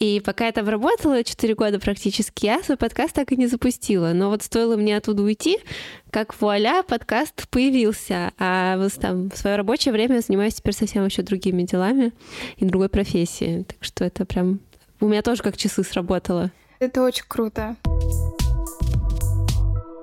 И 0.00 0.20
пока 0.24 0.46
я 0.46 0.52
там 0.52 0.68
работала, 0.68 1.22
4 1.22 1.54
года 1.54 1.78
практически, 1.78 2.46
я 2.46 2.62
свой 2.62 2.76
подкаст 2.76 3.14
так 3.14 3.30
и 3.32 3.36
не 3.36 3.46
запустила. 3.46 4.12
Но 4.14 4.30
вот 4.30 4.42
стоило 4.42 4.76
мне 4.76 4.96
оттуда 4.96 5.22
уйти, 5.22 5.58
как 6.10 6.40
вуаля, 6.40 6.82
подкаст 6.82 7.48
появился. 7.50 8.32
А 8.38 8.78
вот 8.78 8.94
там 8.94 9.30
в 9.30 9.36
свое 9.36 9.56
рабочее 9.56 9.92
время 9.92 10.20
занимаюсь 10.20 10.54
теперь 10.54 10.74
совсем 10.74 11.04
еще 11.04 11.22
другими 11.22 11.62
делами 11.62 12.12
и 12.56 12.64
другой 12.64 12.88
профессией. 12.88 13.64
Так 13.64 13.78
что 13.80 14.04
это 14.04 14.24
прям 14.24 14.60
у 15.00 15.06
меня 15.06 15.22
тоже 15.22 15.42
как 15.42 15.56
часы 15.56 15.84
сработало. 15.84 16.50
Это 16.80 17.02
очень 17.02 17.24
круто. 17.26 17.74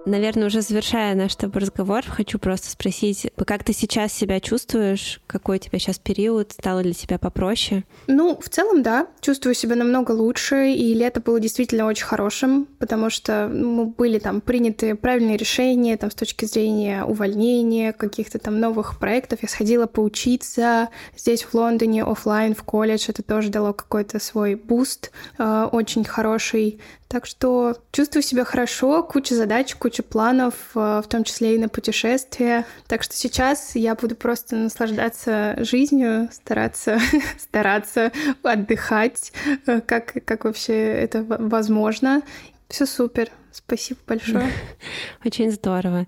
Наверное, 0.05 0.47
уже 0.47 0.61
завершая 0.61 1.15
наш 1.15 1.35
тобой 1.35 1.61
разговор, 1.61 2.03
хочу 2.07 2.37
просто 2.37 2.69
спросить, 2.69 3.27
как 3.45 3.63
ты 3.63 3.73
сейчас 3.73 4.13
себя 4.13 4.39
чувствуешь? 4.39 5.19
Какой 5.25 5.57
у 5.57 5.59
тебя 5.59 5.79
сейчас 5.79 5.97
период? 5.97 6.51
Стало 6.51 6.81
ли 6.81 6.93
тебя 6.93 7.17
попроще? 7.17 7.83
Ну, 8.07 8.39
в 8.39 8.49
целом, 8.49 8.83
да. 8.83 9.07
Чувствую 9.21 9.55
себя 9.55 9.75
намного 9.75 10.11
лучше, 10.11 10.71
и 10.71 10.93
лето 10.93 11.21
было 11.21 11.39
действительно 11.39 11.87
очень 11.87 12.05
хорошим, 12.05 12.67
потому 12.77 13.09
что 13.09 13.47
ну, 13.47 13.85
были 13.85 14.19
там 14.19 14.41
приняты 14.41 14.95
правильные 14.95 15.37
решения 15.37 15.97
там 15.97 16.11
с 16.11 16.15
точки 16.15 16.45
зрения 16.45 17.03
увольнения, 17.03 17.91
каких-то 17.91 18.37
там 18.37 18.59
новых 18.59 18.99
проектов. 18.99 19.39
Я 19.41 19.49
сходила 19.49 19.87
поучиться 19.87 20.89
здесь, 21.17 21.43
в 21.43 21.53
Лондоне, 21.55 22.03
офлайн 22.03 22.53
в 22.53 22.63
колледж. 22.63 23.05
Это 23.07 23.23
тоже 23.23 23.49
дало 23.49 23.73
какой-то 23.73 24.19
свой 24.19 24.55
буст 24.55 25.11
э, 25.39 25.67
очень 25.71 26.03
хороший. 26.03 26.79
Так 27.07 27.25
что 27.25 27.77
чувствую 27.91 28.23
себя 28.23 28.43
хорошо, 28.45 29.03
куча 29.03 29.35
задач, 29.35 29.75
куча 29.75 29.94
планов, 30.03 30.55
э, 30.75 31.01
в 31.03 31.07
том 31.07 31.23
числе 31.23 31.55
и 31.55 31.59
на 31.59 31.69
путешествия. 31.69 32.65
Так 32.87 33.03
что 33.03 33.15
сейчас 33.15 33.75
я 33.75 33.95
буду 33.95 34.15
просто 34.15 34.55
наслаждаться 34.55 35.55
жизнью, 35.59 36.29
стараться, 36.31 36.99
стараться 37.37 38.11
отдыхать, 38.43 39.31
э, 39.65 39.81
как, 39.81 40.13
как 40.25 40.45
вообще 40.45 40.73
это 40.73 41.23
возможно. 41.23 42.21
Все 42.69 42.85
супер. 42.85 43.29
Спасибо 43.51 43.99
большое. 44.07 44.51
Очень 45.25 45.51
здорово. 45.51 46.07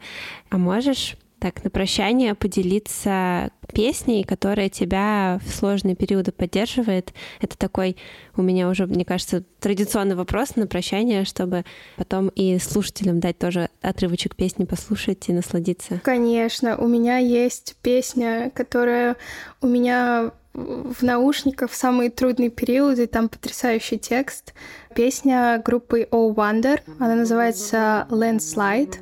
А 0.49 0.57
можешь 0.57 1.15
так, 1.39 1.63
на 1.63 1.69
прощание 1.69 2.35
поделиться 2.35 3.51
песней, 3.73 4.23
которая 4.23 4.69
тебя 4.69 5.39
в 5.45 5.53
сложные 5.53 5.95
периоды 5.95 6.31
поддерживает. 6.31 7.13
Это 7.41 7.57
такой 7.57 7.97
у 8.35 8.41
меня 8.41 8.69
уже, 8.69 8.87
мне 8.87 9.05
кажется, 9.05 9.43
традиционный 9.59 10.15
вопрос 10.15 10.55
на 10.55 10.67
прощание, 10.67 11.25
чтобы 11.25 11.63
потом 11.95 12.29
и 12.29 12.57
слушателям 12.59 13.19
дать 13.19 13.37
тоже 13.37 13.69
отрывочек 13.81 14.35
песни 14.35 14.65
послушать 14.65 15.29
и 15.29 15.33
насладиться. 15.33 16.01
Конечно, 16.03 16.77
у 16.77 16.87
меня 16.87 17.17
есть 17.17 17.75
песня, 17.81 18.51
которая 18.55 19.15
у 19.61 19.67
меня 19.67 20.31
в 20.57 21.03
наушниках 21.03 21.69
в 21.69 21.75
самые 21.75 22.09
трудные 22.09 22.49
периоды, 22.49 23.05
там 23.05 23.29
потрясающий 23.29 23.99
текст. 23.99 24.53
Песня 24.97 25.61
группы 25.63 26.07
Oh 26.09 26.33
Wonder, 26.33 26.79
она 26.97 27.13
называется 27.13 28.07
Landslide. 28.09 28.95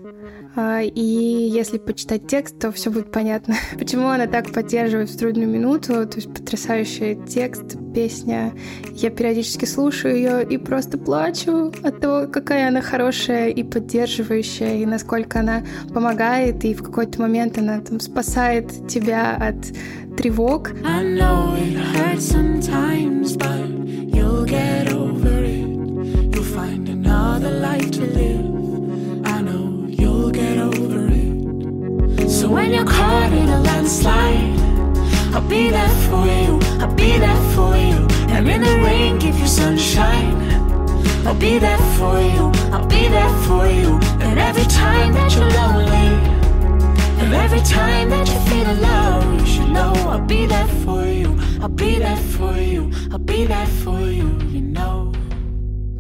А, 0.58 0.82
и 0.82 1.00
если 1.00 1.78
почитать 1.78 2.28
текст, 2.28 2.60
то 2.60 2.74
все 2.74 2.92
будет 2.92 3.14
понятно, 3.14 3.56
почему 3.80 4.10
она 4.10 4.28
так 4.28 4.52
поддерживает 4.52 5.10
в 5.10 5.18
трудную 5.18 5.48
минуту. 5.48 6.06
То 6.06 6.18
есть 6.18 6.34
потрясающий 6.34 7.18
текст, 7.30 7.78
песня. 7.94 8.52
Я 8.92 9.10
периодически 9.10 9.64
слушаю 9.64 10.18
ее 10.18 10.44
и 10.44 10.58
просто 10.58 10.98
плачу 10.98 11.72
от 11.82 12.02
того, 12.02 12.28
какая 12.28 12.68
она 12.68 12.82
хорошая 12.82 13.52
и 13.52 13.64
поддерживающая, 13.64 14.80
и 14.80 14.86
насколько 14.86 15.40
она 15.40 15.64
помогает, 15.94 16.66
и 16.66 16.74
в 16.74 16.84
какой-то 16.84 17.22
момент 17.22 17.58
она 17.58 17.80
там 17.80 18.02
спасает 18.02 18.90
тебя 18.90 19.38
от 19.38 19.56
тревог. 20.18 20.72
I 20.84 21.06
know 21.06 21.56
it 21.56 21.78
hurts 21.96 22.26
sometimes, 22.26 23.38
but 23.38 23.66
you'll 24.14 24.44
get 24.44 24.92
over 24.92 25.46
it. 25.46 25.55
Another 27.16 27.60
life 27.60 27.92
to 27.92 28.02
live. 28.02 28.46
I 29.26 29.42
know 29.42 29.88
you'll 29.88 30.32
get 30.32 30.58
over 30.58 31.08
it. 31.10 32.30
So 32.30 32.50
when 32.50 32.74
you're 32.74 32.92
caught 32.98 33.32
in 33.32 33.48
a 33.48 33.62
landslide, 33.62 34.60
I'll 35.34 35.48
be 35.48 35.70
there 35.70 35.96
for 36.08 36.26
you. 36.26 36.60
I'll 36.82 36.94
be 36.94 37.18
there 37.18 37.42
for 37.56 37.72
you. 37.78 38.00
And 38.36 38.50
in 38.50 38.62
the 38.62 38.76
rain, 38.88 39.18
give 39.18 39.40
you 39.40 39.48
sunshine. 39.48 40.36
I'll 41.26 41.40
be 41.40 41.58
there 41.58 41.84
for 41.98 42.20
you. 42.20 42.52
I'll 42.74 42.88
be 42.88 43.08
there 43.08 43.36
for 43.48 43.66
you. 43.66 43.98
And 44.20 44.38
every 44.38 44.66
time 44.66 45.14
that 45.14 45.34
you're 45.36 45.54
lonely. 45.62 46.10
And 47.22 47.34
every 47.34 47.62
time 47.62 48.10
that 48.10 48.28
you 48.28 48.40
feel 48.50 48.68
alone, 48.78 49.40
you 49.40 49.46
should 49.46 49.72
know 49.72 49.94
I'll 50.12 50.28
be 50.36 50.46
there 50.48 50.68
for 50.84 51.06
you. 51.06 51.40
I'll 51.62 51.70
be 51.70 51.98
there 51.98 52.22
for 52.36 52.58
you. 52.58 52.92
I'll 53.10 53.20
be 53.20 53.46
there 53.46 53.68
for 53.84 54.02
you. 54.02 54.25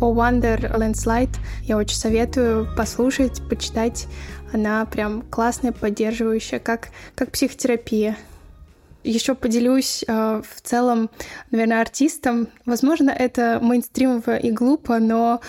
О 0.05 0.13
Wonder 0.13 0.71
Landslide 0.77 1.35
я 1.63 1.77
очень 1.77 1.97
советую 1.97 2.67
послушать, 2.77 3.41
почитать. 3.49 4.05
Она 4.53 4.85
прям 4.85 5.23
классная, 5.23 5.71
поддерживающая, 5.71 6.59
как, 6.59 6.89
как 7.15 7.31
психотерапия. 7.31 8.15
Еще 9.03 9.33
поделюсь 9.33 10.05
э, 10.07 10.43
в 10.47 10.61
целом, 10.61 11.09
наверное, 11.49 11.81
артистом. 11.81 12.49
Возможно, 12.67 13.09
это 13.09 13.59
мейнстримово 13.59 14.37
и 14.37 14.51
глупо, 14.51 14.99
но 14.99 15.41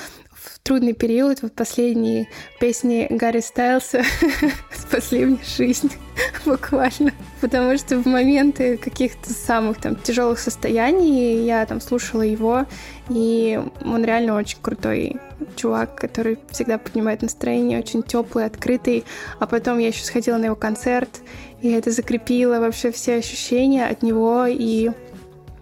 трудный 0.63 0.93
период, 0.93 1.43
вот 1.43 1.53
последние 1.53 2.29
песни 2.61 3.07
Гарри 3.11 3.41
Стайлса 3.41 4.03
спасли 4.73 5.25
мне 5.25 5.39
жизнь 5.57 5.93
буквально. 6.45 7.13
Потому 7.41 7.77
что 7.79 7.99
в 7.99 8.07
моменты 8.07 8.77
каких-то 8.77 9.33
самых 9.33 9.81
там 9.81 9.97
тяжелых 9.97 10.39
состояний 10.39 11.45
я 11.45 11.65
там 11.67 11.81
слушала 11.81 12.23
его, 12.23 12.67
и 13.09 13.61
он 13.85 14.05
реально 14.05 14.37
очень 14.37 14.59
крутой 14.61 15.17
чувак, 15.55 15.95
который 15.97 16.39
всегда 16.51 16.79
поднимает 16.79 17.23
настроение, 17.23 17.79
очень 17.79 18.03
теплый, 18.03 18.47
открытый. 18.47 19.05
А 19.39 19.47
потом 19.47 19.79
я 19.79 19.89
еще 19.89 20.05
сходила 20.05 20.37
на 20.39 20.47
его 20.47 20.57
концерт, 20.57 21.21
и 21.61 21.71
это 21.71 21.91
закрепило 21.91 22.59
вообще 22.61 22.91
все 22.91 23.17
ощущения 23.17 23.87
от 23.87 24.03
него, 24.03 24.47
и 24.47 24.91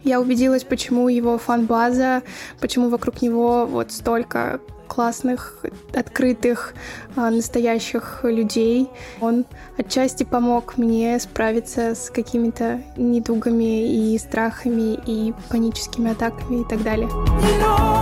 Я 0.05 0.20
убедилась, 0.20 0.64
почему 0.64 1.09
его 1.09 1.39
фан-база, 1.39 2.22
почему 2.61 2.91
вокруг 2.91 3.22
него 3.22 3.64
вот 3.64 3.91
столько 3.91 4.61
классных, 4.87 5.64
открытых, 5.93 6.74
а, 7.16 7.30
настоящих 7.30 8.20
людей. 8.24 8.89
Он 9.20 9.45
отчасти 9.76 10.24
помог 10.24 10.76
мне 10.76 11.18
справиться 11.18 11.95
с 11.95 12.11
какими-то 12.11 12.82
недугами 12.97 14.12
и 14.14 14.18
страхами 14.18 14.99
и 15.07 15.32
паническими 15.51 16.12
атаками 16.12 16.62
и 16.62 16.64
так 16.64 16.82
далее. 16.82 17.09
You 17.09 17.59
know 17.59 17.95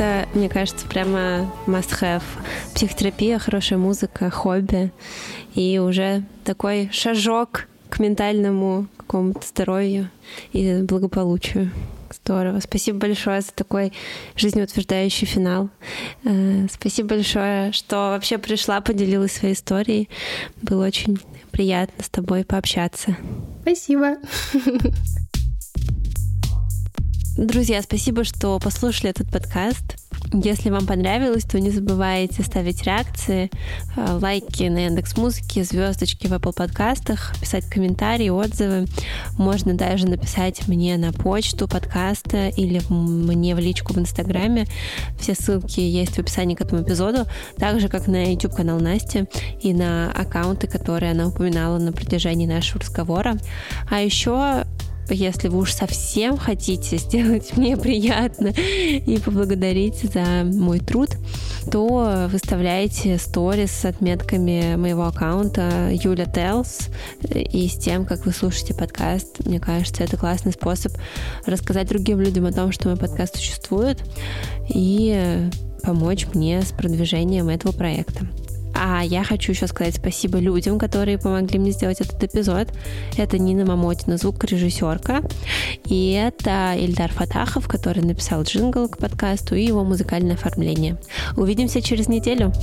Это, 0.00 0.28
мне 0.34 0.48
кажется, 0.48 0.86
прямо 0.86 1.52
must-have. 1.66 2.22
Психотерапия, 2.74 3.38
хорошая 3.38 3.78
музыка, 3.78 4.30
хобби. 4.30 4.92
И 5.54 5.78
уже 5.78 6.24
такой 6.44 6.88
шажок 6.92 7.68
к 7.88 7.98
ментальному 7.98 8.86
какому-то 8.96 9.46
здоровью 9.46 10.10
и 10.52 10.82
благополучию. 10.82 11.70
Здорово. 12.12 12.60
Спасибо 12.60 12.98
большое 12.98 13.40
за 13.40 13.52
такой 13.52 13.92
жизнеутверждающий 14.36 15.26
финал. 15.26 15.70
Э, 16.24 16.66
спасибо 16.70 17.10
большое, 17.10 17.72
что 17.72 17.96
вообще 18.10 18.38
пришла, 18.38 18.80
поделилась 18.80 19.32
своей 19.32 19.54
историей. 19.54 20.08
Было 20.62 20.86
очень 20.86 21.18
приятно 21.50 22.02
с 22.02 22.08
тобой 22.08 22.44
пообщаться. 22.44 23.16
Спасибо. 23.62 24.16
Друзья, 27.40 27.80
спасибо, 27.80 28.22
что 28.22 28.58
послушали 28.58 29.08
этот 29.08 29.30
подкаст. 29.30 29.96
Если 30.34 30.68
вам 30.68 30.86
понравилось, 30.86 31.44
то 31.44 31.58
не 31.58 31.70
забывайте 31.70 32.42
ставить 32.42 32.82
реакции, 32.82 33.50
э, 33.96 34.18
лайки 34.20 34.64
на 34.64 34.84
Яндекс 34.84 35.16
Музыке, 35.16 35.64
звездочки 35.64 36.26
в 36.26 36.34
Apple 36.34 36.52
подкастах, 36.54 37.32
писать 37.40 37.64
комментарии, 37.64 38.28
отзывы. 38.28 38.84
Можно 39.38 39.72
даже 39.72 40.06
написать 40.06 40.68
мне 40.68 40.98
на 40.98 41.14
почту 41.14 41.66
подкаста 41.66 42.48
или 42.48 42.82
мне 42.90 43.54
в 43.54 43.58
личку 43.58 43.94
в 43.94 43.98
Инстаграме. 43.98 44.66
Все 45.18 45.34
ссылки 45.34 45.80
есть 45.80 46.16
в 46.16 46.18
описании 46.18 46.54
к 46.54 46.60
этому 46.60 46.82
эпизоду, 46.82 47.24
так 47.56 47.80
же, 47.80 47.88
как 47.88 48.06
на 48.06 48.30
YouTube 48.30 48.54
канал 48.54 48.80
Насти 48.80 49.24
и 49.62 49.72
на 49.72 50.12
аккаунты, 50.12 50.66
которые 50.66 51.12
она 51.12 51.28
упоминала 51.28 51.78
на 51.78 51.92
протяжении 51.92 52.46
нашего 52.46 52.82
разговора. 52.82 53.38
А 53.90 54.02
еще 54.02 54.66
если 55.14 55.48
вы 55.48 55.58
уж 55.58 55.72
совсем 55.72 56.36
хотите 56.36 56.96
сделать 56.96 57.52
мне 57.56 57.76
приятно 57.76 58.48
и 58.48 59.18
поблагодарить 59.18 60.02
за 60.02 60.44
мой 60.44 60.80
труд, 60.80 61.10
то 61.70 62.28
выставляйте 62.30 63.18
сторис 63.18 63.70
с 63.70 63.84
отметками 63.84 64.76
моего 64.76 65.04
аккаунта 65.04 65.90
Юля 65.92 66.24
Tells 66.24 66.90
и 67.22 67.68
с 67.68 67.76
тем, 67.76 68.04
как 68.04 68.26
вы 68.26 68.32
слушаете 68.32 68.74
подкаст. 68.74 69.44
Мне 69.44 69.60
кажется, 69.60 70.04
это 70.04 70.16
классный 70.16 70.52
способ 70.52 70.92
рассказать 71.46 71.88
другим 71.88 72.20
людям 72.20 72.46
о 72.46 72.52
том, 72.52 72.72
что 72.72 72.88
мой 72.88 72.96
подкаст 72.96 73.36
существует 73.36 74.02
и 74.68 75.48
помочь 75.82 76.26
мне 76.34 76.62
с 76.62 76.72
продвижением 76.72 77.48
этого 77.48 77.72
проекта. 77.72 78.26
А 78.82 79.04
я 79.04 79.24
хочу 79.24 79.52
еще 79.52 79.66
сказать 79.66 79.96
спасибо 79.96 80.38
людям, 80.38 80.78
которые 80.78 81.18
помогли 81.18 81.58
мне 81.58 81.70
сделать 81.70 82.00
этот 82.00 82.24
эпизод. 82.24 82.68
Это 83.18 83.38
Нина 83.38 83.66
Мамотина, 83.66 84.16
звукорежиссерка. 84.16 85.22
И 85.84 86.12
это 86.12 86.74
Ильдар 86.78 87.12
Фатахов, 87.12 87.68
который 87.68 88.02
написал 88.02 88.42
джингл 88.42 88.88
к 88.88 88.96
подкасту 88.96 89.54
и 89.54 89.66
его 89.66 89.84
музыкальное 89.84 90.34
оформление. 90.34 90.96
Увидимся 91.36 91.82
через 91.82 92.08
неделю. 92.08 92.54